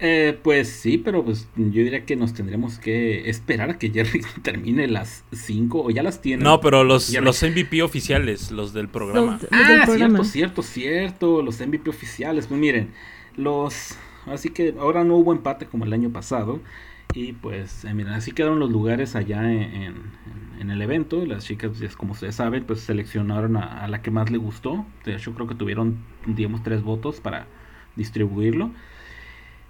[0.00, 4.20] Eh, pues sí, pero pues yo diría que nos tendremos que esperar a que Jerry
[4.42, 6.44] termine las 5 o ya las tiene.
[6.44, 9.40] No, pero los, los MVP oficiales, los del programa.
[9.50, 12.46] ah, cierto, cierto, cierto, los MVP oficiales.
[12.46, 12.92] Pues miren,
[13.36, 13.96] los...
[14.32, 16.60] Así que ahora no hubo empate como el año pasado.
[17.14, 21.24] Y pues, eh, miren, así quedaron los lugares allá en, el evento.
[21.24, 24.84] Las chicas, pues, como ustedes saben, pues seleccionaron a, la que más le gustó.
[25.04, 27.46] De hecho, creo que tuvieron, digamos, tres votos para
[27.96, 28.70] distribuirlo.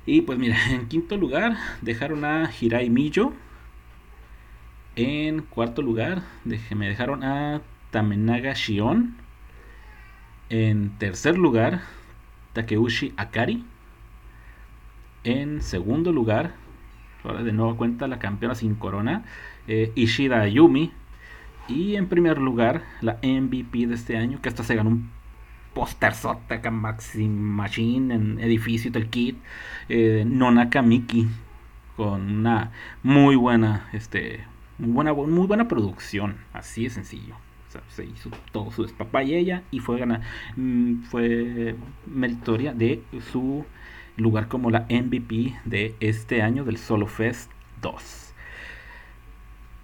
[0.06, 3.32] Y pues mira, en quinto lugar dejaron a Hirai Miyo.
[4.97, 9.16] En cuarto lugar me dejaron a Tamenaga Shion.
[10.51, 11.82] En tercer lugar,
[12.55, 13.64] Takeuchi Akari.
[15.24, 16.55] En segundo lugar,
[17.24, 19.24] ahora de nueva cuenta la campeona sin corona,
[19.66, 20.93] eh, Ishida Ayumi.
[21.69, 25.11] Y en primer lugar, la MVP de este año, que hasta se ganó un
[25.74, 26.12] póster
[26.49, 29.05] acá Maxi Machine en edificio y todo
[29.89, 31.28] eh, Nonaka Miki,
[31.97, 32.73] con una
[33.03, 34.45] muy buena, este,
[34.78, 37.35] muy buena, muy buena producción, así de sencillo.
[37.69, 40.23] O sea, se hizo todo su despapay ella y fue gana,
[40.57, 41.77] mm, fue
[42.07, 43.65] meritoria de su
[44.19, 47.51] lugar como la MVP de este año del Solo Fest
[47.82, 48.35] 2.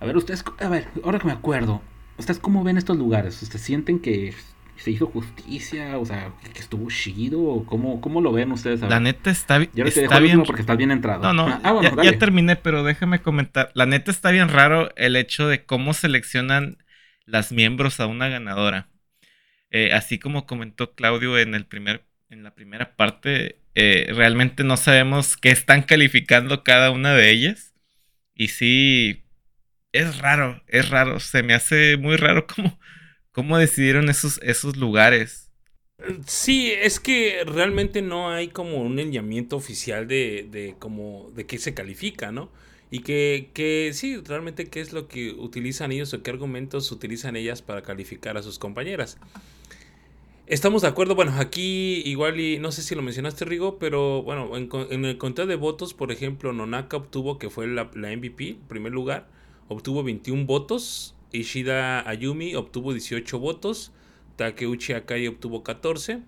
[0.00, 1.82] A ver, ustedes, a ver, ahora que me acuerdo,
[2.18, 3.40] ¿ustedes cómo ven estos lugares?
[3.42, 4.34] ¿Ustedes sienten que
[4.76, 5.98] se hizo justicia?
[5.98, 7.40] O sea, que estuvo chido?
[7.42, 8.82] ¿O ¿Cómo, cómo lo ven ustedes?
[8.82, 10.42] A La neta está, Yo dejo está el bien.
[10.44, 11.22] porque estás bien entrado.
[11.22, 12.12] No, no, Ah, bueno, ya, dale.
[12.12, 13.70] ya terminé, pero déjame comentar.
[13.74, 16.78] La neta está bien raro el hecho de cómo seleccionan
[17.24, 18.90] las miembros a una ganadora.
[19.70, 24.76] Eh, así como comentó Claudio en el primer, en la primera parte, eh, realmente no
[24.76, 27.74] sabemos qué están calificando cada una de ellas.
[28.34, 29.24] Y sí,
[29.92, 31.20] es raro, es raro.
[31.20, 32.78] Se me hace muy raro cómo,
[33.32, 35.50] cómo decidieron esos, esos lugares.
[36.26, 41.58] Sí, es que realmente no hay como un lineamiento oficial de, de como de qué
[41.58, 42.50] se califica, ¿no?
[42.90, 47.36] Y que, que sí, realmente qué es lo que utilizan ellos o qué argumentos utilizan
[47.36, 49.18] ellas para calificar a sus compañeras.
[50.46, 54.54] Estamos de acuerdo, bueno, aquí igual y no sé si lo mencionaste Rigo, pero bueno,
[54.58, 58.92] en, en el conteo de votos, por ejemplo, Nonaka obtuvo, que fue la, MVP, primer
[58.92, 59.26] lugar,
[59.68, 63.90] obtuvo 21 votos, Ishida Ayumi obtuvo 18 votos,
[64.36, 66.20] Takeuchi Akari obtuvo 14,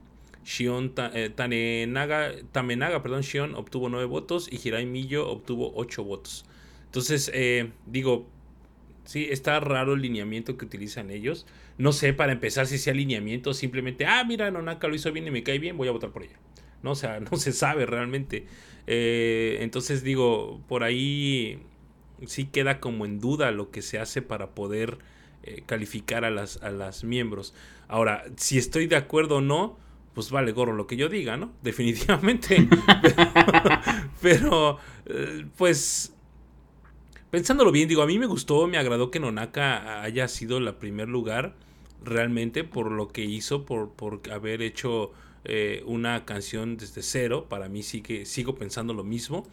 [0.47, 6.47] Shion eh, Tanenaga, Tamenaga, perdón, Shion obtuvo 9 votos y Hirai Miyo obtuvo 8 votos.
[6.87, 8.27] Entonces, eh, digo,
[9.05, 11.45] sí, está raro el lineamiento que utilizan ellos.
[11.79, 15.31] No sé, para empezar, si sea lineamiento, simplemente, ah, mira, Nonaka lo hizo bien y
[15.31, 16.39] me cae bien, voy a votar por ella.
[16.83, 18.47] No, o sea, no se sabe realmente.
[18.87, 21.61] Eh, entonces, digo, por ahí
[22.27, 24.99] sí queda como en duda lo que se hace para poder
[25.43, 27.55] eh, calificar a las, a las miembros.
[27.89, 29.77] Ahora, si estoy de acuerdo o no,
[30.15, 31.53] pues vale gorro lo que yo diga, ¿no?
[31.63, 32.67] Definitivamente.
[34.23, 36.15] pero, eh, pues,
[37.31, 41.09] pensándolo bien, digo, a mí me gustó, me agradó que Nonaka haya sido la primer
[41.09, 41.55] lugar
[42.05, 45.13] realmente por lo que hizo, por, por haber hecho
[45.45, 47.47] eh, una canción desde cero.
[47.49, 49.47] Para mí sí que sigo pensando lo mismo.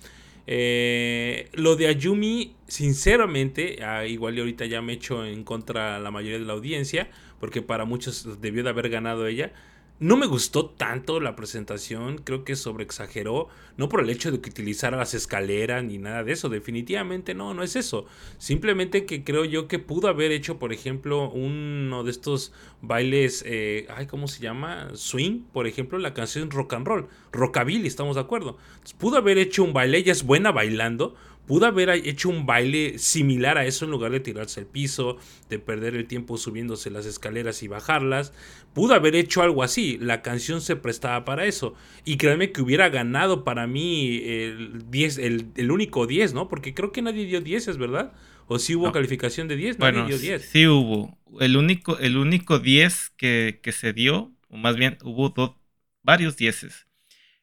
[0.46, 6.12] Eh, lo de Ayumi, sinceramente, ah, igual y ahorita ya me echo en contra la
[6.12, 7.10] mayoría de la audiencia,
[7.40, 9.54] porque para muchos debió de haber ganado ella.
[10.00, 13.48] No me gustó tanto la presentación, creo que sobreexageró,
[13.78, 17.54] no por el hecho de que utilizara las escaleras ni nada de eso, definitivamente no,
[17.54, 18.06] no es eso.
[18.40, 23.86] Simplemente que creo yo que pudo haber hecho, por ejemplo, uno de estos bailes, eh,
[23.96, 24.90] ay, ¿cómo se llama?
[24.96, 28.58] Swing, por ejemplo, la canción rock and roll, rockabilly, estamos de acuerdo.
[28.98, 31.16] Pudo haber hecho un baile, ella es buena bailando,
[31.46, 35.18] pudo haber hecho un baile similar a eso en lugar de tirarse al piso,
[35.50, 38.34] de perder el tiempo subiéndose las escaleras y bajarlas.
[38.74, 41.76] Pudo haber hecho algo así, la canción se prestaba para eso.
[42.06, 46.48] Y créanme que hubiera ganado para mí el 10, el, el único 10, ¿no?
[46.48, 48.14] Porque creo que nadie dio 10, ¿es verdad?
[48.48, 48.92] ¿O si hubo No.
[48.92, 49.80] calificación de 10?
[49.80, 50.42] Nadie Bueno, dio 10.
[50.44, 51.18] sí hubo.
[51.40, 55.60] El único, el único 10 que, que se dio, o más bien hubo do-
[56.04, 56.88] varios 10.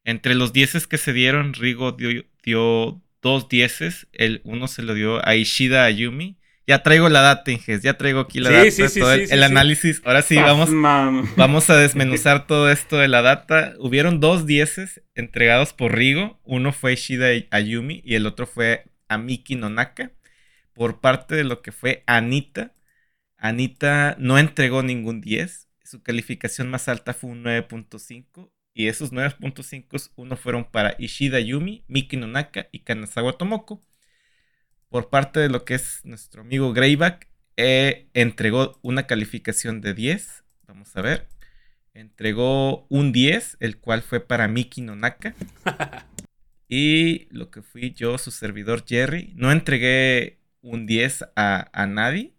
[0.05, 4.09] Entre los 10 que se dieron, Rigo dio, dio dos 10.
[4.13, 6.39] El uno se lo dio a Ishida Ayumi.
[6.67, 9.33] Ya traigo la data, Inges, ya traigo aquí la Sí, data, sí, sí, todo el,
[9.33, 10.01] el análisis.
[10.05, 10.71] Ahora sí, vamos.
[11.37, 13.75] Vamos a desmenuzar todo esto de la data.
[13.81, 16.41] Hubieron dos dieces entregados por Rigo.
[16.45, 20.13] Uno fue Shida Ayumi y el otro fue Amiki Nonaka.
[20.73, 22.73] Por parte de lo que fue Anita.
[23.37, 25.69] Anita no entregó ningún 10.
[25.83, 28.51] Su calificación más alta fue un 9.5.
[28.73, 33.81] Y esos 9.5 uno fueron para Ishida Yumi, Miki Nonaka y Kanazawa Tomoko.
[34.89, 40.45] Por parte de lo que es nuestro amigo Greyback, eh, entregó una calificación de 10.
[40.67, 41.29] Vamos a ver.
[41.95, 45.35] Entregó un 10, el cual fue para Miki Nonaka.
[46.69, 49.33] y lo que fui yo, su servidor Jerry.
[49.37, 52.35] No entregué un 10 a, a nadie.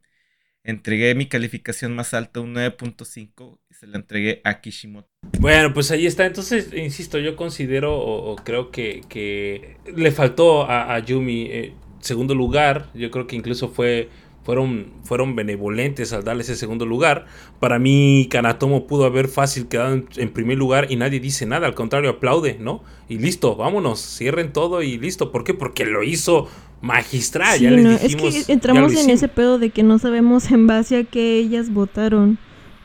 [0.63, 5.09] entregué mi calificación más alta, un 9.5, y se la entregué a Kishimoto.
[5.39, 6.27] Bueno, pues ahí está.
[6.27, 11.73] Entonces, insisto, yo considero o, o creo que, que le faltó a, a Yumi eh,
[11.99, 12.91] segundo lugar.
[12.93, 14.09] Yo creo que incluso fue
[14.43, 17.25] fueron, fueron benevolentes al darle ese segundo lugar.
[17.59, 21.65] Para mí, Kanatomo pudo haber fácil quedado en, en primer lugar y nadie dice nada,
[21.65, 22.83] al contrario, aplaude, ¿no?
[23.09, 25.31] Y listo, vámonos, cierren todo y listo.
[25.31, 25.55] ¿Por qué?
[25.55, 26.47] Porque lo hizo
[26.81, 27.57] magistral.
[27.57, 28.31] Sí, ya les no, es dijimos.
[28.35, 31.73] que ya entramos en ese pedo de que no sabemos en base a qué ellas
[31.73, 32.37] votaron.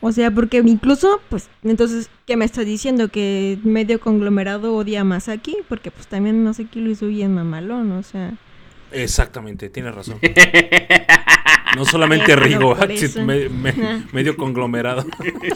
[0.06, 3.08] O sea, porque incluso, pues, entonces, ¿qué me estás diciendo?
[3.08, 8.02] Que medio conglomerado odia a Masaki, porque pues también Masaki lo hizo bien mamalón, o
[8.04, 8.34] sea.
[8.92, 10.18] Exactamente, tienes razón.
[11.76, 12.74] No solamente Rigo,
[13.26, 14.00] me- me- Ajá.
[14.12, 15.04] medio conglomerado.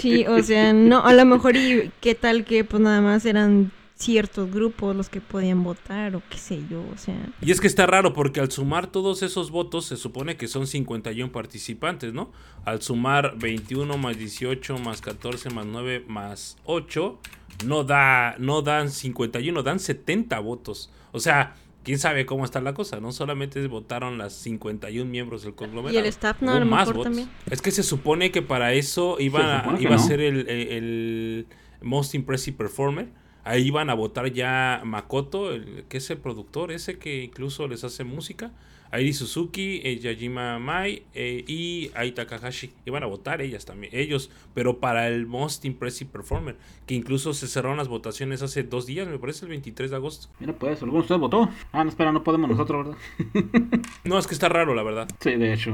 [0.01, 3.71] Sí, o sea, no, a lo mejor y qué tal que pues nada más eran
[4.01, 7.15] ciertos grupos los que podían votar o qué sé yo, o sea.
[7.43, 10.67] Y es que está raro porque al sumar todos esos votos se supone que son
[10.67, 12.33] 51 participantes, ¿no?
[12.65, 17.19] Al sumar 21 más 18 más 14 más 9 más 8
[17.67, 20.91] no da no dan 51, dan 70 votos.
[21.13, 25.55] O sea, quién sabe cómo está la cosa, no solamente votaron las 51 miembros del
[25.55, 25.95] conglomerado.
[25.95, 26.53] Y el staff, ¿no?
[26.53, 27.05] A lo más mejor votos.
[27.13, 27.29] también.
[27.51, 31.47] Es que se supone que para eso iba, a- iba a ser el, el
[31.83, 33.20] Most Impressive Performer.
[33.45, 37.85] Ahí iban a votar ya Makoto, el, que es el productor ese que incluso les
[37.85, 38.51] hace música.
[38.93, 42.73] Airi Suzuki, eh, Yajima Mai eh, y Ai Takahashi.
[42.85, 46.57] Iban a votar ellas también, ellos, pero para el Most Impressive Performer,
[46.87, 50.29] que incluso se cerraron las votaciones hace dos días, me parece el 23 de agosto.
[50.41, 51.49] Mira, pues, ¿alguno de ustedes votó?
[51.73, 53.81] Ah, no, espera, no podemos nosotros, ¿verdad?
[54.05, 55.09] No, es que está raro, la verdad.
[55.21, 55.73] Sí, de hecho.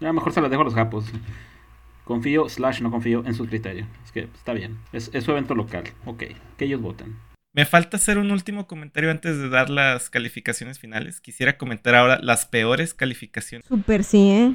[0.00, 1.04] Ya mejor se las dejo a los japos.
[2.04, 3.86] Confío, slash no confío en su criterio.
[4.04, 4.78] Es que está bien.
[4.92, 5.84] Es, es su evento local.
[6.04, 6.24] Ok,
[6.56, 7.16] que ellos voten.
[7.56, 11.20] Me falta hacer un último comentario antes de dar las calificaciones finales.
[11.20, 13.64] Quisiera comentar ahora las peores calificaciones.
[13.68, 14.54] Súper sí, ¿eh?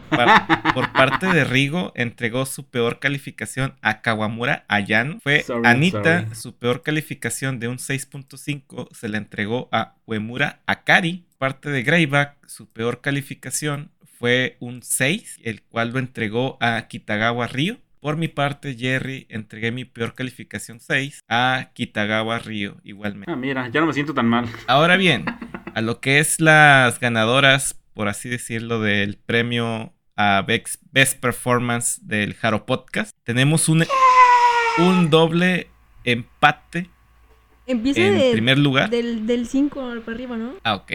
[0.74, 5.22] Por parte de Rigo, entregó su peor calificación a Kawamura Ayano.
[5.22, 6.36] Fue Sorry, Anita, sorry.
[6.36, 11.24] su peor calificación de un 6.5 se la entregó a Uemura Akari.
[11.38, 17.48] Parte de Greyback, su peor calificación fue un 6, el cual lo entregó a Kitagawa
[17.48, 17.78] Ryo.
[18.02, 23.32] Por mi parte, Jerry, entregué mi peor calificación 6 a Kitagawa Ryo igualmente.
[23.32, 24.46] Ah, mira, ya no me siento tan mal.
[24.68, 25.26] Ahora bien,
[25.74, 32.00] a lo que es las ganadoras, por así decirlo, del premio a Bex- Best Performance
[32.04, 33.86] del Jaro Podcast, tenemos un,
[34.80, 35.68] un doble
[36.04, 36.90] empate
[37.68, 38.90] Empieza en de- primer lugar.
[38.90, 40.54] del, del 5 para arriba, ¿no?
[40.64, 40.94] Ah, ok.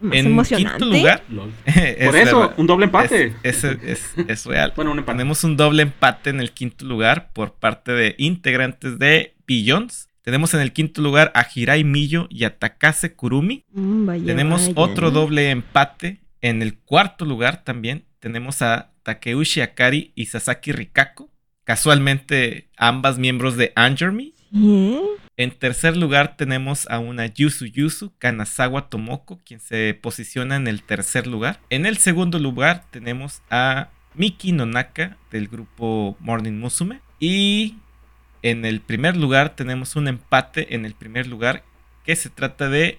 [0.00, 0.78] Más En emocionante.
[0.78, 1.22] quinto lugar.
[1.66, 3.34] Es Por eso, un doble empate.
[3.42, 4.72] Es, es- es- es real.
[4.76, 5.16] Bueno, un empate.
[5.18, 10.08] Tenemos un doble empate en el quinto lugar por parte de integrantes de Billions.
[10.22, 13.64] Tenemos en el quinto lugar a Hirai Miyo y a Takase Kurumi.
[13.72, 14.72] Mm, vaya, Tenemos vaya.
[14.76, 18.04] otro doble empate en el cuarto lugar también.
[18.20, 21.30] Tenemos a Takeuchi Akari y Sasaki Rikako.
[21.64, 24.32] Casualmente ambas miembros de Angerme.
[24.52, 30.82] En tercer lugar tenemos a una Yusu Yusu, Kanazawa Tomoko, quien se posiciona en el
[30.82, 31.60] tercer lugar.
[31.70, 37.00] En el segundo lugar tenemos a Miki Nonaka del grupo Morning Musume.
[37.18, 37.76] Y
[38.42, 41.62] en el primer lugar tenemos un empate en el primer lugar
[42.04, 42.98] que se trata de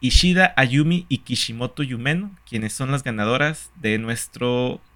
[0.00, 4.46] Ishida Ayumi y Kishimoto Yumeno, quienes son las ganadoras de nuestra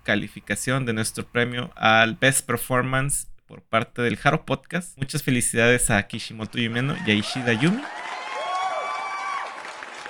[0.02, 4.96] calificación, de nuestro premio al Best Performance por parte del Haro Podcast.
[4.96, 7.82] Muchas felicidades a Kishimoto Yumeno y a Ishida Yumi.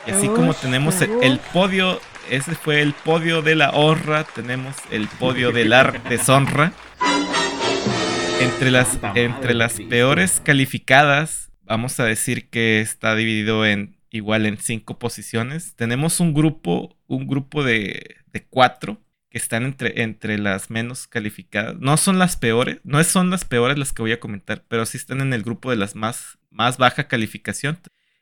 [0.06, 5.08] Y así como tenemos el, podio, ese fue el podio de la honra, tenemos el
[5.08, 6.74] podio de la deshonra.
[8.42, 14.58] Entre las, entre las peores calificadas, vamos a decir que está dividido en igual en
[14.58, 15.74] cinco posiciones.
[15.76, 19.00] Tenemos un grupo, un grupo de, de cuatro
[19.31, 21.77] que están entre, entre las menos calificadas.
[21.78, 24.97] No son las peores, no son las peores las que voy a comentar, pero sí
[24.97, 27.78] están en el grupo de las más, más baja calificación.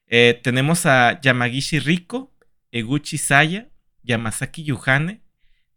[0.06, 2.32] Eh, tenemos a Yamagishi Riko,
[2.70, 3.68] Eguchi Saya,
[4.02, 5.22] Yamasaki Yuhane,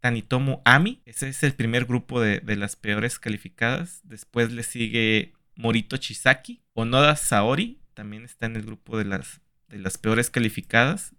[0.01, 1.01] Tanitomo Ami.
[1.05, 4.01] Ese es el primer grupo de, de las peores calificadas.
[4.03, 6.61] Después le sigue Morito Chisaki.
[6.73, 11.13] Onoda Saori también está en el grupo de las, de las peores calificadas.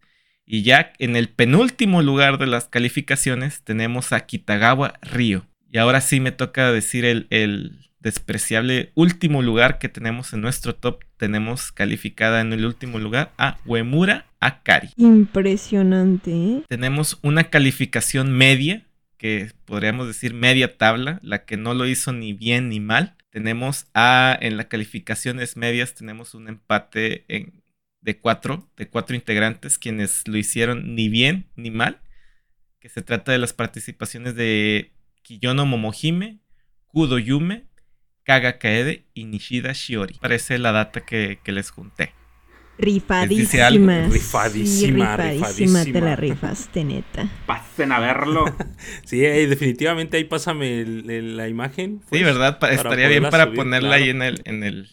[0.52, 5.46] Y ya en el penúltimo lugar de las calificaciones tenemos a Kitagawa Ryo.
[5.70, 10.74] Y ahora sí me toca decir el, el despreciable último lugar que tenemos en nuestro
[10.74, 11.04] top.
[11.16, 14.90] Tenemos calificada en el último lugar a Uemura Akari.
[14.98, 16.62] Impresionante, ¿eh?
[16.68, 18.84] Tenemos una calificación media,
[19.16, 23.14] que podríamos decir media tabla, la que no lo hizo ni bien ni mal.
[23.30, 27.61] Tenemos a, en las calificaciones medias, tenemos un empate en-
[28.02, 32.00] de cuatro, de cuatro integrantes, quienes lo hicieron ni bien ni mal.
[32.80, 34.92] Que se trata de las participaciones de
[35.22, 36.40] Kiyono Momohime,
[36.88, 37.64] Kudo Yume,
[38.24, 40.14] Kaga Kaede y Nishida Shiori.
[40.20, 42.12] Parece la data que, que les junté.
[42.78, 44.08] Rifadísima.
[44.08, 45.84] Rifadísima, Sí, rifadísima.
[45.84, 47.28] Te la rifaste, neta.
[47.46, 48.44] Pasen a verlo.
[49.04, 52.00] Sí, definitivamente ahí pásame el- el- la imagen.
[52.00, 52.58] Sí, pues, ¿verdad?
[52.72, 54.02] Estaría bien para subir, ponerla claro.
[54.04, 54.88] ahí en el, en el,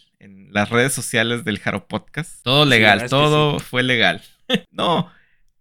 [0.52, 2.42] las redes sociales del Jaro Podcast.
[2.42, 4.22] Todo legal, todo fue legal.
[4.70, 5.10] no.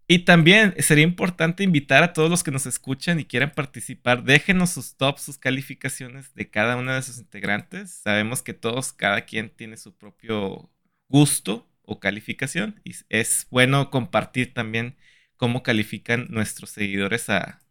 [0.08, 4.24] Y también sería importante invitar a todos los que nos escuchan y quieran participar.
[4.24, 7.92] Déjenos sus tops, sus calificaciones de cada una de sus integrantes.
[7.92, 10.72] Sabemos que todos, cada quien tiene su propio
[11.10, 12.82] gusto o calificación.
[12.84, 14.96] Y es bueno compartir también
[15.38, 17.62] cómo califican nuestros seguidores a,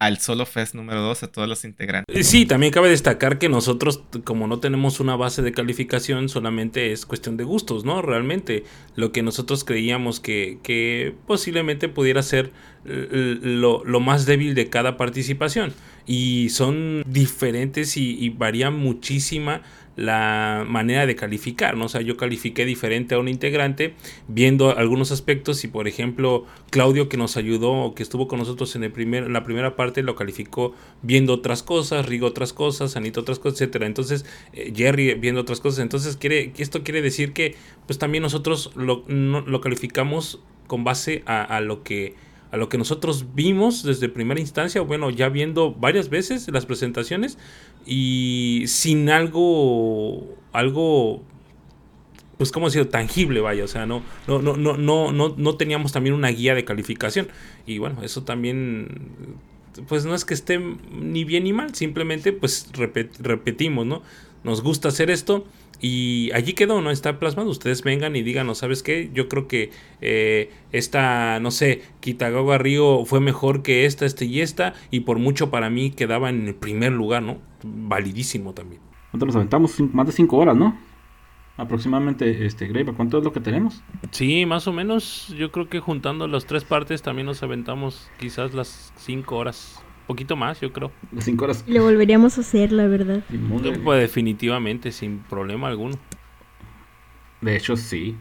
[0.00, 2.14] al Solo Fest número 2, a todos los integrantes.
[2.14, 6.92] Eh, Sí, también cabe destacar que nosotros, como no tenemos una base de calificación, solamente
[6.92, 8.02] es cuestión de gustos, ¿no?
[8.02, 8.64] Realmente,
[8.96, 12.52] lo que nosotros creíamos que, que posiblemente pudiera ser
[12.84, 15.72] eh, lo, lo más débil de cada participación.
[16.06, 19.62] Y son diferentes y, y varían muchísima
[19.96, 21.84] la manera de calificar, ¿no?
[21.84, 23.94] O sea, yo califiqué diferente a un integrante
[24.28, 28.84] viendo algunos aspectos y por ejemplo Claudio que nos ayudó, que estuvo con nosotros en,
[28.84, 33.38] el primer, la primera parte lo calificó viendo otras cosas, Rigo otras cosas, Anita otras
[33.38, 33.86] cosas, etcétera.
[33.86, 35.80] Entonces eh, Jerry viendo otras cosas.
[35.80, 37.54] Entonces quiere, esto quiere decir que
[37.86, 42.14] pues también nosotros lo, no- lo calificamos con base a lo que
[42.54, 47.36] a lo que nosotros vimos desde primera instancia, bueno, ya viendo varias veces las presentaciones
[47.84, 51.24] y sin algo, algo,
[52.38, 55.90] pues como decirlo, tangible, vaya, o sea, no, no, no, no, no, no, no teníamos
[55.90, 57.26] también una guía de calificación
[57.66, 58.86] y bueno, eso también,
[59.88, 60.60] pues no es que esté
[60.92, 64.00] ni bien ni mal, simplemente pues repet- repetimos, ¿no?
[64.44, 65.44] Nos gusta hacer esto
[65.86, 66.90] y allí quedó, ¿no?
[66.90, 67.50] Está plasmado.
[67.50, 69.10] Ustedes vengan y díganos, ¿sabes qué?
[69.12, 69.70] Yo creo que
[70.00, 74.72] eh, esta, no sé, Kitagawa Río fue mejor que esta, esta y esta.
[74.90, 77.36] Y por mucho para mí quedaba en el primer lugar, ¿no?
[77.62, 78.80] Validísimo también.
[79.10, 79.78] ¿Cuánto nos aventamos?
[79.92, 80.74] Más de 5 horas, ¿no?
[81.58, 83.82] Aproximadamente, este, Grave, ¿cuánto es lo que tenemos?
[84.10, 85.34] Sí, más o menos.
[85.36, 89.83] Yo creo que juntando las tres partes también nos aventamos quizás las cinco horas.
[90.06, 90.92] Poquito más, yo creo.
[91.18, 91.64] 5 horas.
[91.66, 93.22] Le volveríamos a hacer, la verdad.
[93.82, 95.96] Pues definitivamente, sin problema alguno.
[97.40, 98.16] De hecho, sí.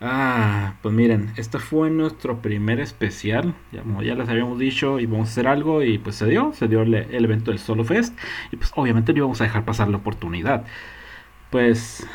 [0.00, 3.54] Ah, pues miren, este fue nuestro primer especial.
[3.72, 6.52] Ya, como ya les habíamos dicho, íbamos a hacer algo y pues se dio.
[6.54, 8.18] Se dio el, el evento del Solo Fest.
[8.50, 10.64] Y pues obviamente no íbamos a dejar pasar la oportunidad.
[11.50, 12.06] Pues,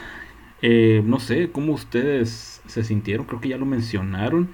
[0.62, 3.26] eh, no sé cómo ustedes se sintieron.
[3.26, 4.52] Creo que ya lo mencionaron.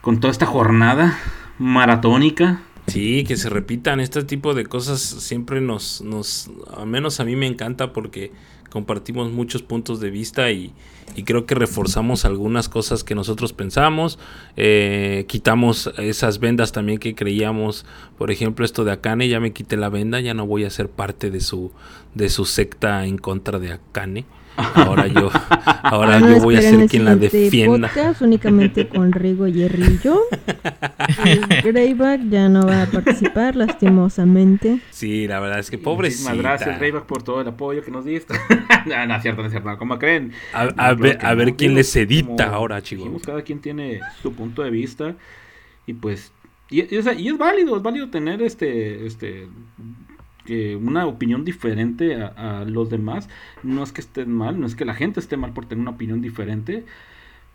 [0.00, 1.18] Con toda esta jornada
[1.58, 2.62] maratónica.
[2.90, 4.00] Sí, que se repitan.
[4.00, 8.32] Este tipo de cosas siempre nos, nos, al menos a mí me encanta porque
[8.68, 10.72] compartimos muchos puntos de vista y,
[11.16, 14.18] y creo que reforzamos algunas cosas que nosotros pensamos,
[14.56, 17.84] eh, quitamos esas vendas también que creíamos,
[18.16, 20.88] por ejemplo esto de Akane, ya me quité la venda, ya no voy a ser
[20.88, 21.72] parte de su,
[22.14, 24.24] de su secta en contra de Akane.
[24.74, 25.30] Ahora yo,
[25.82, 27.88] ahora Ah, no, yo voy a ser quien la defienda.
[27.88, 30.20] podcast únicamente con Rigo Jerry y yo.
[31.64, 34.80] Greyback ya no va a participar, lastimosamente.
[34.90, 36.34] Sí, la verdad es que Muchísimas pobrecita.
[36.34, 38.34] gracias, Greyback, por todo el apoyo que nos diste.
[38.86, 39.76] no, no es cierto, no es cierto.
[39.78, 40.32] ¿Cómo creen?
[40.52, 41.36] A, No, a ver, a no.
[41.36, 43.04] ver quién les edita como ahora, chicos.
[43.04, 45.14] dijimos, cada quien tiene su punto de vista
[45.86, 46.32] y pues
[46.70, 49.48] y, y, o sea, y es válido, es válido tener este este
[50.44, 53.28] que una opinión diferente a, los demás.
[53.62, 55.92] No es que estén mal, no es que la gente esté mal por tener una
[55.92, 56.84] opinión diferente,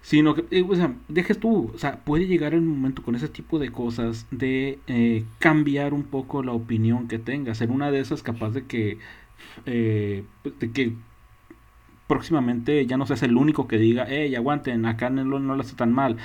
[0.01, 3.27] sino que, eh, o sea, dejes tú, o sea, puede llegar el momento con ese
[3.29, 7.61] tipo de cosas de eh, cambiar un poco la opinión que tengas.
[7.61, 8.99] En una de esas capaz de que,
[9.65, 10.23] eh,
[10.59, 10.93] de que
[12.07, 15.75] próximamente ya no seas el único que diga, hey, aguanten, acá no, no lo hace
[15.75, 16.17] tan mal.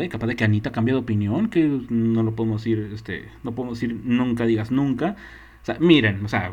[0.00, 3.52] Eh, capaz de que Anita cambie de opinión, que no lo podemos decir, este, no
[3.54, 5.16] podemos decir nunca digas nunca.
[5.68, 6.50] Sea, miren, o sea,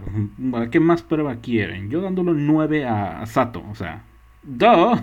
[0.52, 1.90] ¿para ¿qué más prueba quieren?
[1.90, 4.04] Yo dándole 9 a, Sato, o sea,
[4.44, 5.00] ¡duh!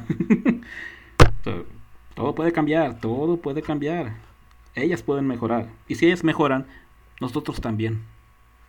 [2.14, 4.12] Todo puede cambiar, todo puede cambiar.
[4.74, 5.70] Ellas pueden mejorar.
[5.88, 6.66] Y si ellas mejoran,
[7.22, 8.02] nosotros también.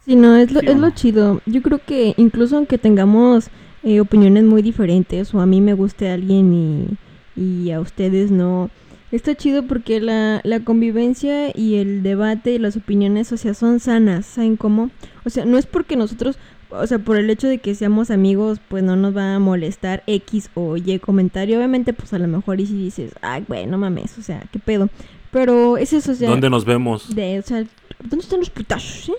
[0.05, 1.41] Sí, no, es lo, ¿Sí o es lo chido.
[1.45, 3.49] Yo creo que incluso aunque tengamos
[3.83, 6.87] eh, opiniones muy diferentes o a mí me guste alguien y,
[7.35, 8.69] y a ustedes no,
[9.15, 13.79] está chido porque la, la convivencia y el debate y las opiniones, o sea, son
[13.79, 14.89] sanas, ¿saben cómo?
[15.23, 16.37] O sea, no es porque nosotros,
[16.69, 20.03] o sea, por el hecho de que seamos amigos, pues no nos va a molestar
[20.07, 21.57] X o Y comentario.
[21.57, 24.59] Obviamente, pues a lo mejor y si dices, ay, güey, no mames, o sea, qué
[24.59, 24.89] pedo.
[25.31, 26.29] Pero es eso, o sea...
[26.29, 27.15] ¿Dónde nos vemos?
[27.15, 27.63] De, o sea,
[27.99, 29.13] ¿dónde están los putazos, eh?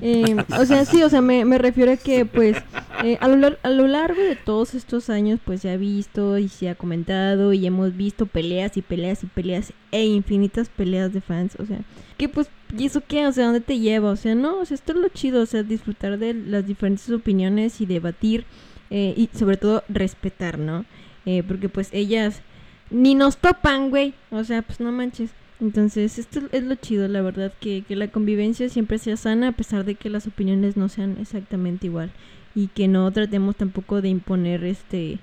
[0.00, 2.56] Eh, o sea, sí, o sea, me, me refiero a que, pues,
[3.04, 6.48] Eh, a, lo, a lo largo de todos estos años, pues se ha visto y
[6.48, 11.20] se ha comentado y hemos visto peleas y peleas y peleas e infinitas peleas de
[11.20, 11.54] fans.
[11.60, 11.78] O sea,
[12.16, 13.24] que pues, ¿y eso qué?
[13.28, 14.10] O sea, ¿dónde te lleva?
[14.10, 17.08] O sea, no, o sea, esto es lo chido, o sea, disfrutar de las diferentes
[17.10, 18.46] opiniones y debatir
[18.90, 20.84] eh, y sobre todo respetar, ¿no?
[21.24, 22.42] Eh, porque pues ellas
[22.90, 24.14] ni nos topan, güey.
[24.32, 25.30] O sea, pues no manches.
[25.60, 29.52] Entonces, esto es lo chido, la verdad, que, que la convivencia siempre sea sana a
[29.52, 32.10] pesar de que las opiniones no sean exactamente igual
[32.54, 35.18] y que no tratemos tampoco de imponer este,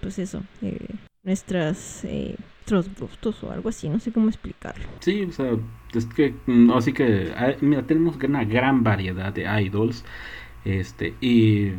[0.00, 0.88] pues eso, eh,
[1.22, 2.36] nuestras eh,
[2.98, 4.84] gustos o algo así, no sé cómo explicarlo.
[5.00, 5.52] Sí, o sea,
[5.94, 10.04] es que, mm, así que, ah, mira, tenemos una gran variedad de idols,
[10.64, 11.72] este, y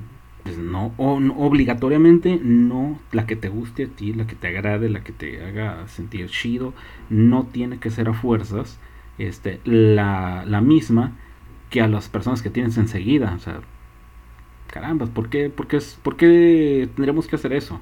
[0.48, 4.90] pues no, no- obligatoriamente no la que te guste a ti, la que te agrade,
[4.90, 6.74] la que te haga sentir chido,
[7.10, 8.80] no tiene que ser a fuerzas,
[9.18, 11.18] este, la, la misma
[11.69, 13.61] que a las personas que tienes enseguida, o sea,
[14.72, 16.18] carambas, ¿por qué, por qué, por
[16.95, 17.80] tendríamos que hacer eso?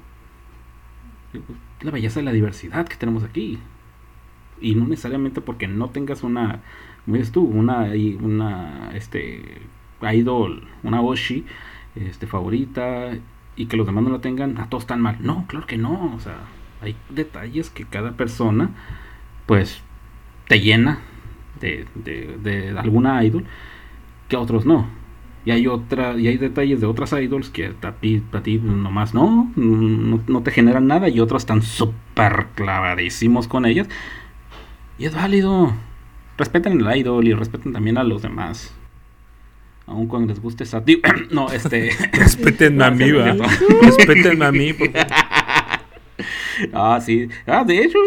[1.82, 3.58] La belleza de la diversidad que tenemos aquí
[4.60, 6.60] y no necesariamente porque no tengas una
[7.06, 9.62] como tú una una este
[10.12, 11.44] idol una oshi
[11.96, 13.10] este favorita
[13.56, 16.14] y que los demás no la tengan a todos están mal no claro que no
[16.14, 16.36] o sea
[16.82, 18.70] hay detalles que cada persona
[19.46, 19.82] pues
[20.48, 20.98] te llena
[21.60, 23.44] de, de, de alguna idol
[24.28, 24.86] que a otros no
[25.44, 29.14] y hay otra y hay detalles de otras idols que a ti, a ti nomás
[29.14, 33.88] no, no no te generan nada y otros están súper clavadísimos con ellas
[34.98, 35.72] y es válido.
[36.38, 38.74] Respeten el idol y respeten también a los demás.
[39.86, 40.82] Aun cuando les guste esa...
[41.30, 41.90] no, este...
[42.12, 43.34] Respétenme a mí, ¿va?
[43.34, 43.44] no.
[43.82, 44.72] Respétenme a mí.
[44.72, 45.00] porque-
[46.72, 47.28] ah, sí.
[47.46, 47.98] Ah, de hecho,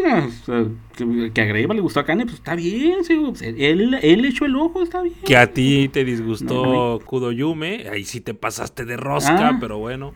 [0.98, 3.04] que, que a le gustó a Kanye, pues está bien.
[3.04, 3.14] sí,
[3.58, 5.16] él, él echó el ojo, está bien.
[5.26, 6.66] Que a ti te disgustó
[7.00, 7.86] No, Kudoyume.
[7.92, 9.58] Ahí sí te pasaste de rosca, Ah.
[9.60, 10.14] pero bueno.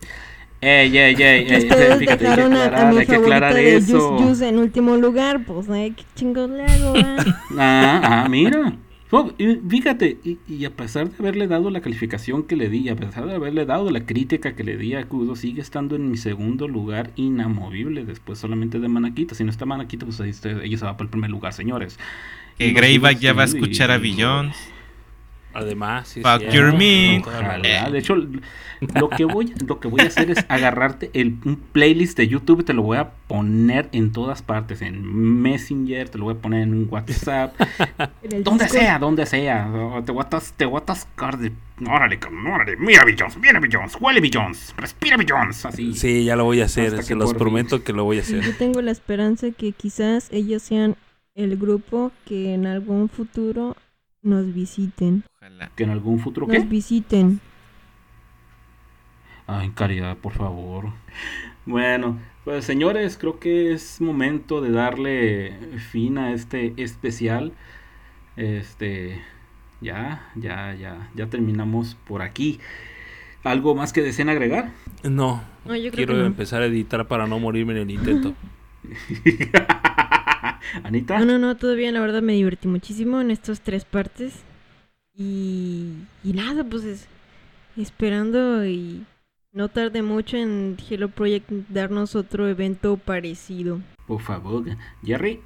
[0.60, 3.14] Ey, ey, ey, ey, Ustedes fíjate, hay que dejaron a, a aclarar, mi hay que
[3.16, 4.08] aclarar de eso.
[4.12, 5.92] Juice Juice en último lugar, pues, ¿eh?
[5.94, 7.16] ¿qué chingos le hago, va?
[7.58, 8.72] Ah, ah, mira.
[9.16, 12.88] Oh, y fíjate, y, y a pesar de haberle dado la calificación que le di,
[12.88, 16.10] a pesar de haberle dado la crítica que le di a Kudo, sigue estando en
[16.10, 19.36] mi segundo lugar inamovible, después solamente de Manaquita.
[19.36, 21.96] Si no está Manaquita, pues ahí está- ella se va para el primer lugar, señores.
[22.58, 24.56] Que Greyback ya va a escuchar a Billions.
[25.54, 26.20] Además, sí.
[26.20, 27.62] Fuck sí, your razón.
[27.92, 28.16] De hecho,
[28.94, 32.60] lo que voy, lo que voy a hacer es agarrarte el, un playlist de YouTube
[32.60, 35.02] y te lo voy a poner en todas partes, en
[35.42, 37.54] Messenger, te lo voy a poner en WhatsApp,
[38.22, 38.82] En donde Discord.
[38.82, 39.70] sea, donde sea.
[40.04, 41.52] Te voy a, te voy a atascar de.
[41.88, 42.18] Órale,
[42.52, 42.76] órale.
[42.76, 45.64] Mira, Billions, mira, Billions, huele, Billions, respira, Billions.
[45.66, 45.94] Así.
[45.94, 47.02] Sí, ya lo voy a hacer.
[47.02, 48.42] Se que los por prometo que lo voy a hacer.
[48.42, 50.96] Yo tengo la esperanza que quizás ellos sean
[51.34, 53.76] el grupo que en algún futuro
[54.24, 55.24] nos visiten.
[55.38, 55.70] Ojalá.
[55.76, 56.64] Que en algún futuro, Nos ¿qué?
[56.64, 57.40] visiten.
[59.46, 60.86] Ay, caridad, por favor.
[61.66, 67.52] Bueno, pues señores, creo que es momento de darle fin a este especial.
[68.36, 69.20] Este,
[69.80, 72.58] ya, ya, ya, ya terminamos por aquí.
[73.44, 74.72] ¿Algo más que deseen agregar?
[75.02, 76.26] No, No, yo creo quiero que no.
[76.26, 78.34] empezar a editar para no morirme en el intento.
[80.82, 81.18] Anita.
[81.18, 84.42] No, no, no, todavía la verdad me divertí muchísimo en estas tres partes.
[85.16, 85.92] Y,
[86.24, 87.08] y nada, pues es,
[87.76, 89.04] esperando y
[89.52, 93.80] no tarde mucho en Hello Project darnos otro evento parecido.
[94.06, 94.64] Por favor,
[95.04, 95.40] Jerry.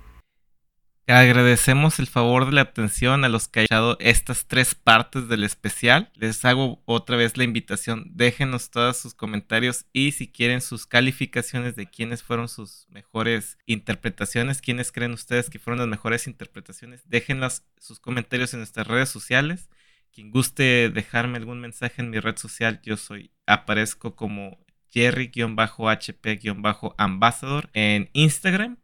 [1.11, 5.43] Agradecemos el favor de la atención a los que han echado estas tres partes del
[5.43, 6.11] especial.
[6.15, 8.05] Les hago otra vez la invitación.
[8.11, 14.61] Déjenos todos sus comentarios y si quieren sus calificaciones de quiénes fueron sus mejores interpretaciones,
[14.61, 19.71] quiénes creen ustedes que fueron las mejores interpretaciones, déjenlas sus comentarios en nuestras redes sociales.
[20.13, 24.59] Quien guste dejarme algún mensaje en mi red social, yo soy aparezco como
[24.91, 28.77] Jerry-HP-Ambassador en Instagram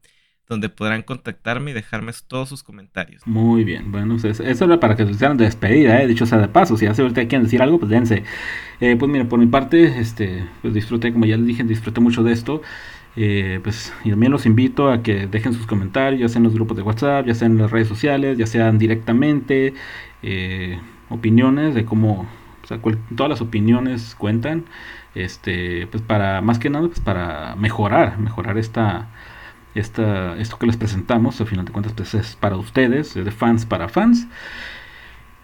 [0.49, 3.27] donde podrán contactarme y dejarme todos sus comentarios.
[3.27, 6.07] Muy bien, bueno, pues, eso era para que se de despedida, ¿eh?
[6.07, 8.25] dicho sea de paso, si hace ahorita quieren decir algo, pues dense.
[8.81, 12.23] Eh, pues mira, por mi parte, este, pues disfruté, como ya les dije, disfruté mucho
[12.23, 12.63] de esto.
[13.17, 16.55] Eh, pues y también los invito a que dejen sus comentarios, ya sea en los
[16.55, 19.75] grupos de WhatsApp, ya sea en las redes sociales, ya sean directamente,
[20.23, 20.81] eh,
[21.11, 22.27] opiniones de cómo,
[22.63, 22.81] o sea,
[23.17, 24.65] todas las opiniones cuentan,
[25.15, 29.09] este, pues para, más que nada, pues para mejorar, mejorar esta,
[29.75, 33.31] esta, esto que les presentamos, al final de cuentas, pues es para ustedes, es de
[33.31, 34.27] fans para fans.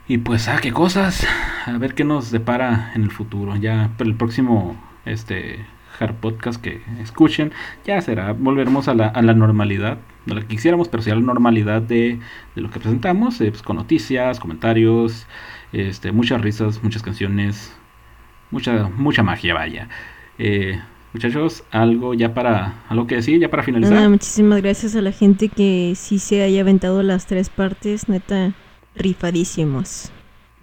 [0.08, 1.26] Y pues, ah, qué cosas,
[1.66, 3.56] a ver qué nos depara en el futuro.
[3.56, 5.64] Ya el próximo este
[5.98, 7.52] Hard Podcast que escuchen,
[7.84, 11.20] ya será, volveremos a la, a la normalidad, no la que quisiéramos, pero a la
[11.20, 12.18] normalidad de,
[12.54, 15.26] de lo que presentamos, eh, pues, con noticias, comentarios,
[15.72, 17.74] este, muchas risas, muchas canciones,
[18.50, 19.88] mucha, mucha magia, vaya.
[20.38, 20.80] Eh,
[21.12, 23.94] muchachos, algo ya para, algo que decir, ya para finalizar.
[23.94, 28.52] Nada, muchísimas gracias a la gente que sí se haya aventado las tres partes, neta,
[28.94, 30.10] rifadísimos.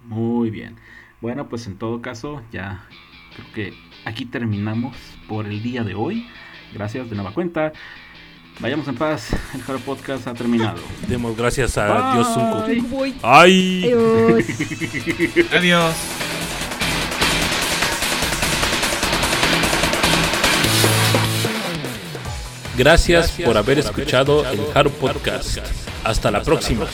[0.04, 0.76] Muy bien.
[1.20, 2.84] Bueno, pues en todo caso, ya
[3.34, 4.96] creo que aquí terminamos
[5.28, 6.26] por el día de hoy.
[6.72, 7.72] Gracias de nueva cuenta.
[8.60, 10.80] Vayamos en paz, el Jaro Podcast ha terminado.
[11.06, 12.66] Demos gracias a Dios.
[12.66, 12.80] Bye.
[12.80, 13.14] Voy.
[13.22, 13.84] ¡Ay!
[13.84, 14.44] Adiós.
[15.52, 16.27] Adiós.
[22.78, 25.58] Gracias por haber escuchado el Haru Podcast.
[26.04, 26.86] Hasta la próxima.